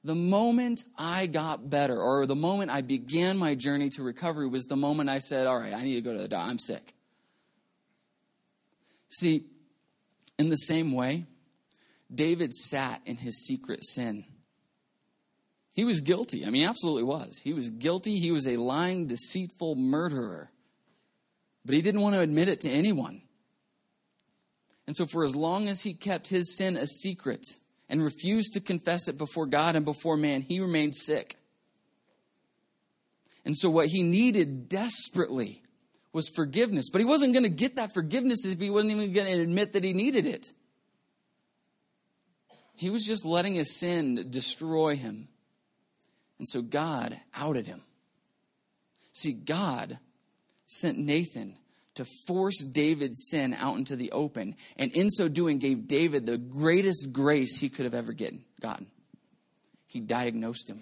The 0.03 0.15
moment 0.15 0.83
i 0.97 1.25
got 1.27 1.69
better 1.69 1.97
or 1.97 2.25
the 2.25 2.35
moment 2.35 2.69
i 2.69 2.81
began 2.81 3.37
my 3.37 3.55
journey 3.55 3.89
to 3.91 4.03
recovery 4.03 4.47
was 4.47 4.65
the 4.65 4.75
moment 4.75 5.09
i 5.09 5.19
said 5.19 5.47
all 5.47 5.57
right 5.57 5.73
i 5.73 5.83
need 5.83 5.95
to 5.95 6.01
go 6.01 6.11
to 6.11 6.19
the 6.19 6.27
doctor 6.27 6.49
i'm 6.49 6.59
sick. 6.59 6.93
See 9.09 9.45
in 10.37 10.49
the 10.49 10.57
same 10.57 10.91
way, 10.91 11.25
David 12.13 12.53
sat 12.53 13.01
in 13.05 13.17
his 13.17 13.45
secret 13.45 13.83
sin. 13.83 14.25
He 15.75 15.83
was 15.83 16.01
guilty. 16.01 16.45
I 16.45 16.49
mean, 16.49 16.67
absolutely 16.67 17.03
was. 17.03 17.39
He 17.43 17.53
was 17.53 17.69
guilty. 17.69 18.17
He 18.17 18.31
was 18.31 18.47
a 18.47 18.57
lying, 18.57 19.07
deceitful 19.07 19.75
murderer. 19.75 20.49
But 21.65 21.75
he 21.75 21.81
didn't 21.81 22.01
want 22.01 22.15
to 22.15 22.21
admit 22.21 22.47
it 22.47 22.61
to 22.61 22.69
anyone. 22.69 23.21
And 24.87 24.95
so, 24.95 25.05
for 25.05 25.23
as 25.23 25.35
long 25.35 25.67
as 25.67 25.81
he 25.81 25.93
kept 25.93 26.29
his 26.29 26.57
sin 26.57 26.77
a 26.77 26.87
secret 26.87 27.45
and 27.89 28.03
refused 28.03 28.53
to 28.53 28.61
confess 28.61 29.07
it 29.07 29.17
before 29.17 29.45
God 29.45 29.75
and 29.75 29.85
before 29.85 30.17
man, 30.17 30.41
he 30.41 30.61
remained 30.61 30.95
sick. 30.95 31.35
And 33.45 33.55
so, 33.55 33.69
what 33.69 33.87
he 33.87 34.01
needed 34.01 34.69
desperately 34.69 35.61
was 36.13 36.29
forgiveness. 36.29 36.89
But 36.89 37.01
he 37.01 37.05
wasn't 37.05 37.33
going 37.33 37.43
to 37.43 37.49
get 37.49 37.75
that 37.75 37.93
forgiveness 37.93 38.45
if 38.45 38.59
he 38.59 38.69
wasn't 38.69 38.91
even 38.91 39.13
going 39.13 39.27
to 39.27 39.41
admit 39.41 39.73
that 39.73 39.83
he 39.83 39.93
needed 39.93 40.25
it. 40.25 40.51
He 42.75 42.89
was 42.89 43.05
just 43.05 43.25
letting 43.25 43.55
his 43.55 43.75
sin 43.75 44.27
destroy 44.29 44.95
him. 44.95 45.27
And 46.37 46.47
so 46.47 46.61
God 46.61 47.19
outed 47.33 47.65
him. 47.65 47.81
See, 49.11 49.33
God 49.33 49.97
sent 50.67 50.99
Nathan 50.99 51.55
to 51.95 52.05
force 52.27 52.59
David's 52.63 53.27
sin 53.29 53.55
out 53.55 53.77
into 53.77 53.95
the 53.95 54.11
open, 54.11 54.55
and 54.75 54.91
in 54.91 55.09
so 55.09 55.27
doing, 55.27 55.57
gave 55.57 55.87
David 55.87 56.27
the 56.27 56.37
greatest 56.37 57.11
grace 57.11 57.59
he 57.59 57.69
could 57.69 57.85
have 57.85 57.95
ever 57.95 58.13
gotten. 58.13 58.85
He 59.87 59.99
diagnosed 59.99 60.69
him. 60.69 60.81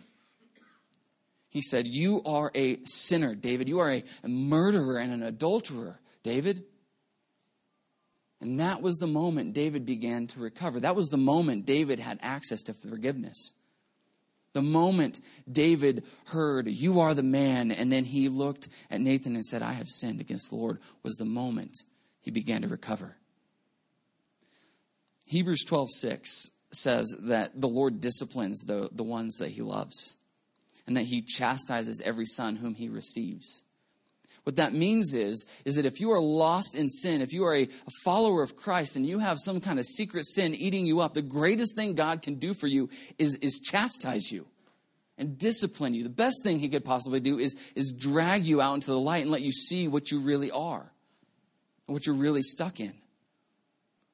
He 1.55 1.61
said, 1.61 1.87
You 1.87 2.21
are 2.25 2.51
a 2.53 2.83
sinner, 2.83 3.33
David. 3.33 3.69
You 3.69 3.79
are 3.79 3.89
a 3.89 4.03
murderer 4.27 4.97
and 4.97 5.13
an 5.13 5.23
adulterer, 5.23 6.01
David. 6.21 6.65
And 8.41 8.59
that 8.59 8.81
was 8.81 8.97
the 8.97 9.07
moment 9.07 9.53
David 9.53 9.85
began 9.85 10.27
to 10.27 10.41
recover. 10.41 10.81
That 10.81 10.97
was 10.97 11.07
the 11.07 11.17
moment 11.17 11.65
David 11.65 11.97
had 11.97 12.19
access 12.21 12.61
to 12.63 12.73
forgiveness. 12.73 13.53
The 14.51 14.61
moment 14.61 15.21
David 15.49 16.03
heard, 16.25 16.67
You 16.67 16.99
are 16.99 17.13
the 17.13 17.23
man, 17.23 17.71
and 17.71 17.89
then 17.89 18.03
he 18.03 18.27
looked 18.27 18.67
at 18.91 18.99
Nathan 18.99 19.35
and 19.35 19.45
said, 19.45 19.61
I 19.61 19.71
have 19.71 19.87
sinned 19.87 20.19
against 20.19 20.49
the 20.49 20.57
Lord, 20.57 20.79
was 21.03 21.15
the 21.15 21.23
moment 21.23 21.77
he 22.19 22.31
began 22.31 22.63
to 22.63 22.67
recover. 22.67 23.15
Hebrews 25.23 25.63
12 25.63 25.89
6 25.89 26.51
says 26.71 27.15
that 27.21 27.61
the 27.61 27.69
Lord 27.69 28.01
disciplines 28.01 28.65
the, 28.65 28.89
the 28.91 29.03
ones 29.03 29.37
that 29.37 29.51
he 29.51 29.61
loves 29.61 30.17
and 30.87 30.97
that 30.97 31.03
he 31.03 31.21
chastises 31.21 32.01
every 32.01 32.25
son 32.25 32.55
whom 32.55 32.75
he 32.75 32.89
receives. 32.89 33.63
What 34.43 34.57
that 34.57 34.73
means 34.73 35.15
is, 35.15 35.47
is 35.65 35.75
that 35.75 35.87
if 35.87 35.99
you 35.99 36.11
are 36.11 36.21
lost 36.21 36.75
in 36.75 36.87
sin, 36.87 37.21
if 37.21 37.33
you 37.33 37.45
are 37.45 37.55
a, 37.55 37.63
a, 37.63 37.91
follower 38.03 38.43
of 38.43 38.55
Christ 38.55 38.95
and 38.95 39.05
you 39.05 39.17
have 39.17 39.39
some 39.39 39.59
kind 39.59 39.79
of 39.79 39.85
secret 39.85 40.23
sin 40.25 40.53
eating 40.53 40.85
you 40.85 41.01
up, 41.01 41.15
the 41.15 41.23
greatest 41.23 41.75
thing 41.75 41.95
God 41.95 42.21
can 42.21 42.35
do 42.35 42.53
for 42.53 42.67
you 42.67 42.89
is, 43.17 43.35
is 43.37 43.57
chastise 43.57 44.31
you 44.31 44.45
and 45.17 45.39
discipline 45.39 45.95
you. 45.95 46.03
The 46.03 46.09
best 46.09 46.43
thing 46.43 46.59
he 46.59 46.69
could 46.69 46.85
possibly 46.85 47.19
do 47.19 47.39
is, 47.39 47.55
is 47.73 47.91
drag 47.91 48.45
you 48.45 48.61
out 48.61 48.75
into 48.75 48.91
the 48.91 48.99
light 48.99 49.23
and 49.23 49.31
let 49.31 49.41
you 49.41 49.51
see 49.51 49.87
what 49.87 50.11
you 50.11 50.19
really 50.19 50.51
are 50.51 50.91
and 51.87 51.93
what 51.93 52.05
you're 52.05 52.15
really 52.15 52.43
stuck 52.43 52.79
in. 52.79 52.93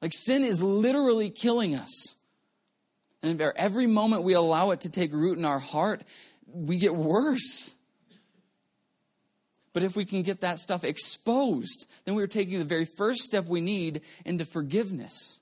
Like 0.00 0.12
sin 0.14 0.44
is 0.44 0.62
literally 0.62 1.28
killing 1.28 1.74
us. 1.74 2.16
And 3.22 3.40
every 3.40 3.86
moment 3.86 4.24
we 4.24 4.32
allow 4.32 4.70
it 4.70 4.80
to 4.80 4.90
take 4.90 5.12
root 5.12 5.38
in 5.38 5.44
our 5.44 5.60
heart, 5.60 6.02
we 6.52 6.78
get 6.78 6.94
worse. 6.94 7.74
But 9.72 9.82
if 9.82 9.96
we 9.96 10.04
can 10.04 10.22
get 10.22 10.42
that 10.42 10.58
stuff 10.58 10.84
exposed, 10.84 11.86
then 12.04 12.14
we're 12.14 12.26
taking 12.26 12.58
the 12.58 12.64
very 12.64 12.84
first 12.84 13.22
step 13.22 13.46
we 13.46 13.60
need 13.60 14.02
into 14.24 14.44
forgiveness. 14.44 15.40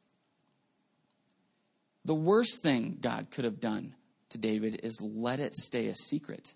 The 2.04 2.14
worst 2.14 2.62
thing 2.62 2.98
God 3.00 3.28
could 3.30 3.44
have 3.44 3.60
done 3.60 3.94
to 4.30 4.38
David 4.38 4.80
is 4.82 5.00
let 5.02 5.40
it 5.40 5.54
stay 5.54 5.88
a 5.88 5.94
secret. 5.94 6.54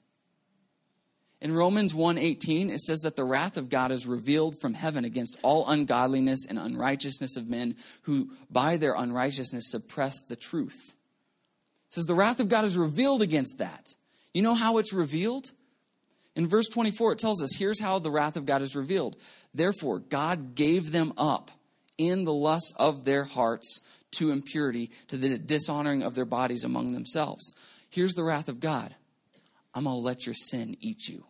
In 1.40 1.52
Romans 1.52 1.92
1:18 1.92 2.70
it 2.70 2.80
says 2.80 3.00
that 3.00 3.16
the 3.16 3.24
wrath 3.24 3.56
of 3.56 3.68
God 3.68 3.92
is 3.92 4.06
revealed 4.06 4.58
from 4.58 4.72
heaven 4.72 5.04
against 5.04 5.36
all 5.42 5.68
ungodliness 5.68 6.46
and 6.46 6.58
unrighteousness 6.58 7.36
of 7.36 7.50
men 7.50 7.76
who 8.02 8.30
by 8.50 8.78
their 8.78 8.94
unrighteousness 8.94 9.70
suppress 9.70 10.22
the 10.22 10.36
truth. 10.36 10.94
It 11.88 11.92
says 11.92 12.06
the 12.06 12.14
wrath 12.14 12.40
of 12.40 12.48
God 12.48 12.64
is 12.64 12.78
revealed 12.78 13.20
against 13.20 13.58
that. 13.58 13.94
You 14.34 14.42
know 14.42 14.54
how 14.54 14.78
it's 14.78 14.92
revealed? 14.92 15.52
In 16.36 16.48
verse 16.48 16.66
24, 16.68 17.12
it 17.12 17.18
tells 17.20 17.42
us 17.42 17.56
here's 17.56 17.80
how 17.80 18.00
the 18.00 18.10
wrath 18.10 18.36
of 18.36 18.44
God 18.44 18.60
is 18.60 18.74
revealed. 18.74 19.16
Therefore, 19.54 20.00
God 20.00 20.56
gave 20.56 20.90
them 20.90 21.12
up 21.16 21.52
in 21.96 22.24
the 22.24 22.34
lust 22.34 22.74
of 22.76 23.04
their 23.04 23.22
hearts 23.24 23.80
to 24.12 24.32
impurity, 24.32 24.90
to 25.08 25.16
the 25.16 25.38
dishonoring 25.38 26.02
of 26.02 26.16
their 26.16 26.24
bodies 26.24 26.64
among 26.64 26.92
themselves. 26.92 27.54
Here's 27.88 28.14
the 28.14 28.24
wrath 28.24 28.48
of 28.48 28.58
God 28.58 28.94
I'm 29.72 29.84
going 29.84 29.96
to 29.96 30.00
let 30.00 30.26
your 30.26 30.34
sin 30.34 30.76
eat 30.80 31.08
you. 31.08 31.24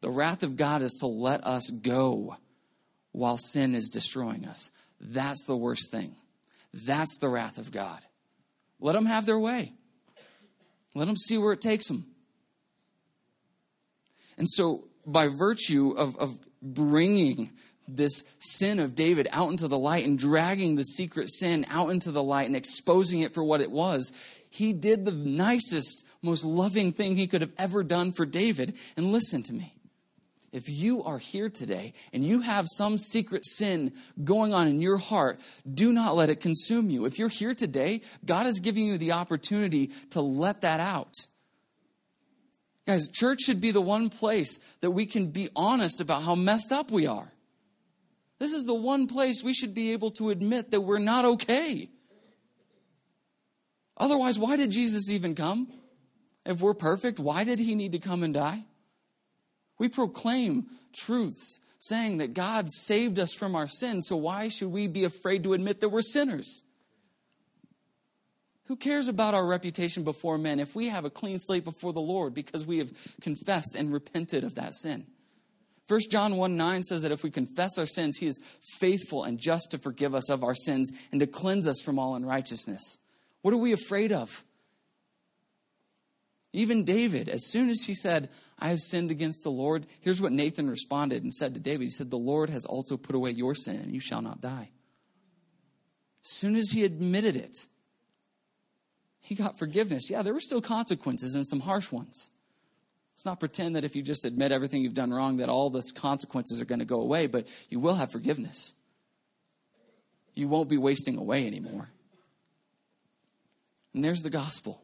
The 0.00 0.10
wrath 0.10 0.42
of 0.42 0.56
God 0.56 0.80
is 0.80 0.96
to 1.00 1.06
let 1.06 1.44
us 1.44 1.70
go 1.70 2.36
while 3.12 3.36
sin 3.36 3.74
is 3.74 3.88
destroying 3.88 4.46
us. 4.46 4.70
That's 4.98 5.44
the 5.44 5.56
worst 5.56 5.90
thing. 5.90 6.16
That's 6.72 7.18
the 7.18 7.28
wrath 7.28 7.58
of 7.58 7.72
God. 7.72 8.00
Let 8.78 8.94
them 8.94 9.06
have 9.06 9.26
their 9.26 9.38
way. 9.38 9.74
Let 10.94 11.06
them 11.06 11.16
see 11.16 11.38
where 11.38 11.52
it 11.52 11.60
takes 11.60 11.88
them. 11.88 12.06
And 14.36 14.48
so, 14.48 14.88
by 15.06 15.28
virtue 15.28 15.90
of, 15.90 16.16
of 16.16 16.38
bringing 16.62 17.50
this 17.86 18.24
sin 18.38 18.78
of 18.78 18.94
David 18.94 19.28
out 19.32 19.50
into 19.50 19.68
the 19.68 19.78
light 19.78 20.06
and 20.06 20.18
dragging 20.18 20.76
the 20.76 20.84
secret 20.84 21.28
sin 21.28 21.66
out 21.68 21.90
into 21.90 22.10
the 22.10 22.22
light 22.22 22.46
and 22.46 22.56
exposing 22.56 23.20
it 23.20 23.34
for 23.34 23.44
what 23.44 23.60
it 23.60 23.70
was, 23.70 24.12
he 24.48 24.72
did 24.72 25.04
the 25.04 25.12
nicest, 25.12 26.06
most 26.22 26.44
loving 26.44 26.92
thing 26.92 27.16
he 27.16 27.26
could 27.26 27.40
have 27.40 27.52
ever 27.58 27.82
done 27.82 28.12
for 28.12 28.26
David. 28.26 28.76
And 28.96 29.12
listen 29.12 29.42
to 29.44 29.52
me 29.52 29.74
if 30.52 30.68
you 30.68 31.04
are 31.04 31.18
here 31.18 31.48
today 31.48 31.92
and 32.12 32.24
you 32.24 32.40
have 32.40 32.66
some 32.68 32.98
secret 32.98 33.44
sin 33.44 33.92
going 34.24 34.52
on 34.52 34.66
in 34.66 34.80
your 34.80 34.98
heart, 34.98 35.40
do 35.72 35.92
not 35.92 36.16
let 36.16 36.30
it 36.30 36.40
consume 36.40 36.90
you. 36.90 37.04
If 37.04 37.18
you're 37.18 37.28
here 37.28 37.54
today, 37.54 38.00
God 38.24 38.46
is 38.46 38.58
giving 38.58 38.84
you 38.84 38.98
the 38.98 39.12
opportunity 39.12 39.92
to 40.10 40.20
let 40.20 40.62
that 40.62 40.80
out. 40.80 41.14
Guys, 42.86 43.08
church 43.08 43.42
should 43.42 43.60
be 43.60 43.70
the 43.70 43.80
one 43.80 44.08
place 44.08 44.58
that 44.80 44.90
we 44.90 45.06
can 45.06 45.26
be 45.26 45.48
honest 45.54 46.00
about 46.00 46.24
how 46.24 46.34
messed 46.34 46.72
up 46.72 46.90
we 46.90 47.06
are. 47.06 47.30
This 48.40 48.52
is 48.52 48.64
the 48.64 48.74
one 48.74 49.06
place 49.06 49.44
we 49.44 49.52
should 49.52 49.74
be 49.74 49.92
able 49.92 50.10
to 50.12 50.30
admit 50.30 50.70
that 50.70 50.80
we're 50.80 50.98
not 50.98 51.24
okay. 51.24 51.90
Otherwise, 53.96 54.38
why 54.38 54.56
did 54.56 54.70
Jesus 54.70 55.10
even 55.10 55.34
come? 55.34 55.68
If 56.46 56.62
we're 56.62 56.74
perfect, 56.74 57.20
why 57.20 57.44
did 57.44 57.58
he 57.58 57.74
need 57.74 57.92
to 57.92 57.98
come 57.98 58.22
and 58.22 58.32
die? 58.32 58.64
We 59.80 59.88
proclaim 59.88 60.66
truths 60.92 61.58
saying 61.78 62.18
that 62.18 62.34
God 62.34 62.70
saved 62.70 63.18
us 63.18 63.32
from 63.32 63.56
our 63.56 63.66
sins, 63.66 64.06
so 64.06 64.16
why 64.16 64.48
should 64.48 64.68
we 64.68 64.86
be 64.86 65.04
afraid 65.04 65.42
to 65.44 65.54
admit 65.54 65.80
that 65.80 65.88
we're 65.88 66.02
sinners? 66.02 66.64
Who 68.66 68.76
cares 68.76 69.08
about 69.08 69.32
our 69.32 69.46
reputation 69.46 70.04
before 70.04 70.36
men 70.36 70.60
if 70.60 70.76
we 70.76 70.90
have 70.90 71.06
a 71.06 71.10
clean 71.10 71.38
slate 71.38 71.64
before 71.64 71.94
the 71.94 72.00
Lord 72.00 72.34
because 72.34 72.66
we 72.66 72.76
have 72.76 72.92
confessed 73.22 73.74
and 73.74 73.90
repented 73.90 74.44
of 74.44 74.56
that 74.56 74.74
sin? 74.74 75.06
1 75.88 76.00
John 76.10 76.36
1 76.36 76.56
9 76.58 76.82
says 76.82 77.00
that 77.00 77.10
if 77.10 77.24
we 77.24 77.30
confess 77.30 77.78
our 77.78 77.86
sins, 77.86 78.18
he 78.18 78.26
is 78.26 78.38
faithful 78.78 79.24
and 79.24 79.40
just 79.40 79.70
to 79.70 79.78
forgive 79.78 80.14
us 80.14 80.28
of 80.28 80.44
our 80.44 80.54
sins 80.54 80.90
and 81.10 81.20
to 81.20 81.26
cleanse 81.26 81.66
us 81.66 81.80
from 81.82 81.98
all 81.98 82.14
unrighteousness. 82.14 82.98
What 83.40 83.54
are 83.54 83.56
we 83.56 83.72
afraid 83.72 84.12
of? 84.12 84.44
Even 86.52 86.84
David, 86.84 87.28
as 87.28 87.46
soon 87.46 87.70
as 87.70 87.82
he 87.82 87.94
said, 87.94 88.28
I 88.58 88.68
have 88.68 88.80
sinned 88.80 89.10
against 89.10 89.44
the 89.44 89.50
Lord, 89.50 89.86
here's 90.00 90.20
what 90.20 90.32
Nathan 90.32 90.68
responded 90.68 91.22
and 91.22 91.32
said 91.32 91.54
to 91.54 91.60
David. 91.60 91.84
He 91.84 91.90
said, 91.90 92.10
The 92.10 92.18
Lord 92.18 92.50
has 92.50 92.64
also 92.64 92.96
put 92.96 93.14
away 93.14 93.30
your 93.30 93.54
sin, 93.54 93.76
and 93.76 93.94
you 93.94 94.00
shall 94.00 94.20
not 94.20 94.40
die. 94.40 94.70
As 96.24 96.30
soon 96.30 96.56
as 96.56 96.70
he 96.70 96.84
admitted 96.84 97.36
it, 97.36 97.66
he 99.20 99.34
got 99.36 99.58
forgiveness. 99.58 100.10
Yeah, 100.10 100.22
there 100.22 100.34
were 100.34 100.40
still 100.40 100.60
consequences 100.60 101.34
and 101.34 101.46
some 101.46 101.60
harsh 101.60 101.92
ones. 101.92 102.30
Let's 103.14 103.24
not 103.24 103.38
pretend 103.38 103.76
that 103.76 103.84
if 103.84 103.94
you 103.94 104.02
just 104.02 104.24
admit 104.24 104.50
everything 104.50 104.82
you've 104.82 104.94
done 104.94 105.12
wrong, 105.12 105.36
that 105.36 105.48
all 105.48 105.70
the 105.70 105.82
consequences 105.94 106.60
are 106.60 106.64
going 106.64 106.78
to 106.80 106.84
go 106.84 107.00
away, 107.00 107.26
but 107.26 107.46
you 107.68 107.78
will 107.78 107.94
have 107.94 108.10
forgiveness. 108.10 108.74
You 110.34 110.48
won't 110.48 110.68
be 110.68 110.78
wasting 110.78 111.16
away 111.16 111.46
anymore. 111.46 111.90
And 113.94 114.02
there's 114.02 114.22
the 114.22 114.30
gospel. 114.30 114.82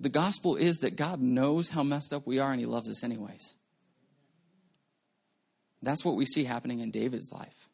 The 0.00 0.08
gospel 0.08 0.56
is 0.56 0.78
that 0.78 0.96
God 0.96 1.20
knows 1.20 1.68
how 1.68 1.82
messed 1.82 2.14
up 2.14 2.26
we 2.26 2.38
are 2.38 2.50
and 2.50 2.58
he 2.58 2.66
loves 2.66 2.88
us 2.88 3.04
anyways. 3.04 3.56
That's 5.82 6.04
what 6.04 6.16
we 6.16 6.24
see 6.24 6.44
happening 6.44 6.80
in 6.80 6.90
David's 6.90 7.32
life. 7.32 7.68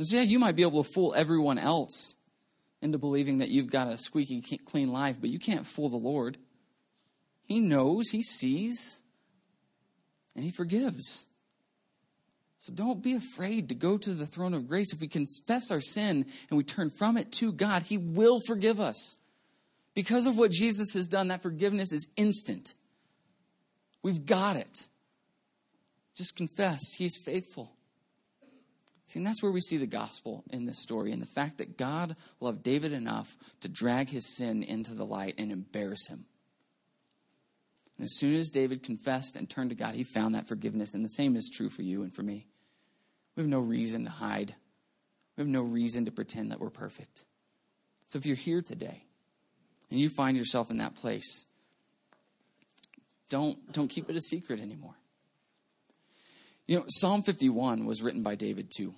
So, 0.00 0.16
yeah, 0.16 0.22
you 0.22 0.38
might 0.38 0.56
be 0.56 0.62
able 0.62 0.82
to 0.82 0.90
fool 0.90 1.14
everyone 1.14 1.58
else 1.58 2.16
into 2.82 2.98
believing 2.98 3.38
that 3.38 3.50
you've 3.50 3.70
got 3.70 3.88
a 3.88 3.96
squeaky 3.96 4.42
clean 4.64 4.88
life, 4.88 5.16
but 5.20 5.30
you 5.30 5.38
can't 5.38 5.66
fool 5.66 5.88
the 5.88 5.96
Lord. 5.96 6.36
He 7.44 7.60
knows, 7.60 8.10
He 8.10 8.22
sees, 8.22 9.00
and 10.34 10.44
He 10.44 10.50
forgives. 10.50 11.26
So 12.58 12.72
don't 12.72 13.02
be 13.02 13.14
afraid 13.14 13.68
to 13.68 13.74
go 13.74 13.98
to 13.98 14.10
the 14.14 14.26
throne 14.26 14.54
of 14.54 14.68
grace. 14.68 14.92
If 14.92 15.00
we 15.00 15.06
confess 15.06 15.70
our 15.70 15.80
sin 15.80 16.26
and 16.48 16.56
we 16.56 16.64
turn 16.64 16.90
from 16.90 17.16
it 17.16 17.30
to 17.32 17.52
God, 17.52 17.82
He 17.82 17.98
will 17.98 18.40
forgive 18.46 18.80
us. 18.80 19.16
Because 19.94 20.26
of 20.26 20.36
what 20.36 20.50
Jesus 20.50 20.92
has 20.94 21.06
done, 21.06 21.28
that 21.28 21.42
forgiveness 21.42 21.92
is 21.92 22.08
instant. 22.16 22.74
We've 24.02 24.26
got 24.26 24.56
it. 24.56 24.88
Just 26.16 26.36
confess, 26.36 26.80
He's 26.96 27.16
faithful. 27.16 27.72
See, 29.06 29.18
and 29.18 29.26
that's 29.26 29.42
where 29.42 29.52
we 29.52 29.60
see 29.60 29.76
the 29.76 29.86
gospel 29.86 30.44
in 30.50 30.66
this 30.66 30.78
story 30.78 31.12
and 31.12 31.20
the 31.20 31.26
fact 31.26 31.58
that 31.58 31.76
God 31.76 32.16
loved 32.40 32.62
David 32.62 32.92
enough 32.92 33.36
to 33.60 33.68
drag 33.68 34.08
his 34.08 34.36
sin 34.36 34.62
into 34.62 34.94
the 34.94 35.04
light 35.04 35.34
and 35.36 35.52
embarrass 35.52 36.08
him. 36.08 36.24
And 37.98 38.04
as 38.04 38.16
soon 38.16 38.34
as 38.34 38.48
David 38.48 38.82
confessed 38.82 39.36
and 39.36 39.48
turned 39.48 39.70
to 39.70 39.76
God, 39.76 39.94
he 39.94 40.04
found 40.04 40.34
that 40.34 40.48
forgiveness. 40.48 40.94
And 40.94 41.04
the 41.04 41.10
same 41.10 41.36
is 41.36 41.50
true 41.52 41.68
for 41.68 41.82
you 41.82 42.02
and 42.02 42.14
for 42.14 42.22
me. 42.22 42.46
We 43.36 43.42
have 43.42 43.50
no 43.50 43.60
reason 43.60 44.04
to 44.04 44.10
hide, 44.10 44.54
we 45.36 45.42
have 45.42 45.48
no 45.48 45.62
reason 45.62 46.06
to 46.06 46.10
pretend 46.10 46.50
that 46.50 46.60
we're 46.60 46.70
perfect. 46.70 47.24
So 48.06 48.18
if 48.18 48.26
you're 48.26 48.36
here 48.36 48.62
today 48.62 49.03
and 49.90 50.00
you 50.00 50.08
find 50.08 50.36
yourself 50.36 50.70
in 50.70 50.76
that 50.76 50.94
place, 50.94 51.46
don't, 53.30 53.72
don't 53.72 53.88
keep 53.88 54.10
it 54.10 54.16
a 54.16 54.20
secret 54.20 54.60
anymore. 54.60 54.94
You 56.66 56.78
know, 56.78 56.84
Psalm 56.88 57.22
51 57.22 57.84
was 57.84 58.02
written 58.02 58.22
by 58.22 58.34
David 58.34 58.70
too. 58.74 58.94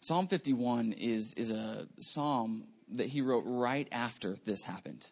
Psalm 0.00 0.28
51 0.28 0.92
is, 0.92 1.34
is 1.36 1.50
a 1.50 1.86
psalm 2.00 2.64
that 2.92 3.06
he 3.06 3.20
wrote 3.20 3.44
right 3.46 3.88
after 3.90 4.36
this 4.44 4.62
happened. 4.62 5.06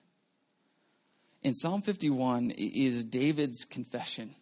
And 1.42 1.56
Psalm 1.56 1.82
51 1.82 2.52
is 2.56 3.04
David's 3.04 3.64
confession. 3.64 4.34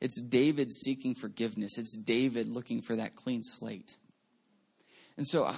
It's 0.00 0.20
David 0.20 0.72
seeking 0.72 1.14
forgiveness. 1.14 1.78
It's 1.78 1.96
David 1.96 2.48
looking 2.48 2.82
for 2.82 2.96
that 2.96 3.14
clean 3.14 3.42
slate. 3.44 3.96
And 5.16 5.26
so, 5.26 5.44
I, 5.44 5.54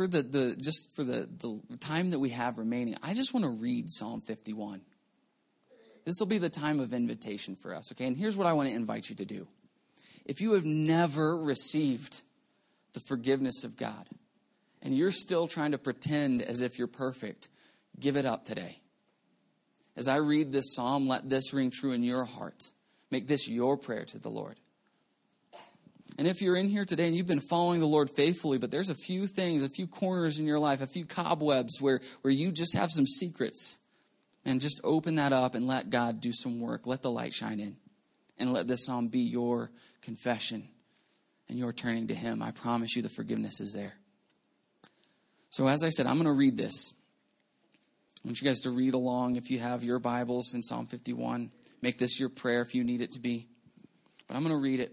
for 0.00 0.06
the, 0.06 0.22
the 0.22 0.56
just 0.56 0.96
for 0.96 1.04
the, 1.04 1.28
the 1.68 1.76
time 1.76 2.08
that 2.12 2.18
we 2.18 2.30
have 2.30 2.56
remaining, 2.56 2.96
I 3.02 3.12
just 3.12 3.34
want 3.34 3.44
to 3.44 3.50
read 3.50 3.90
Psalm 3.90 4.22
51. 4.22 4.80
This 6.06 6.18
will 6.18 6.26
be 6.26 6.38
the 6.38 6.48
time 6.48 6.80
of 6.80 6.94
invitation 6.94 7.54
for 7.54 7.74
us, 7.74 7.92
okay? 7.92 8.06
And 8.06 8.16
here's 8.16 8.34
what 8.34 8.46
I 8.46 8.54
want 8.54 8.70
to 8.70 8.74
invite 8.74 9.10
you 9.10 9.16
to 9.16 9.26
do. 9.26 9.46
If 10.24 10.40
you 10.40 10.54
have 10.54 10.64
never 10.64 11.36
received 11.36 12.22
the 12.94 13.00
forgiveness 13.00 13.62
of 13.62 13.76
God 13.76 14.08
and 14.80 14.96
you're 14.96 15.10
still 15.10 15.46
trying 15.46 15.72
to 15.72 15.78
pretend 15.78 16.40
as 16.40 16.62
if 16.62 16.78
you're 16.78 16.88
perfect, 16.88 17.50
give 17.98 18.16
it 18.16 18.24
up 18.24 18.46
today. 18.46 18.80
As 19.96 20.08
I 20.08 20.16
read 20.16 20.50
this 20.50 20.74
psalm, 20.74 21.08
let 21.08 21.28
this 21.28 21.52
ring 21.52 21.70
true 21.70 21.92
in 21.92 22.02
your 22.02 22.24
heart. 22.24 22.62
Make 23.10 23.26
this 23.26 23.50
your 23.50 23.76
prayer 23.76 24.06
to 24.06 24.18
the 24.18 24.30
Lord. 24.30 24.58
And 26.20 26.28
if 26.28 26.42
you're 26.42 26.56
in 26.56 26.68
here 26.68 26.84
today 26.84 27.06
and 27.06 27.16
you've 27.16 27.26
been 27.26 27.40
following 27.40 27.80
the 27.80 27.86
Lord 27.86 28.10
faithfully, 28.10 28.58
but 28.58 28.70
there's 28.70 28.90
a 28.90 28.94
few 28.94 29.26
things, 29.26 29.62
a 29.62 29.70
few 29.70 29.86
corners 29.86 30.38
in 30.38 30.44
your 30.44 30.58
life, 30.58 30.82
a 30.82 30.86
few 30.86 31.06
cobwebs 31.06 31.80
where, 31.80 32.02
where 32.20 32.30
you 32.30 32.52
just 32.52 32.76
have 32.76 32.90
some 32.90 33.06
secrets, 33.06 33.78
and 34.44 34.60
just 34.60 34.82
open 34.84 35.14
that 35.14 35.32
up 35.32 35.54
and 35.54 35.66
let 35.66 35.88
God 35.88 36.20
do 36.20 36.30
some 36.30 36.60
work. 36.60 36.86
Let 36.86 37.00
the 37.00 37.10
light 37.10 37.32
shine 37.32 37.58
in. 37.58 37.74
And 38.36 38.52
let 38.52 38.68
this 38.68 38.84
psalm 38.84 39.06
be 39.06 39.20
your 39.20 39.70
confession 40.02 40.68
and 41.48 41.58
your 41.58 41.72
turning 41.72 42.08
to 42.08 42.14
Him. 42.14 42.42
I 42.42 42.50
promise 42.50 42.94
you 42.94 43.00
the 43.00 43.08
forgiveness 43.08 43.58
is 43.58 43.72
there. 43.72 43.94
So, 45.48 45.68
as 45.68 45.82
I 45.82 45.88
said, 45.88 46.06
I'm 46.06 46.16
going 46.16 46.26
to 46.26 46.38
read 46.38 46.58
this. 46.58 46.92
I 48.22 48.28
want 48.28 48.42
you 48.42 48.46
guys 48.46 48.60
to 48.64 48.70
read 48.70 48.92
along 48.92 49.36
if 49.36 49.48
you 49.48 49.58
have 49.58 49.82
your 49.82 49.98
Bibles 49.98 50.54
in 50.54 50.62
Psalm 50.62 50.84
51. 50.84 51.50
Make 51.80 51.96
this 51.96 52.20
your 52.20 52.28
prayer 52.28 52.60
if 52.60 52.74
you 52.74 52.84
need 52.84 53.00
it 53.00 53.12
to 53.12 53.20
be. 53.20 53.48
But 54.28 54.36
I'm 54.36 54.42
going 54.42 54.54
to 54.54 54.62
read 54.62 54.80
it. 54.80 54.92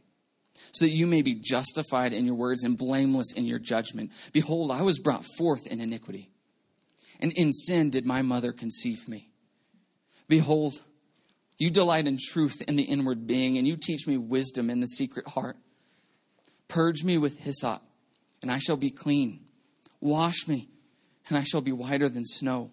so 0.71 0.85
that 0.85 0.91
you 0.91 1.07
may 1.07 1.21
be 1.21 1.35
justified 1.35 2.13
in 2.13 2.25
your 2.25 2.35
words 2.35 2.63
and 2.63 2.77
blameless 2.77 3.33
in 3.33 3.45
your 3.45 3.59
judgment. 3.59 4.11
Behold, 4.31 4.71
I 4.71 4.81
was 4.81 4.99
brought 4.99 5.25
forth 5.37 5.67
in 5.67 5.81
iniquity, 5.81 6.29
and 7.19 7.31
in 7.33 7.53
sin 7.53 7.89
did 7.89 8.05
my 8.05 8.21
mother 8.21 8.51
conceive 8.51 9.07
me. 9.07 9.31
Behold, 10.27 10.81
you 11.57 11.69
delight 11.69 12.07
in 12.07 12.17
truth 12.17 12.61
in 12.67 12.75
the 12.75 12.83
inward 12.83 13.27
being, 13.27 13.57
and 13.57 13.67
you 13.67 13.77
teach 13.77 14.07
me 14.07 14.17
wisdom 14.17 14.69
in 14.69 14.79
the 14.79 14.87
secret 14.87 15.27
heart. 15.27 15.57
Purge 16.67 17.03
me 17.03 17.17
with 17.17 17.39
hyssop, 17.39 17.83
and 18.41 18.51
I 18.51 18.57
shall 18.57 18.77
be 18.77 18.89
clean. 18.89 19.41
Wash 19.99 20.47
me, 20.47 20.69
and 21.27 21.37
I 21.37 21.43
shall 21.43 21.61
be 21.61 21.71
whiter 21.71 22.09
than 22.09 22.25
snow. 22.25 22.71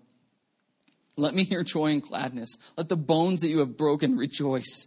Let 1.16 1.34
me 1.34 1.42
hear 1.42 1.64
joy 1.64 1.90
and 1.90 2.02
gladness. 2.02 2.56
Let 2.76 2.88
the 2.88 2.96
bones 2.96 3.40
that 3.40 3.48
you 3.48 3.58
have 3.58 3.76
broken 3.76 4.16
rejoice. 4.16 4.86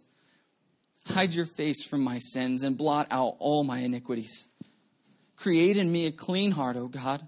Hide 1.08 1.34
your 1.34 1.46
face 1.46 1.84
from 1.84 2.02
my 2.02 2.20
sins 2.20 2.64
and 2.64 2.78
blot 2.78 3.08
out 3.12 3.36
all 3.40 3.64
my 3.64 3.80
iniquities. 3.80 4.48
Create 5.36 5.78
in 5.78 5.92
me 5.92 6.06
a 6.06 6.12
clean 6.12 6.52
heart, 6.52 6.78
O 6.78 6.88
God, 6.88 7.28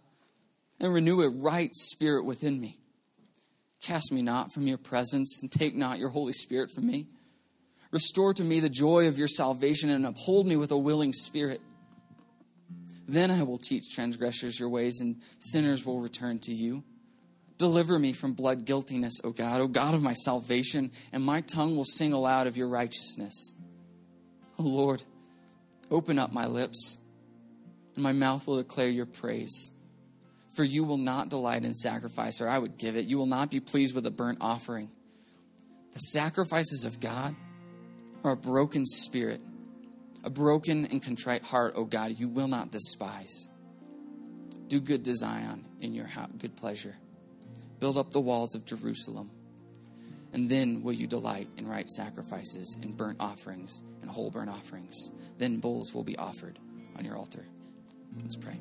and 0.80 0.94
renew 0.94 1.22
a 1.22 1.30
right 1.30 1.76
spirit 1.76 2.26
within 2.26 2.60
me. 2.60 2.78
Cast 3.82 4.12
me 4.12 4.22
not 4.22 4.54
from 4.54 4.68
your 4.68 4.78
presence, 4.78 5.42
and 5.42 5.52
take 5.52 5.76
not 5.76 6.00
your 6.00 6.10
Holy 6.10 6.32
Spirit 6.32 6.72
from 6.72 6.88
me. 6.88 7.08
Restore 7.92 8.34
to 8.36 8.44
me 8.44 8.60
the 8.60 8.70
joy 8.70 9.08
of 9.08 9.18
your 9.18 9.28
salvation, 9.28 9.90
and 9.90 10.06
uphold 10.06 10.48
me 10.48 10.56
with 10.56 10.72
a 10.72 10.78
willing 10.78 11.12
spirit. 11.12 11.60
Then 13.08 13.32
I 13.32 13.44
will 13.44 13.58
teach 13.58 13.94
transgressors 13.94 14.60
your 14.60 14.70
ways, 14.70 15.02
and 15.02 15.18
sinners 15.40 15.86
will 15.86 16.00
return 16.00 16.40
to 16.40 16.54
you. 16.54 16.84
Deliver 17.58 18.00
me 18.00 18.14
from 18.14 18.34
blood 18.34 18.66
guiltiness, 18.66 19.20
O 19.24 19.32
God, 19.32 19.60
O 19.60 19.68
God 19.68 19.94
of 19.94 20.02
my 20.02 20.14
salvation, 20.14 20.92
and 21.12 21.24
my 21.24 21.42
tongue 21.42 21.76
will 21.76 21.84
sing 21.84 22.14
aloud 22.14 22.48
of 22.48 22.58
your 22.58 22.68
righteousness. 22.68 23.54
O 24.60 24.64
Lord, 24.64 25.04
open 25.90 26.20
up 26.20 26.32
my 26.32 26.46
lips, 26.46 27.00
and 27.96 28.04
my 28.04 28.12
mouth 28.12 28.46
will 28.48 28.58
declare 28.58 28.90
your 28.90 29.06
praise. 29.06 29.72
For 30.56 30.64
you 30.64 30.84
will 30.84 30.98
not 30.98 31.30
delight 31.30 31.66
in 31.66 31.74
sacrifice, 31.74 32.40
or 32.40 32.48
I 32.48 32.60
would 32.60 32.78
give 32.78 32.96
it. 32.96 33.06
You 33.06 33.18
will 33.18 33.26
not 33.26 33.50
be 33.50 33.60
pleased 33.60 33.96
with 33.96 34.06
a 34.06 34.12
burnt 34.12 34.38
offering. 34.42 34.90
The 35.94 36.00
sacrifices 36.00 36.86
of 36.86 37.00
God 37.00 37.36
are 38.24 38.32
a 38.32 38.38
broken 38.38 38.86
spirit, 38.86 39.42
a 40.24 40.30
broken 40.30 40.86
and 40.86 41.02
contrite 41.02 41.44
heart, 41.44 41.74
O 41.76 41.86
God, 41.86 42.20
you 42.20 42.28
will 42.28 42.48
not 42.48 42.72
despise. 42.72 43.48
Do 44.68 44.80
good 44.80 45.06
to 45.06 45.16
Zion 45.16 45.66
in 45.82 45.94
your 45.94 46.10
good 46.38 46.56
pleasure. 46.56 46.96
Build 47.80 47.98
up 47.98 48.12
the 48.12 48.22
walls 48.22 48.56
of 48.56 48.66
Jerusalem. 48.66 49.30
And 50.34 50.50
then 50.50 50.82
will 50.82 50.94
you 50.94 51.08
delight 51.08 51.48
in 51.58 51.68
right 51.68 51.88
sacrifices 51.88 52.78
and 52.82 52.98
burnt 52.98 53.18
offerings 53.20 53.84
and 54.02 54.10
whole 54.10 54.32
burnt 54.32 54.50
offerings. 54.50 55.12
Then 55.38 55.60
bulls 55.60 55.94
will 55.94 56.04
be 56.04 56.18
offered 56.18 56.60
on 56.98 57.06
your 57.06 57.16
altar. 57.16 57.46
Let's 58.20 58.36
pray. 58.36 58.60